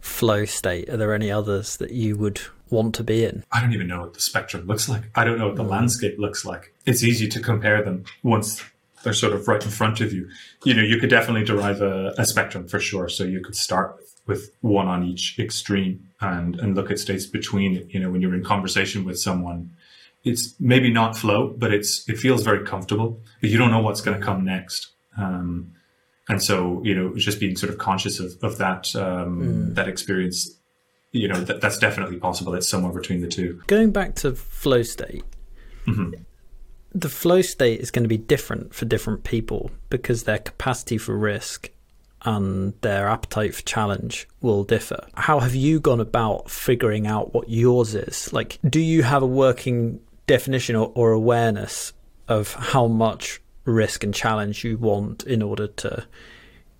flow 0.00 0.44
state? 0.44 0.88
Are 0.88 0.96
there 0.96 1.14
any 1.14 1.30
others 1.30 1.76
that 1.76 1.90
you 1.90 2.16
would 2.16 2.40
want 2.70 2.94
to 2.96 3.04
be 3.04 3.24
in? 3.24 3.44
I 3.52 3.60
don't 3.60 3.72
even 3.72 3.86
know 3.86 4.00
what 4.00 4.14
the 4.14 4.20
spectrum 4.20 4.66
looks 4.66 4.88
like. 4.88 5.02
I 5.14 5.24
don't 5.24 5.38
know 5.38 5.48
what 5.48 5.56
the 5.56 5.64
mm. 5.64 5.70
landscape 5.70 6.18
looks 6.18 6.44
like. 6.44 6.72
It's 6.86 7.02
easy 7.02 7.28
to 7.28 7.40
compare 7.40 7.82
them 7.82 8.04
once 8.22 8.62
they're 9.02 9.12
sort 9.12 9.34
of 9.34 9.46
right 9.46 9.62
in 9.62 9.70
front 9.70 10.00
of 10.00 10.12
you. 10.12 10.28
You 10.64 10.74
know, 10.74 10.82
you 10.82 10.98
could 10.98 11.10
definitely 11.10 11.44
derive 11.44 11.80
a, 11.80 12.14
a 12.18 12.24
spectrum 12.24 12.66
for 12.66 12.80
sure. 12.80 13.08
So 13.08 13.22
you 13.24 13.40
could 13.40 13.54
start 13.54 13.96
with, 13.96 14.20
with 14.26 14.50
one 14.60 14.88
on 14.88 15.04
each 15.04 15.38
extreme 15.38 16.08
and, 16.20 16.58
and 16.58 16.74
look 16.74 16.90
at 16.90 16.98
states 16.98 17.26
between. 17.26 17.88
You 17.90 18.00
know, 18.00 18.10
when 18.10 18.20
you're 18.20 18.34
in 18.34 18.42
conversation 18.42 19.04
with 19.04 19.18
someone, 19.18 19.70
it's 20.26 20.56
maybe 20.58 20.90
not 20.90 21.16
flow, 21.16 21.54
but 21.56 21.72
it's 21.72 22.06
it 22.08 22.18
feels 22.18 22.42
very 22.42 22.66
comfortable. 22.66 23.20
You 23.40 23.56
don't 23.56 23.70
know 23.70 23.80
what's 23.80 24.00
going 24.00 24.18
to 24.18 24.24
come 24.24 24.44
next, 24.44 24.88
um, 25.16 25.72
and 26.28 26.42
so 26.42 26.82
you 26.84 26.94
know, 26.94 27.14
just 27.14 27.38
being 27.38 27.56
sort 27.56 27.72
of 27.72 27.78
conscious 27.78 28.18
of 28.18 28.32
of 28.42 28.58
that 28.58 28.94
um, 28.96 29.40
mm. 29.40 29.74
that 29.76 29.88
experience. 29.88 30.50
You 31.12 31.28
know, 31.28 31.40
that, 31.40 31.62
that's 31.62 31.78
definitely 31.78 32.16
possible. 32.18 32.54
It's 32.54 32.68
somewhere 32.68 32.92
between 32.92 33.22
the 33.22 33.28
two. 33.28 33.62
Going 33.68 33.90
back 33.90 34.16
to 34.16 34.34
flow 34.34 34.82
state, 34.82 35.24
mm-hmm. 35.86 36.10
the 36.92 37.08
flow 37.08 37.40
state 37.40 37.80
is 37.80 37.90
going 37.90 38.02
to 38.02 38.08
be 38.08 38.18
different 38.18 38.74
for 38.74 38.84
different 38.84 39.24
people 39.24 39.70
because 39.88 40.24
their 40.24 40.38
capacity 40.38 40.98
for 40.98 41.16
risk 41.16 41.70
and 42.26 42.74
their 42.80 43.08
appetite 43.08 43.54
for 43.54 43.62
challenge 43.62 44.28
will 44.40 44.64
differ. 44.64 45.06
How 45.14 45.38
have 45.38 45.54
you 45.54 45.78
gone 45.78 46.00
about 46.00 46.50
figuring 46.50 47.06
out 47.06 47.32
what 47.32 47.48
yours 47.48 47.94
is? 47.94 48.32
Like, 48.32 48.58
do 48.68 48.80
you 48.80 49.04
have 49.04 49.22
a 49.22 49.26
working 49.26 50.00
definition 50.26 50.76
or, 50.76 50.92
or 50.94 51.12
awareness 51.12 51.92
of 52.28 52.54
how 52.54 52.86
much 52.86 53.40
risk 53.64 54.04
and 54.04 54.14
challenge 54.14 54.64
you 54.64 54.78
want 54.78 55.24
in 55.24 55.42
order 55.42 55.66
to 55.66 56.06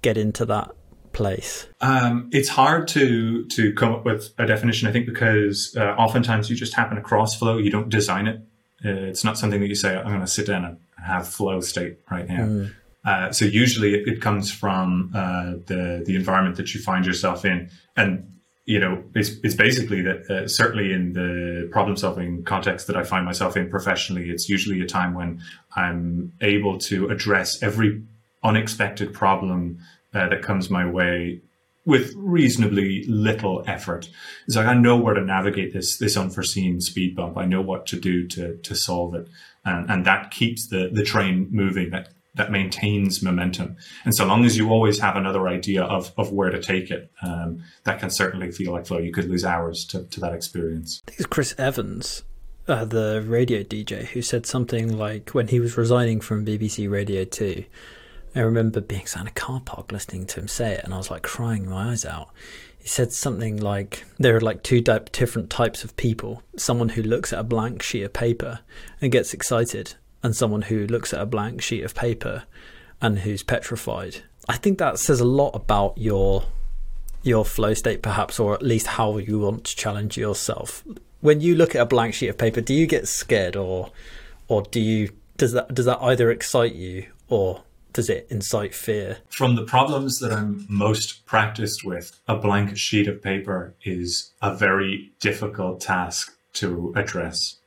get 0.02 0.16
into 0.16 0.44
that 0.46 0.70
place? 1.12 1.66
Um, 1.80 2.28
it's 2.32 2.48
hard 2.48 2.88
to 2.88 3.46
to 3.46 3.72
come 3.72 3.92
up 3.92 4.04
with 4.04 4.32
a 4.38 4.46
definition. 4.46 4.88
I 4.88 4.92
think 4.92 5.06
because 5.06 5.74
uh, 5.76 5.94
oftentimes 5.98 6.50
you 6.50 6.56
just 6.56 6.74
happen 6.74 6.98
across 6.98 7.36
flow. 7.36 7.58
You 7.58 7.70
don't 7.70 7.88
design 7.88 8.26
it. 8.26 8.40
Uh, 8.84 9.08
it's 9.10 9.24
not 9.24 9.38
something 9.38 9.60
that 9.60 9.68
you 9.68 9.74
say, 9.74 9.96
"I'm 9.96 10.06
going 10.06 10.20
to 10.20 10.26
sit 10.26 10.46
down 10.46 10.64
and 10.64 10.78
have 11.04 11.26
flow 11.26 11.60
state 11.60 11.98
right 12.10 12.28
now." 12.28 12.46
Mm. 12.46 12.72
Uh, 13.04 13.32
so 13.32 13.44
usually 13.44 13.94
it, 13.94 14.08
it 14.08 14.20
comes 14.20 14.52
from 14.52 15.12
uh, 15.14 15.52
the 15.66 16.02
the 16.04 16.16
environment 16.16 16.56
that 16.56 16.74
you 16.74 16.80
find 16.80 17.06
yourself 17.06 17.44
in, 17.44 17.70
and 17.96 18.35
you 18.66 18.80
know, 18.80 19.02
it's, 19.14 19.30
it's 19.44 19.54
basically 19.54 20.02
that 20.02 20.28
uh, 20.28 20.48
certainly 20.48 20.92
in 20.92 21.12
the 21.12 21.68
problem 21.70 21.96
solving 21.96 22.42
context 22.42 22.88
that 22.88 22.96
I 22.96 23.04
find 23.04 23.24
myself 23.24 23.56
in 23.56 23.70
professionally, 23.70 24.28
it's 24.28 24.48
usually 24.48 24.80
a 24.80 24.86
time 24.86 25.14
when 25.14 25.40
I'm 25.76 26.32
able 26.40 26.78
to 26.78 27.08
address 27.08 27.62
every 27.62 28.02
unexpected 28.42 29.14
problem 29.14 29.78
uh, 30.12 30.28
that 30.28 30.42
comes 30.42 30.68
my 30.68 30.84
way 30.84 31.40
with 31.84 32.12
reasonably 32.16 33.04
little 33.04 33.62
effort. 33.68 34.10
It's 34.46 34.56
like 34.56 34.66
I 34.66 34.74
know 34.74 34.96
where 34.96 35.14
to 35.14 35.20
navigate 35.20 35.72
this 35.72 35.98
this 35.98 36.16
unforeseen 36.16 36.80
speed 36.80 37.14
bump. 37.14 37.38
I 37.38 37.44
know 37.44 37.62
what 37.62 37.86
to 37.86 38.00
do 38.00 38.26
to 38.28 38.56
to 38.56 38.74
solve 38.74 39.14
it, 39.14 39.28
and 39.64 39.88
and 39.88 40.04
that 40.04 40.32
keeps 40.32 40.66
the 40.66 40.90
the 40.92 41.04
train 41.04 41.48
moving. 41.52 41.90
That 41.90 42.08
that 42.36 42.50
maintains 42.50 43.22
momentum. 43.22 43.76
And 44.04 44.14
so 44.14 44.24
long 44.26 44.44
as 44.44 44.56
you 44.56 44.70
always 44.70 44.98
have 45.00 45.16
another 45.16 45.48
idea 45.48 45.82
of 45.82 46.12
of 46.16 46.32
where 46.32 46.50
to 46.50 46.60
take 46.60 46.90
it, 46.90 47.10
um, 47.22 47.62
that 47.84 47.98
can 47.98 48.10
certainly 48.10 48.50
feel 48.50 48.72
like 48.72 48.86
flow. 48.86 48.98
You 48.98 49.12
could 49.12 49.28
lose 49.28 49.44
hours 49.44 49.84
to 49.86 50.04
to 50.04 50.20
that 50.20 50.32
experience. 50.32 51.02
I 51.06 51.10
think 51.10 51.20
it's 51.20 51.26
Chris 51.26 51.54
Evans. 51.58 52.22
Uh, 52.68 52.84
the 52.84 53.22
radio 53.24 53.62
DJ 53.62 54.06
who 54.06 54.20
said 54.20 54.44
something 54.44 54.96
like 54.96 55.30
when 55.30 55.46
he 55.48 55.60
was 55.60 55.76
resigning 55.76 56.20
from 56.20 56.44
BBC 56.44 56.90
Radio 56.90 57.24
2 57.24 57.64
I 58.36 58.40
remember 58.40 58.82
being 58.82 59.06
sat 59.06 59.22
in 59.22 59.28
a 59.28 59.30
car 59.30 59.60
park 59.60 59.90
listening 59.92 60.26
to 60.26 60.40
him 60.40 60.48
say 60.48 60.74
it, 60.74 60.84
and 60.84 60.92
I 60.92 60.98
was 60.98 61.10
like 61.10 61.22
crying 61.22 61.70
my 61.70 61.90
eyes 61.90 62.04
out. 62.04 62.28
He 62.78 62.86
said 62.86 63.12
something 63.12 63.56
like 63.56 64.04
there 64.18 64.36
are 64.36 64.42
like 64.42 64.62
two 64.62 64.82
different 64.82 65.48
types 65.48 65.84
of 65.84 65.96
people 65.96 66.42
someone 66.56 66.90
who 66.90 67.02
looks 67.02 67.32
at 67.32 67.38
a 67.38 67.44
blank 67.44 67.82
sheet 67.82 68.02
of 68.02 68.12
paper 68.12 68.60
and 69.00 69.10
gets 69.10 69.32
excited, 69.32 69.94
and 70.26 70.34
someone 70.34 70.62
who 70.62 70.88
looks 70.88 71.14
at 71.14 71.20
a 71.20 71.24
blank 71.24 71.62
sheet 71.62 71.84
of 71.84 71.94
paper 71.94 72.42
and 73.00 73.20
who's 73.20 73.44
petrified. 73.44 74.24
I 74.48 74.56
think 74.56 74.78
that 74.78 74.98
says 74.98 75.20
a 75.20 75.24
lot 75.24 75.50
about 75.54 75.96
your 75.96 76.46
your 77.22 77.44
flow 77.44 77.74
state 77.74 78.02
perhaps 78.02 78.40
or 78.40 78.52
at 78.52 78.62
least 78.62 78.88
how 78.88 79.18
you 79.18 79.38
want 79.38 79.62
to 79.64 79.76
challenge 79.76 80.16
yourself. 80.16 80.84
When 81.20 81.40
you 81.40 81.54
look 81.54 81.76
at 81.76 81.80
a 81.80 81.86
blank 81.86 82.14
sheet 82.14 82.26
of 82.26 82.38
paper, 82.38 82.60
do 82.60 82.74
you 82.74 82.88
get 82.88 83.06
scared 83.06 83.54
or 83.54 83.92
or 84.48 84.62
do 84.62 84.80
you 84.80 85.10
does 85.36 85.52
that 85.52 85.72
does 85.72 85.84
that 85.84 86.02
either 86.02 86.32
excite 86.32 86.74
you 86.74 87.06
or 87.28 87.62
does 87.92 88.10
it 88.10 88.26
incite 88.28 88.74
fear? 88.74 89.18
From 89.30 89.54
the 89.54 89.64
problems 89.64 90.18
that 90.18 90.32
I'm 90.32 90.66
most 90.68 91.24
practiced 91.24 91.84
with, 91.84 92.20
a 92.26 92.36
blank 92.36 92.76
sheet 92.76 93.06
of 93.06 93.22
paper 93.22 93.76
is 93.84 94.32
a 94.42 94.56
very 94.56 95.12
difficult 95.20 95.80
task 95.80 96.36
to 96.54 96.92
address. 96.96 97.60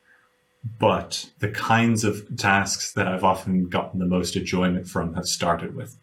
But 0.79 1.29
the 1.39 1.49
kinds 1.49 2.03
of 2.03 2.25
tasks 2.37 2.93
that 2.93 3.07
I've 3.07 3.23
often 3.23 3.69
gotten 3.69 3.99
the 3.99 4.05
most 4.05 4.35
enjoyment 4.35 4.87
from 4.87 5.13
have 5.13 5.25
started 5.25 5.75
with 5.75 5.97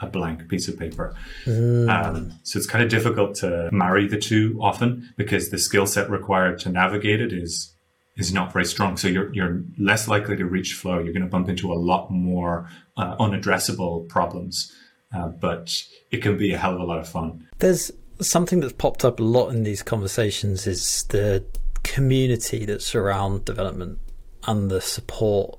a 0.00 0.06
blank 0.06 0.48
piece 0.48 0.68
of 0.68 0.78
paper. 0.78 1.14
Mm. 1.44 1.88
Um, 1.88 2.32
so 2.42 2.58
it's 2.58 2.66
kind 2.66 2.82
of 2.82 2.90
difficult 2.90 3.34
to 3.36 3.68
marry 3.72 4.06
the 4.06 4.18
two 4.18 4.58
often 4.60 5.12
because 5.16 5.50
the 5.50 5.58
skill 5.58 5.86
set 5.86 6.10
required 6.10 6.58
to 6.60 6.70
navigate 6.70 7.20
it 7.20 7.32
is 7.32 7.74
is 8.16 8.32
not 8.32 8.52
very 8.52 8.64
strong. 8.64 8.96
So 8.96 9.08
you're 9.08 9.32
you're 9.32 9.62
less 9.78 10.08
likely 10.08 10.36
to 10.36 10.46
reach 10.46 10.74
flow. 10.74 10.98
You're 10.98 11.12
going 11.12 11.22
to 11.22 11.28
bump 11.28 11.48
into 11.48 11.72
a 11.72 11.74
lot 11.74 12.10
more 12.10 12.68
uh, 12.96 13.16
unaddressable 13.16 14.08
problems, 14.08 14.72
uh, 15.14 15.28
but 15.28 15.74
it 16.10 16.22
can 16.22 16.36
be 16.36 16.52
a 16.52 16.58
hell 16.58 16.74
of 16.74 16.80
a 16.80 16.84
lot 16.84 16.98
of 16.98 17.08
fun. 17.08 17.46
There's 17.58 17.90
something 18.20 18.60
that's 18.60 18.72
popped 18.72 19.04
up 19.04 19.20
a 19.20 19.22
lot 19.22 19.50
in 19.50 19.62
these 19.62 19.82
conversations 19.82 20.66
is 20.66 21.04
the 21.04 21.44
community 21.82 22.64
that 22.64 22.82
surround 22.82 23.44
development 23.44 23.98
and 24.46 24.70
the 24.70 24.80
support, 24.80 25.58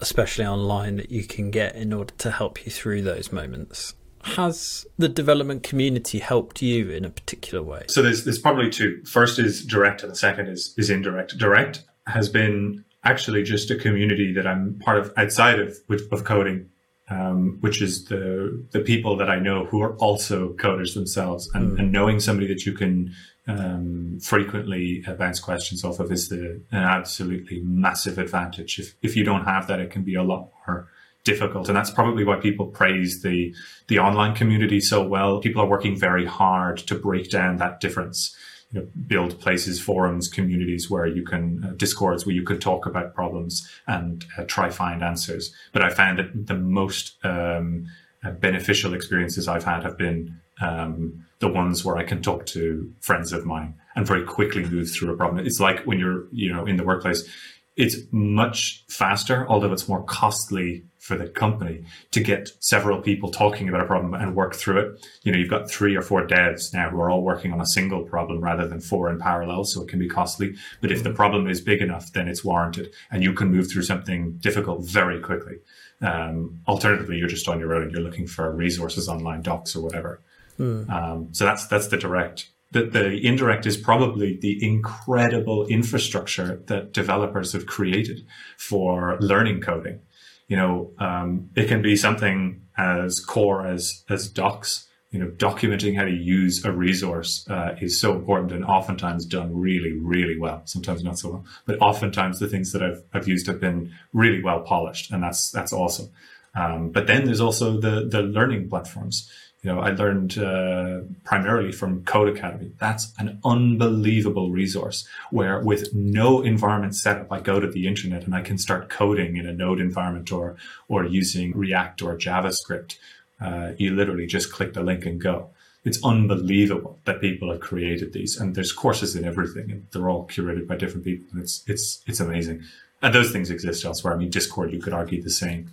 especially 0.00 0.46
online, 0.46 0.96
that 0.96 1.10
you 1.10 1.24
can 1.24 1.50
get 1.50 1.74
in 1.74 1.92
order 1.92 2.14
to 2.18 2.30
help 2.30 2.64
you 2.64 2.72
through 2.72 3.02
those 3.02 3.32
moments 3.32 3.94
has 4.24 4.86
the 4.98 5.08
development 5.08 5.62
community 5.62 6.18
helped 6.18 6.62
you 6.62 6.90
in 6.90 7.04
a 7.04 7.10
particular 7.10 7.62
way? 7.62 7.84
So 7.88 8.02
there's 8.02 8.24
there's 8.24 8.38
probably 8.38 8.70
two. 8.70 9.02
First 9.04 9.38
is 9.38 9.64
direct, 9.64 10.02
and 10.02 10.10
the 10.10 10.16
second 10.16 10.48
is 10.48 10.74
is 10.76 10.90
indirect. 10.90 11.36
Direct 11.38 11.84
has 12.06 12.28
been 12.28 12.84
actually 13.04 13.42
just 13.42 13.70
a 13.70 13.76
community 13.76 14.32
that 14.32 14.46
I'm 14.46 14.78
part 14.80 14.98
of 14.98 15.12
outside 15.16 15.60
of 15.60 15.76
of 16.10 16.24
coding, 16.24 16.70
um, 17.10 17.58
which 17.60 17.82
is 17.82 18.06
the 18.06 18.64
the 18.70 18.80
people 18.80 19.16
that 19.16 19.28
I 19.28 19.38
know 19.38 19.66
who 19.66 19.82
are 19.82 19.94
also 19.96 20.54
coders 20.54 20.94
themselves, 20.94 21.50
and, 21.54 21.72
mm. 21.72 21.80
and 21.80 21.92
knowing 21.92 22.20
somebody 22.20 22.46
that 22.48 22.64
you 22.64 22.72
can 22.72 23.12
um, 23.46 24.18
frequently 24.22 25.04
bounce 25.18 25.38
questions 25.38 25.84
off 25.84 26.00
of 26.00 26.10
is 26.10 26.28
the 26.28 26.62
an 26.70 26.82
absolutely 26.82 27.60
massive 27.60 28.18
advantage. 28.18 28.78
If 28.78 28.94
if 29.02 29.16
you 29.16 29.24
don't 29.24 29.44
have 29.44 29.66
that, 29.66 29.80
it 29.80 29.90
can 29.90 30.02
be 30.02 30.14
a 30.14 30.22
lot 30.22 30.50
more 30.66 30.88
difficult, 31.24 31.68
and 31.68 31.76
that's 31.76 31.90
probably 31.90 32.24
why 32.24 32.36
people 32.36 32.66
praise 32.66 33.22
the 33.22 33.54
the 33.88 33.98
online 33.98 34.34
community 34.34 34.80
so 34.80 35.06
well. 35.06 35.40
People 35.40 35.62
are 35.62 35.68
working 35.68 35.98
very 35.98 36.24
hard 36.24 36.78
to 36.78 36.94
break 36.94 37.30
down 37.30 37.58
that 37.58 37.80
difference 37.80 38.34
you 38.74 38.80
know, 38.80 38.88
build 39.06 39.40
places, 39.40 39.80
forums, 39.80 40.28
communities 40.28 40.90
where 40.90 41.06
you 41.06 41.22
can, 41.22 41.64
uh, 41.64 41.72
discords 41.76 42.26
where 42.26 42.34
you 42.34 42.42
could 42.42 42.60
talk 42.60 42.86
about 42.86 43.14
problems 43.14 43.68
and 43.86 44.24
uh, 44.36 44.42
try 44.44 44.68
find 44.68 45.02
answers. 45.02 45.54
But 45.72 45.82
I 45.82 45.90
found 45.90 46.18
that 46.18 46.46
the 46.46 46.56
most 46.56 47.16
um, 47.24 47.86
uh, 48.24 48.32
beneficial 48.32 48.92
experiences 48.92 49.46
I've 49.46 49.64
had 49.64 49.84
have 49.84 49.96
been 49.96 50.40
um, 50.60 51.24
the 51.38 51.48
ones 51.48 51.84
where 51.84 51.96
I 51.96 52.04
can 52.04 52.20
talk 52.20 52.46
to 52.46 52.92
friends 53.00 53.32
of 53.32 53.46
mine 53.46 53.74
and 53.94 54.06
very 54.06 54.24
quickly 54.24 54.64
move 54.64 54.90
through 54.90 55.12
a 55.12 55.16
problem. 55.16 55.46
It's 55.46 55.60
like 55.60 55.84
when 55.84 56.00
you're, 56.00 56.24
you 56.32 56.52
know, 56.52 56.66
in 56.66 56.76
the 56.76 56.84
workplace, 56.84 57.28
it's 57.76 57.96
much 58.10 58.84
faster, 58.88 59.46
although 59.48 59.72
it's 59.72 59.88
more 59.88 60.02
costly 60.04 60.84
for 61.04 61.18
the 61.18 61.28
company 61.28 61.84
to 62.12 62.20
get 62.22 62.50
several 62.60 62.98
people 63.02 63.30
talking 63.30 63.68
about 63.68 63.82
a 63.82 63.84
problem 63.84 64.14
and 64.14 64.34
work 64.34 64.54
through 64.54 64.78
it. 64.78 65.06
You 65.22 65.32
know, 65.32 65.38
you've 65.38 65.50
got 65.50 65.70
three 65.70 65.94
or 65.94 66.00
four 66.00 66.26
devs 66.26 66.72
now 66.72 66.88
who 66.88 66.98
are 66.98 67.10
all 67.10 67.20
working 67.20 67.52
on 67.52 67.60
a 67.60 67.66
single 67.66 68.04
problem 68.04 68.40
rather 68.40 68.66
than 68.66 68.80
four 68.80 69.10
in 69.10 69.18
parallel. 69.18 69.64
So 69.64 69.82
it 69.82 69.88
can 69.88 69.98
be 69.98 70.08
costly. 70.08 70.54
But 70.80 70.90
if 70.90 71.02
the 71.02 71.10
mm-hmm. 71.10 71.16
problem 71.16 71.46
is 71.46 71.60
big 71.60 71.82
enough, 71.82 72.10
then 72.14 72.26
it's 72.26 72.42
warranted 72.42 72.94
and 73.10 73.22
you 73.22 73.34
can 73.34 73.52
move 73.52 73.70
through 73.70 73.82
something 73.82 74.38
difficult 74.38 74.86
very 74.86 75.20
quickly. 75.20 75.56
Um, 76.00 76.60
alternatively, 76.66 77.18
you're 77.18 77.28
just 77.28 77.48
on 77.48 77.60
your 77.60 77.74
own. 77.74 77.82
and 77.82 77.92
You're 77.92 78.00
looking 78.00 78.26
for 78.26 78.50
resources 78.50 79.06
online, 79.06 79.42
docs 79.42 79.76
or 79.76 79.82
whatever. 79.82 80.22
Mm. 80.58 80.88
Um, 80.88 81.28
so 81.32 81.44
that's, 81.44 81.66
that's 81.66 81.88
the 81.88 81.98
direct 81.98 82.48
the, 82.70 82.86
the 82.86 83.24
indirect 83.24 83.66
is 83.66 83.76
probably 83.76 84.36
the 84.36 84.58
incredible 84.66 85.64
infrastructure 85.66 86.60
that 86.66 86.92
developers 86.92 87.52
have 87.52 87.66
created 87.66 88.26
for 88.58 89.16
learning 89.20 89.60
coding. 89.60 90.00
You 90.48 90.56
know, 90.56 90.90
um, 90.98 91.50
it 91.56 91.68
can 91.68 91.82
be 91.82 91.96
something 91.96 92.62
as 92.76 93.20
core 93.20 93.66
as 93.66 94.04
as 94.08 94.28
docs. 94.28 94.88
You 95.10 95.20
know, 95.20 95.30
documenting 95.30 95.96
how 95.96 96.02
to 96.04 96.10
use 96.10 96.64
a 96.64 96.72
resource 96.72 97.46
uh, 97.48 97.76
is 97.80 98.00
so 98.00 98.14
important 98.14 98.50
and 98.50 98.64
oftentimes 98.64 99.24
done 99.26 99.56
really, 99.56 99.92
really 99.92 100.36
well. 100.36 100.62
Sometimes 100.64 101.04
not 101.04 101.20
so 101.20 101.30
well, 101.30 101.44
but 101.66 101.80
oftentimes 101.80 102.40
the 102.40 102.48
things 102.48 102.72
that 102.72 102.82
I've 102.82 103.02
I've 103.12 103.28
used 103.28 103.46
have 103.46 103.60
been 103.60 103.92
really 104.12 104.42
well 104.42 104.60
polished, 104.60 105.12
and 105.12 105.22
that's 105.22 105.50
that's 105.52 105.72
awesome. 105.72 106.10
Um, 106.56 106.90
but 106.90 107.06
then 107.06 107.24
there's 107.24 107.40
also 107.40 107.80
the 107.80 108.06
the 108.08 108.22
learning 108.22 108.68
platforms 108.68 109.30
you 109.64 109.72
know, 109.72 109.80
I 109.80 109.90
learned 109.92 110.36
uh, 110.36 111.00
primarily 111.24 111.72
from 111.72 112.02
Codecademy. 112.04 112.72
That's 112.78 113.14
an 113.18 113.40
unbelievable 113.46 114.50
resource 114.50 115.08
where, 115.30 115.58
with 115.58 115.94
no 115.94 116.42
environment 116.42 116.94
set 116.94 117.16
up, 117.16 117.32
I 117.32 117.40
go 117.40 117.60
to 117.60 117.66
the 117.66 117.86
internet 117.86 118.24
and 118.24 118.34
I 118.34 118.42
can 118.42 118.58
start 118.58 118.90
coding 118.90 119.38
in 119.38 119.46
a 119.46 119.54
Node 119.54 119.80
environment 119.80 120.30
or 120.30 120.56
or 120.86 121.06
using 121.06 121.56
React 121.56 122.02
or 122.02 122.14
JavaScript. 122.14 122.96
Uh, 123.40 123.72
you 123.78 123.94
literally 123.94 124.26
just 124.26 124.52
click 124.52 124.74
the 124.74 124.82
link 124.82 125.06
and 125.06 125.18
go. 125.18 125.48
It's 125.82 126.04
unbelievable 126.04 126.98
that 127.06 127.22
people 127.22 127.50
have 127.50 127.60
created 127.60 128.12
these, 128.12 128.38
and 128.38 128.54
there's 128.54 128.72
courses 128.72 129.16
in 129.16 129.24
everything, 129.24 129.70
and 129.70 129.86
they're 129.92 130.10
all 130.10 130.28
curated 130.28 130.66
by 130.66 130.76
different 130.76 131.06
people. 131.06 131.26
And 131.32 131.42
it's 131.42 131.64
it's 131.66 132.02
it's 132.06 132.20
amazing, 132.20 132.64
and 133.00 133.14
those 133.14 133.32
things 133.32 133.48
exist 133.48 133.82
elsewhere. 133.86 134.12
I 134.12 134.18
mean, 134.18 134.28
Discord, 134.28 134.74
you 134.74 134.80
could 134.82 134.92
argue 134.92 135.22
the 135.22 135.30
same. 135.30 135.70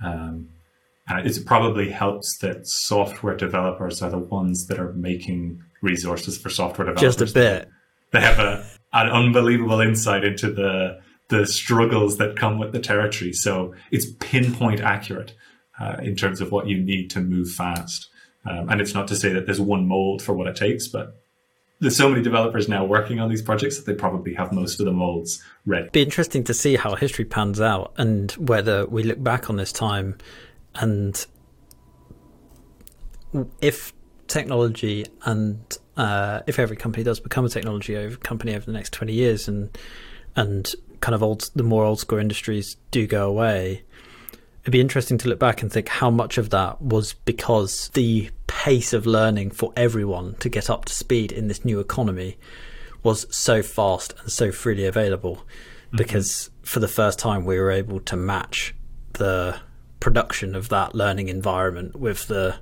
Um, 0.00 0.50
uh, 1.10 1.20
it 1.24 1.44
probably 1.44 1.90
helps 1.90 2.38
that 2.38 2.66
software 2.66 3.36
developers 3.36 4.02
are 4.02 4.10
the 4.10 4.18
ones 4.18 4.66
that 4.66 4.78
are 4.78 4.92
making 4.92 5.60
resources 5.82 6.38
for 6.38 6.48
software 6.48 6.86
developers. 6.86 7.16
Just 7.16 7.30
a 7.30 7.34
bit. 7.34 7.68
They 8.12 8.20
have 8.20 8.38
a, 8.38 8.64
an 8.92 9.08
unbelievable 9.08 9.80
insight 9.80 10.24
into 10.24 10.52
the 10.52 11.00
the 11.28 11.46
struggles 11.46 12.18
that 12.18 12.36
come 12.36 12.58
with 12.58 12.72
the 12.72 12.78
territory. 12.78 13.32
So 13.32 13.74
it's 13.90 14.06
pinpoint 14.20 14.80
accurate 14.80 15.34
uh, 15.80 15.96
in 16.02 16.14
terms 16.14 16.42
of 16.42 16.52
what 16.52 16.66
you 16.66 16.78
need 16.78 17.08
to 17.10 17.20
move 17.20 17.50
fast. 17.50 18.08
Um, 18.44 18.68
and 18.68 18.80
it's 18.80 18.92
not 18.92 19.08
to 19.08 19.16
say 19.16 19.32
that 19.32 19.46
there's 19.46 19.60
one 19.60 19.86
mold 19.88 20.20
for 20.20 20.34
what 20.34 20.46
it 20.46 20.56
takes, 20.56 20.88
but 20.88 21.14
there's 21.80 21.96
so 21.96 22.08
many 22.08 22.22
developers 22.22 22.68
now 22.68 22.84
working 22.84 23.18
on 23.18 23.30
these 23.30 23.40
projects 23.40 23.78
that 23.78 23.86
they 23.86 23.94
probably 23.94 24.34
have 24.34 24.52
most 24.52 24.78
of 24.78 24.84
the 24.84 24.92
molds 24.92 25.42
ready. 25.64 25.88
Be 25.90 26.02
interesting 26.02 26.44
to 26.44 26.54
see 26.54 26.76
how 26.76 26.96
history 26.96 27.24
pans 27.24 27.60
out 27.60 27.94
and 27.96 28.30
whether 28.32 28.86
we 28.86 29.02
look 29.02 29.22
back 29.22 29.48
on 29.48 29.56
this 29.56 29.72
time 29.72 30.18
and 30.74 31.26
if 33.60 33.92
technology 34.28 35.06
and 35.24 35.78
uh, 35.96 36.40
if 36.46 36.58
every 36.58 36.76
company 36.76 37.04
does 37.04 37.20
become 37.20 37.44
a 37.44 37.48
technology 37.48 37.96
over 37.96 38.16
company 38.16 38.54
over 38.54 38.64
the 38.64 38.72
next 38.72 38.92
20 38.92 39.12
years 39.12 39.48
and 39.48 39.76
and 40.34 40.74
kind 41.00 41.14
of 41.14 41.22
old 41.22 41.50
the 41.54 41.62
more 41.62 41.84
old 41.84 41.98
school 41.98 42.18
industries 42.18 42.76
do 42.90 43.06
go 43.06 43.28
away 43.28 43.82
it'd 44.62 44.72
be 44.72 44.80
interesting 44.80 45.18
to 45.18 45.28
look 45.28 45.38
back 45.38 45.60
and 45.60 45.72
think 45.72 45.88
how 45.88 46.10
much 46.10 46.38
of 46.38 46.50
that 46.50 46.80
was 46.80 47.12
because 47.24 47.90
the 47.94 48.30
pace 48.46 48.92
of 48.92 49.06
learning 49.06 49.50
for 49.50 49.72
everyone 49.76 50.34
to 50.36 50.48
get 50.48 50.70
up 50.70 50.84
to 50.84 50.94
speed 50.94 51.32
in 51.32 51.48
this 51.48 51.64
new 51.64 51.80
economy 51.80 52.38
was 53.02 53.26
so 53.34 53.62
fast 53.62 54.14
and 54.20 54.30
so 54.30 54.52
freely 54.52 54.86
available 54.86 55.36
mm-hmm. 55.36 55.96
because 55.96 56.50
for 56.62 56.80
the 56.80 56.88
first 56.88 57.18
time 57.18 57.44
we 57.44 57.58
were 57.58 57.72
able 57.72 58.00
to 58.00 58.16
match 58.16 58.74
the 59.14 59.60
production 60.02 60.56
of 60.56 60.68
that 60.68 60.96
learning 60.96 61.28
environment 61.28 61.94
with 61.94 62.26
the 62.26 62.56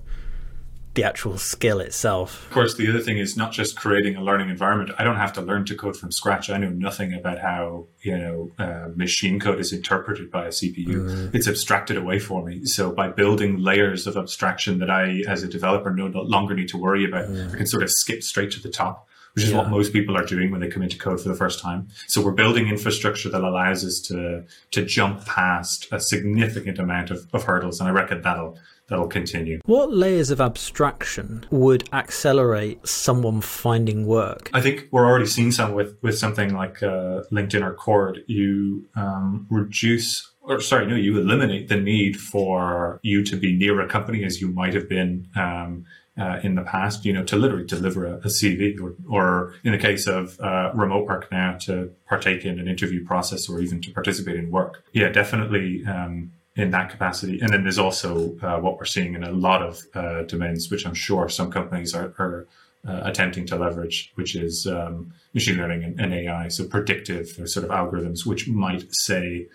the 0.95 1.05
actual 1.05 1.39
skill 1.39 1.79
itself. 1.79 2.47
Of 2.47 2.53
course, 2.53 2.75
the 2.75 2.89
other 2.89 2.99
thing 2.99 3.17
is 3.17 3.37
not 3.37 3.53
just 3.53 3.77
creating 3.77 4.17
a 4.17 4.23
learning 4.23 4.51
environment. 4.51 4.91
I 4.99 5.05
don't 5.05 5.17
have 5.17 5.33
to 5.35 5.41
learn 5.41 5.65
to 5.67 5.77
code 5.77 5.97
from 5.97 6.11
scratch. 6.11 6.51
I 6.51 6.59
know 6.59 6.69
nothing 6.69 7.15
about 7.15 7.39
how 7.39 7.87
you 8.03 8.19
know 8.19 8.51
uh, 8.59 8.89
machine 8.95 9.41
code 9.41 9.59
is 9.59 9.73
interpreted 9.73 10.31
by 10.31 10.47
a 10.47 10.49
CPU. 10.49 10.87
Mm. 10.87 11.35
It's 11.35 11.49
abstracted 11.49 11.97
away 11.97 12.19
for 12.19 12.45
me. 12.45 12.67
So 12.67 12.91
by 12.93 13.09
building 13.09 13.59
layers 13.59 14.07
of 14.07 14.17
abstraction 14.17 14.79
that 14.81 14.91
I, 14.91 15.23
as 15.27 15.43
a 15.43 15.49
developer, 15.49 15.91
no 15.91 16.07
longer 16.07 16.55
need 16.55 16.69
to 16.71 16.77
worry 16.77 17.05
about, 17.07 17.29
mm. 17.29 17.55
I 17.55 17.57
can 17.57 17.67
sort 17.67 17.83
of 17.83 17.91
skip 17.91 18.23
straight 18.23 18.51
to 18.53 18.61
the 18.61 18.69
top 18.69 19.09
which 19.35 19.45
is 19.45 19.51
yeah. 19.51 19.59
what 19.59 19.71
most 19.71 19.93
people 19.93 20.17
are 20.17 20.25
doing 20.25 20.51
when 20.51 20.61
they 20.61 20.69
come 20.69 20.83
into 20.83 20.99
code 20.99 21.21
for 21.21 21.29
the 21.29 21.35
first 21.35 21.61
time. 21.61 21.89
So 22.07 22.23
we're 22.23 22.33
building 22.33 22.69
infrastructure 22.69 23.29
that 23.31 23.43
allows 23.43 23.85
us 23.85 24.01
to 24.09 24.45
to 24.73 24.85
jump 24.85 25.25
past 25.27 25.89
a 25.93 26.01
significant 26.01 26.79
amount 26.79 27.11
of, 27.11 27.27
of 27.33 27.45
hurdles, 27.45 27.81
and 27.81 27.89
I 27.89 27.93
reckon 27.93 28.23
that'll 28.23 28.59
that'll 28.91 29.09
continue. 29.09 29.61
What 29.65 29.93
layers 29.93 30.31
of 30.31 30.41
abstraction 30.41 31.47
would 31.51 31.89
accelerate 31.93 32.87
someone 32.87 33.41
finding 33.41 34.05
work? 34.07 34.51
I 34.53 34.61
think 34.61 34.89
we're 34.91 35.07
already 35.07 35.27
seeing 35.27 35.53
some 35.53 35.75
with, 35.75 35.97
with 36.03 36.19
something 36.19 36.55
like 36.55 36.83
uh, 36.83 37.23
LinkedIn 37.33 37.63
or 37.63 37.73
Cord. 37.73 38.25
You 38.27 38.87
um, 38.97 39.47
reduce 39.49 40.31
or 40.43 40.61
sorry, 40.61 40.87
no, 40.87 40.97
you 40.97 41.19
eliminate 41.19 41.69
the 41.69 41.77
need 41.77 42.19
for 42.19 42.99
you 43.03 43.23
to 43.25 43.37
be 43.37 43.57
near 43.57 43.81
a 43.81 43.87
company 43.87 44.25
as 44.25 44.41
you 44.41 44.49
might 44.49 44.75
have 44.75 44.89
been 44.89 45.29
um, 45.37 45.85
uh, 46.21 46.39
in 46.43 46.55
the 46.55 46.63
past, 46.63 47.05
you 47.05 47.13
know, 47.13 47.25
to 47.25 47.37
literally 47.37 47.65
deliver 47.65 48.07
a, 48.07 48.15
a 48.19 48.29
CV 48.29 48.79
or, 48.81 48.95
or 49.09 49.55
in 49.65 49.73
the 49.73 49.79
case 49.79 50.07
of 50.07 50.39
uh, 50.41 50.71
remote 50.75 51.07
work 51.07 51.31
now 51.33 51.57
to 51.63 51.91
partake 52.07 52.45
in 52.45 52.59
an 52.59 52.69
interview 52.69 53.05
process 53.05 53.49
or 53.49 53.61
even 53.61 53.81
to 53.81 53.91
participate 53.91 54.37
in 54.37 54.51
work. 54.51 54.85
Yeah, 54.93 55.09
definitely. 55.09 55.85
Um, 55.87 56.33
in 56.57 56.73
that 56.73 56.91
capacity. 56.91 57.41
And 57.41 57.51
then 57.51 57.63
there's 57.63 57.79
also 57.79 58.37
uh, 58.43 58.59
what 58.59 58.77
we're 58.77 58.85
seeing 58.85 59.15
in 59.15 59.23
a 59.23 59.31
lot 59.31 59.63
of 59.63 59.81
uh, 59.95 60.23
domains, 60.25 60.71
which 60.71 60.85
I'm 60.85 60.95
sure 60.95 61.29
some 61.29 61.51
companies 61.51 61.95
are, 61.95 62.13
are 62.19 62.47
uh, 62.87 63.01
attempting 63.05 63.47
to 63.47 63.57
leverage, 63.57 64.13
which 64.17 64.35
is 64.35 64.67
um, 64.67 65.13
machine 65.33 65.57
learning 65.57 65.85
and, 65.85 66.01
and, 66.01 66.13
AI. 66.13 66.49
So 66.49 66.65
predictive 66.65 67.29
sort 67.47 67.65
of 67.65 67.71
algorithms, 67.71 68.27
which 68.27 68.49
might 68.49 68.85
say, 68.91 69.47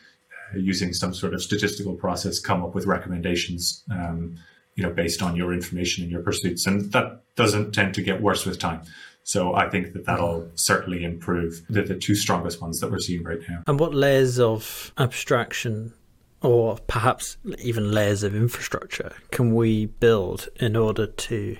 uh, 0.53 0.57
using 0.57 0.93
some 0.93 1.13
sort 1.13 1.34
of 1.34 1.41
statistical 1.41 1.95
process, 1.95 2.39
come 2.39 2.63
up 2.63 2.74
with 2.74 2.86
recommendations, 2.86 3.84
um, 3.91 4.38
you 4.76 4.84
know, 4.84 4.91
based 4.91 5.21
on 5.21 5.36
your 5.36 5.53
information 5.53 6.03
and 6.03 6.11
your 6.11 6.21
pursuits. 6.21 6.67
And 6.67 6.91
that 6.91 7.23
doesn't 7.36 7.73
tend 7.73 7.93
to 7.95 8.01
get 8.01 8.21
worse 8.21 8.45
with 8.45 8.59
time. 8.59 8.82
So 9.23 9.55
I 9.55 9.69
think 9.69 9.93
that 9.93 10.05
that'll 10.05 10.51
certainly 10.55 11.03
improve. 11.03 11.63
The 11.69 11.95
two 11.95 12.13
strongest 12.15 12.61
ones 12.61 12.80
that 12.80 12.91
we're 12.91 12.99
seeing 12.99 13.23
right 13.23 13.39
now. 13.49 13.63
And 13.65 13.80
what 13.80 13.95
layers 13.95 14.39
of 14.39 14.93
abstraction 14.97 15.93
or 16.41 16.78
perhaps 16.88 17.38
even 17.59 17.91
layers 17.91 18.21
of 18.21 18.36
infrastructure 18.36 19.13
can 19.32 19.55
we 19.55 19.88
build 19.88 20.47
in 20.57 20.76
order 20.76 21.07
to 21.07 21.57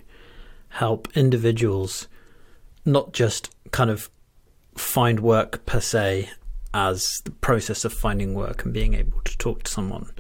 help 0.70 1.08
individuals 1.16 2.08
not 2.86 3.14
just 3.14 3.56
kind 3.72 3.90
of 3.90 4.12
find 4.76 5.22
work 5.22 5.66
per 5.66 5.80
se 5.80 6.30
as 6.74 7.22
the 7.24 7.32
process 7.32 7.86
of 7.86 7.94
finding 7.94 8.34
work 8.34 8.66
and 8.66 8.74
being 8.74 8.94
able 8.94 9.22
to 9.22 9.38
talk 9.38 9.64
to 9.64 9.72
someone, 9.72 10.12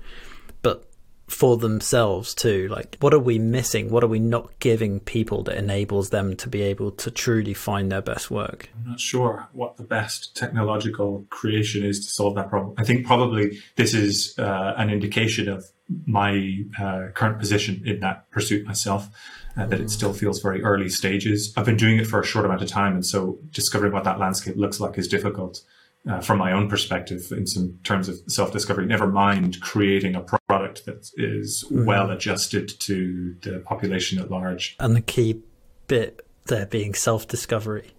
for 1.28 1.58
themselves 1.58 2.34
too. 2.34 2.68
Like, 2.68 2.98
what 3.00 3.14
are 3.14 3.20
we 3.20 3.40
missing? 3.40 3.90
What 3.90 4.04
are 4.04 4.08
we 4.08 4.20
not 4.20 4.60
giving 4.60 5.00
people 5.00 5.44
that 5.44 5.58
enables 5.58 6.10
them 6.10 6.36
to 6.38 6.50
be 6.50 6.62
able 6.62 6.92
to 6.92 7.12
truly 7.12 7.54
find 7.54 7.92
their 7.92 8.02
best 8.02 8.30
work? 8.30 8.70
I'm 8.76 8.92
not 8.92 9.00
sure 9.00 9.48
what 9.54 9.78
the 9.78 9.84
best 9.84 10.36
technological 10.36 11.26
creation 11.30 11.84
is 11.84 12.06
to 12.06 12.12
solve 12.12 12.36
that 12.36 12.50
problem. 12.50 12.76
I 12.78 12.84
think 12.84 13.06
probably 13.06 13.60
this 13.76 13.94
is 13.94 14.38
uh, 14.38 14.74
an 14.78 14.90
indication 14.90 15.50
of 15.50 15.66
my 16.06 16.64
uh, 16.80 17.08
current 17.14 17.40
position 17.40 17.82
in 17.86 18.00
that 18.02 18.30
pursuit 18.32 18.66
myself. 18.66 19.10
Uh, 19.58 19.66
that 19.66 19.80
it 19.80 19.90
still 19.90 20.12
feels 20.12 20.42
very 20.42 20.62
early 20.64 20.90
stages. 20.90 21.54
I've 21.56 21.64
been 21.64 21.78
doing 21.78 21.98
it 21.98 22.06
for 22.06 22.20
a 22.20 22.26
short 22.26 22.44
amount 22.44 22.62
of 22.62 22.68
time, 22.68 22.94
and 22.94 23.06
so 23.06 23.40
discovering 23.52 23.94
what 23.94 24.04
that 24.04 24.20
landscape 24.20 24.58
looks 24.58 24.82
like 24.82 24.98
is 24.98 25.08
difficult 25.08 25.62
uh, 26.10 26.20
from 26.20 26.38
my 26.38 26.52
own 26.52 26.70
perspective 26.70 27.32
in 27.32 27.48
some 27.48 27.78
terms 27.84 28.08
of 28.08 28.20
self-discovery 28.28 28.86
never 28.86 29.08
mind 29.08 29.60
creating 29.62 30.16
a 30.16 30.22
product 30.22 30.86
that 30.86 31.10
is 31.16 31.64
mm. 31.72 31.86
well 31.86 32.12
adjusted 32.12 32.70
to 32.80 33.36
the 33.42 33.60
population 33.60 34.20
at 34.20 34.30
large 34.30 34.76
and 34.80 34.96
the 34.96 35.02
key 35.02 35.42
bit 35.88 36.26
there 36.46 36.66
being 36.66 36.94
self-discovery 36.94 37.94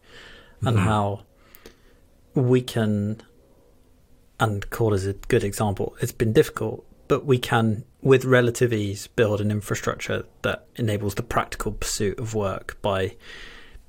and 0.62 0.78
mm. 0.78 0.80
how 0.80 1.22
we 2.34 2.60
can 2.60 3.20
and 4.38 4.68
Cord 4.70 4.94
is 4.94 5.06
a 5.06 5.14
good 5.14 5.44
example 5.44 5.96
it's 6.00 6.12
been 6.12 6.32
difficult 6.32 6.86
but 7.08 7.24
we 7.24 7.38
can 7.38 7.84
with 8.02 8.24
relative 8.24 8.72
ease 8.72 9.06
build 9.08 9.40
an 9.40 9.50
infrastructure 9.50 10.24
that 10.42 10.66
enables 10.76 11.16
the 11.16 11.22
practical 11.22 11.72
pursuit 11.72 12.18
of 12.18 12.34
work 12.34 12.78
by 12.82 13.16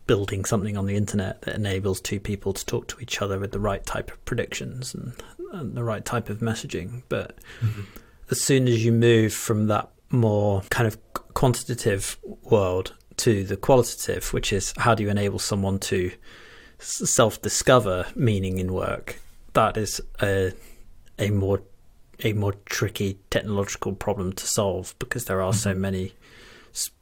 building 0.08 0.46
something 0.46 0.78
on 0.78 0.86
the 0.86 0.96
internet 0.96 1.42
that 1.44 1.56
enables 1.56 2.02
two 2.02 2.20
people 2.20 2.54
to 2.54 2.66
talk 2.66 2.88
to 2.88 3.00
each 3.00 3.22
other 3.22 3.38
with 3.38 3.52
the 3.52 3.60
right 3.60 3.86
type 3.86 4.10
of 4.12 4.24
predictions 4.26 4.96
and, 4.96 5.14
and 5.52 5.76
the 5.76 5.84
right 5.84 6.06
type 6.06 6.30
of 6.30 6.40
messaging. 6.40 7.04
But 7.10 7.38
mm-hmm. 7.62 7.82
as 8.32 8.42
soon 8.42 8.68
as 8.68 8.84
you 8.84 8.92
move 8.92 9.34
from 9.34 9.68
that 9.68 9.90
more 10.10 10.62
kind 10.70 10.88
of 10.88 10.98
quantitative 11.34 12.18
world 12.44 12.94
to 13.18 13.44
the 13.44 13.58
qualitative, 13.58 14.34
which 14.34 14.54
is 14.54 14.74
how 14.78 14.96
do 14.96 15.04
you 15.04 15.10
enable 15.10 15.40
someone 15.40 15.80
to 15.80 16.12
self 16.80 17.42
discover 17.42 18.06
meaning 18.16 18.60
in 18.60 18.74
work, 18.74 19.20
that 19.54 19.78
is 19.78 20.02
a, 20.22 20.54
a 21.20 21.30
more 21.32 21.62
a 22.24 22.34
more 22.34 22.54
tricky 22.66 23.20
technological 23.30 23.94
problem 23.94 24.34
to 24.34 24.48
solve 24.48 24.96
because 24.98 25.26
there 25.26 25.42
are 25.42 25.52
mm-hmm. 25.52 25.60
so 25.60 25.74
many 25.74 26.14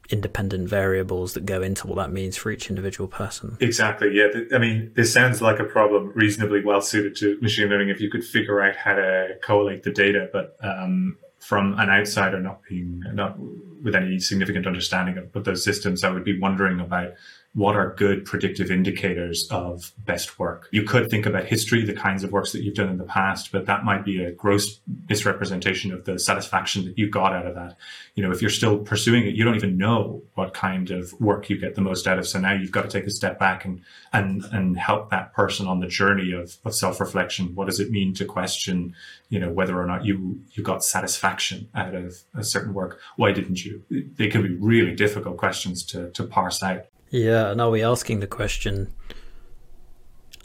independent 0.09 0.69
variables 0.69 1.33
that 1.33 1.45
go 1.45 1.61
into 1.61 1.87
what 1.87 1.97
that 1.97 2.11
means 2.11 2.37
for 2.37 2.51
each 2.51 2.69
individual 2.69 3.07
person. 3.07 3.57
Exactly. 3.59 4.11
Yeah. 4.13 4.27
I 4.53 4.57
mean, 4.57 4.91
this 4.95 5.11
sounds 5.11 5.41
like 5.41 5.59
a 5.59 5.63
problem 5.63 6.11
reasonably 6.15 6.63
well 6.63 6.81
suited 6.81 7.15
to 7.17 7.39
machine 7.41 7.67
learning 7.69 7.89
if 7.89 7.99
you 7.99 8.09
could 8.09 8.23
figure 8.23 8.61
out 8.61 8.75
how 8.75 8.95
to 8.95 9.37
collate 9.41 9.83
the 9.83 9.91
data, 9.91 10.29
but 10.31 10.57
um, 10.61 11.17
from 11.39 11.77
an 11.77 11.89
outsider 11.89 12.39
not 12.39 12.61
being 12.67 13.03
not 13.13 13.37
with 13.83 13.95
any 13.95 14.19
significant 14.19 14.65
understanding 14.65 15.29
of 15.33 15.43
those 15.43 15.63
systems, 15.63 16.03
I 16.03 16.09
would 16.09 16.23
be 16.23 16.39
wondering 16.39 16.79
about 16.79 17.13
what 17.55 17.77
are 17.77 17.95
good 17.95 18.25
predictive 18.25 18.69
indicators 18.69 19.47
of 19.49 19.93
best 19.99 20.37
work? 20.37 20.67
You 20.71 20.83
could 20.83 21.09
think 21.09 21.25
about 21.25 21.45
history, 21.45 21.85
the 21.85 21.93
kinds 21.93 22.25
of 22.25 22.33
works 22.33 22.51
that 22.51 22.61
you've 22.61 22.75
done 22.75 22.89
in 22.89 22.97
the 22.97 23.05
past, 23.05 23.53
but 23.53 23.65
that 23.67 23.85
might 23.85 24.03
be 24.03 24.21
a 24.21 24.31
gross 24.33 24.81
misrepresentation 25.07 25.93
of 25.93 26.03
the 26.03 26.19
satisfaction 26.19 26.83
that 26.83 26.97
you 26.97 27.09
got 27.09 27.31
out 27.31 27.47
of 27.47 27.55
that. 27.55 27.77
You 28.15 28.23
know, 28.23 28.31
if 28.31 28.41
you're 28.41 28.51
still 28.51 28.79
pursuing 28.79 29.25
it, 29.25 29.35
you 29.35 29.45
don't 29.45 29.55
even 29.55 29.77
know 29.77 30.21
what 30.33 30.53
kind 30.53 30.91
of 30.91 31.13
work 31.21 31.49
you 31.49 31.57
get 31.57 31.75
the 31.75 31.81
most 31.81 32.07
out 32.07 32.19
of. 32.19 32.27
So 32.27 32.41
now 32.41 32.51
you've 32.51 32.71
got 32.71 32.81
to 32.81 32.89
take 32.89 33.07
a 33.07 33.11
step 33.11 33.39
back 33.39 33.63
and 33.63 33.81
and 34.11 34.43
and 34.51 34.77
help 34.77 35.09
that 35.11 35.31
person 35.33 35.65
on 35.65 35.79
the 35.79 35.87
journey 35.87 36.33
of, 36.33 36.57
of 36.65 36.75
self-reflection. 36.75 37.55
What 37.55 37.67
does 37.67 37.79
it 37.79 37.89
mean 37.89 38.13
to 38.15 38.25
question, 38.25 38.93
you 39.29 39.39
know, 39.39 39.49
whether 39.49 39.79
or 39.81 39.85
not 39.85 40.03
you 40.03 40.41
you 40.51 40.61
got 40.61 40.83
satisfaction 40.83 41.69
out 41.73 41.95
of 41.95 42.17
a 42.35 42.43
certain 42.43 42.73
work? 42.73 42.99
Why 43.15 43.31
didn't 43.31 43.63
you? 43.63 43.81
They 43.89 44.27
can 44.27 44.41
be 44.41 44.55
really 44.55 44.93
difficult 44.93 45.37
questions 45.37 45.85
to 45.85 46.09
to 46.11 46.25
parse 46.25 46.61
out. 46.61 46.87
Yeah, 47.09 47.51
and 47.51 47.61
are 47.61 47.69
we 47.69 47.83
asking 47.83 48.19
the 48.19 48.27
question 48.27 48.93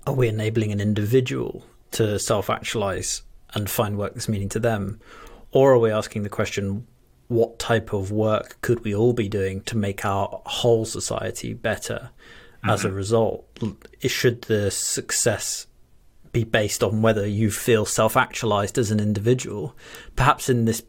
are 0.07 0.15
we 0.15 0.29
enabling 0.29 0.73
an 0.73 0.81
individual 0.81 1.65
to 1.93 2.19
self 2.19 2.51
actualize 2.51 3.23
and 3.55 3.69
find 3.69 3.99
work 3.99 4.15
that's 4.15 4.29
meaning 4.29 4.49
to 4.51 4.59
them? 4.59 5.01
Or 5.53 5.73
are 5.73 5.79
we 5.79 5.91
asking 5.91 6.23
the 6.23 6.29
question 6.29 6.87
what 7.29 7.59
type 7.59 7.93
of 7.93 8.11
work 8.11 8.59
could 8.61 8.83
we 8.85 8.95
all 8.95 9.13
be 9.13 9.29
doing 9.29 9.61
to 9.63 9.77
make 9.77 10.05
our 10.05 10.43
whole 10.47 10.85
society 10.85 11.53
better 11.55 12.11
mm-hmm. 12.59 12.71
as 12.71 12.85
a 12.85 12.89
mm-hmm. 12.89 12.97
result? 12.97 13.59
Should 14.03 14.43
the 14.43 14.71
success 14.71 15.67
be 16.33 16.45
based 16.45 16.83
on 16.83 17.03
whether 17.03 17.27
you 17.27 17.51
feel 17.51 17.85
self 17.85 18.17
actualized 18.17 18.79
as 18.79 18.91
an 18.91 19.01
individual? 19.01 19.77
Perhaps 20.17 20.49
in 20.49 20.65
this 20.65 20.83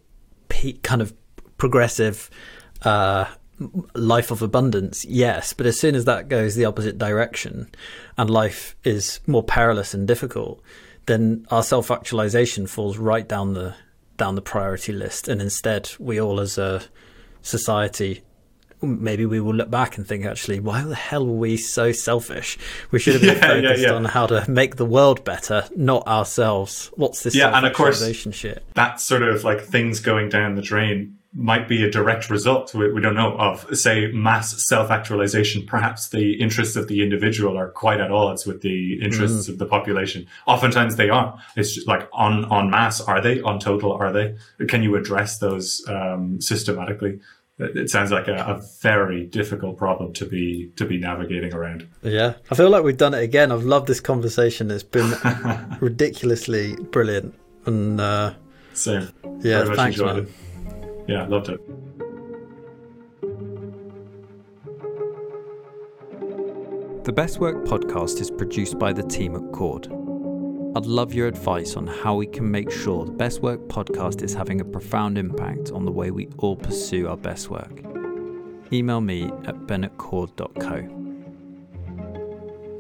kind 0.83 1.01
of 1.01 1.13
progressive 1.57 2.29
uh, 2.83 3.25
life 3.93 4.31
of 4.31 4.41
abundance, 4.41 5.05
yes, 5.05 5.53
but 5.53 5.65
as 5.65 5.79
soon 5.79 5.95
as 5.95 6.05
that 6.05 6.29
goes 6.29 6.55
the 6.55 6.65
opposite 6.65 6.97
direction 6.97 7.69
and 8.17 8.29
life 8.29 8.75
is 8.83 9.19
more 9.27 9.43
perilous 9.43 9.93
and 9.93 10.07
difficult, 10.07 10.61
then 11.05 11.45
our 11.51 11.63
self 11.63 11.91
actualization 11.91 12.67
falls 12.67 12.97
right 12.97 13.27
down 13.27 13.53
the 13.53 13.75
down 14.17 14.35
the 14.35 14.41
priority 14.41 14.91
list. 14.91 15.27
And 15.27 15.41
instead 15.41 15.91
we 15.99 16.19
all 16.19 16.39
as 16.39 16.57
a 16.57 16.83
society 17.41 18.23
maybe 18.83 19.25
we 19.25 19.39
will 19.39 19.53
look 19.53 19.69
back 19.69 19.97
and 19.97 20.07
think 20.07 20.25
actually 20.25 20.59
why 20.59 20.81
the 20.81 20.95
hell 20.95 21.25
were 21.25 21.35
we 21.35 21.57
so 21.57 21.91
selfish? 21.91 22.57
We 22.89 22.99
should 22.99 23.13
have 23.13 23.21
been 23.21 23.35
yeah, 23.35 23.47
focused 23.47 23.81
yeah, 23.83 23.89
yeah. 23.89 23.95
on 23.95 24.05
how 24.05 24.27
to 24.27 24.49
make 24.49 24.77
the 24.77 24.85
world 24.85 25.23
better 25.23 25.67
not 25.75 26.07
ourselves. 26.07 26.91
What's 26.95 27.23
this 27.23 27.35
yeah 27.35 27.55
and 27.55 27.65
of 27.65 27.73
course 27.73 28.03
shit? 28.31 28.63
that 28.73 28.99
sort 28.99 29.23
of 29.23 29.43
like 29.43 29.61
things 29.61 29.99
going 29.99 30.29
down 30.29 30.55
the 30.55 30.61
drain 30.61 31.17
might 31.33 31.67
be 31.67 31.83
a 31.83 31.89
direct 31.89 32.29
result, 32.29 32.73
we, 32.73 32.91
we 32.91 33.01
don't 33.01 33.15
know, 33.15 33.37
of, 33.37 33.65
say, 33.77 34.07
mass 34.07 34.67
self 34.67 34.91
actualization. 34.91 35.65
Perhaps 35.65 36.09
the 36.09 36.33
interests 36.33 36.75
of 36.75 36.87
the 36.87 37.01
individual 37.01 37.57
are 37.57 37.69
quite 37.69 38.01
at 38.01 38.11
odds 38.11 38.45
with 38.45 38.61
the 38.61 39.01
interests 39.01 39.47
mm. 39.47 39.49
of 39.53 39.57
the 39.57 39.65
population. 39.65 40.27
Oftentimes 40.45 40.97
they 40.97 41.09
are. 41.09 41.39
It's 41.55 41.73
just 41.73 41.87
like 41.87 42.09
on, 42.11 42.45
on 42.45 42.69
mass, 42.69 42.99
are 42.99 43.21
they? 43.21 43.41
On 43.41 43.59
total, 43.59 43.93
are 43.93 44.11
they? 44.11 44.35
Can 44.67 44.83
you 44.83 44.95
address 44.95 45.37
those 45.37 45.83
um, 45.87 46.41
systematically? 46.41 47.19
it 47.59 47.89
sounds 47.89 48.11
like 48.11 48.27
a, 48.27 48.35
a, 48.35 48.61
very 48.81 49.25
difficult 49.25 49.77
problem 49.77 50.13
to 50.13 50.25
be 50.25 50.71
to 50.77 50.85
be 50.85 50.97
navigating 50.97 51.53
around. 51.53 51.87
Yeah, 52.01 52.33
I 52.49 52.55
feel 52.55 52.71
like 52.71 52.83
we've 52.83 52.97
done 52.97 53.13
it 53.13 53.21
again. 53.21 53.51
I've 53.51 53.63
loved 53.65 53.85
this 53.85 53.99
conversation. 53.99 54.71
It's 54.71 54.81
been 54.81 55.13
ridiculously 55.79 56.75
brilliant, 56.75 57.35
and 57.67 58.01
uh, 58.01 58.33
same. 58.73 59.09
Yeah, 59.41 59.75
thanks, 59.75 59.99
man. 59.99 60.17
It. 60.17 60.29
Yeah, 61.07 61.27
loved 61.27 61.49
it. 61.49 61.59
The 67.03 67.11
Best 67.11 67.39
Work 67.39 67.65
podcast 67.65 68.21
is 68.21 68.29
produced 68.29 68.77
by 68.77 68.93
the 68.93 69.03
team 69.03 69.35
at 69.35 69.51
Cord. 69.51 69.87
I'd 70.75 70.85
love 70.85 71.13
your 71.13 71.27
advice 71.27 71.75
on 71.75 71.85
how 71.87 72.15
we 72.15 72.27
can 72.27 72.49
make 72.49 72.71
sure 72.71 73.03
the 73.03 73.11
Best 73.11 73.41
Work 73.41 73.67
podcast 73.67 74.21
is 74.21 74.33
having 74.33 74.61
a 74.61 74.65
profound 74.65 75.17
impact 75.17 75.71
on 75.71 75.83
the 75.83 75.91
way 75.91 76.11
we 76.11 76.29
all 76.37 76.55
pursue 76.55 77.09
our 77.09 77.17
best 77.17 77.49
work. 77.49 77.81
Email 78.71 79.01
me 79.01 79.31
at 79.45 79.67
ben@cord.co. 79.67 80.87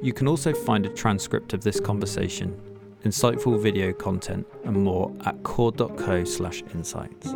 You 0.01 0.13
can 0.13 0.27
also 0.27 0.53
find 0.53 0.85
a 0.85 0.89
transcript 0.89 1.53
of 1.53 1.63
this 1.63 1.79
conversation, 1.79 2.55
insightful 3.03 3.59
video 3.61 3.91
content, 3.91 4.47
and 4.63 4.77
more 4.83 5.11
at 5.25 5.43
cord.co/insights. 5.43 7.35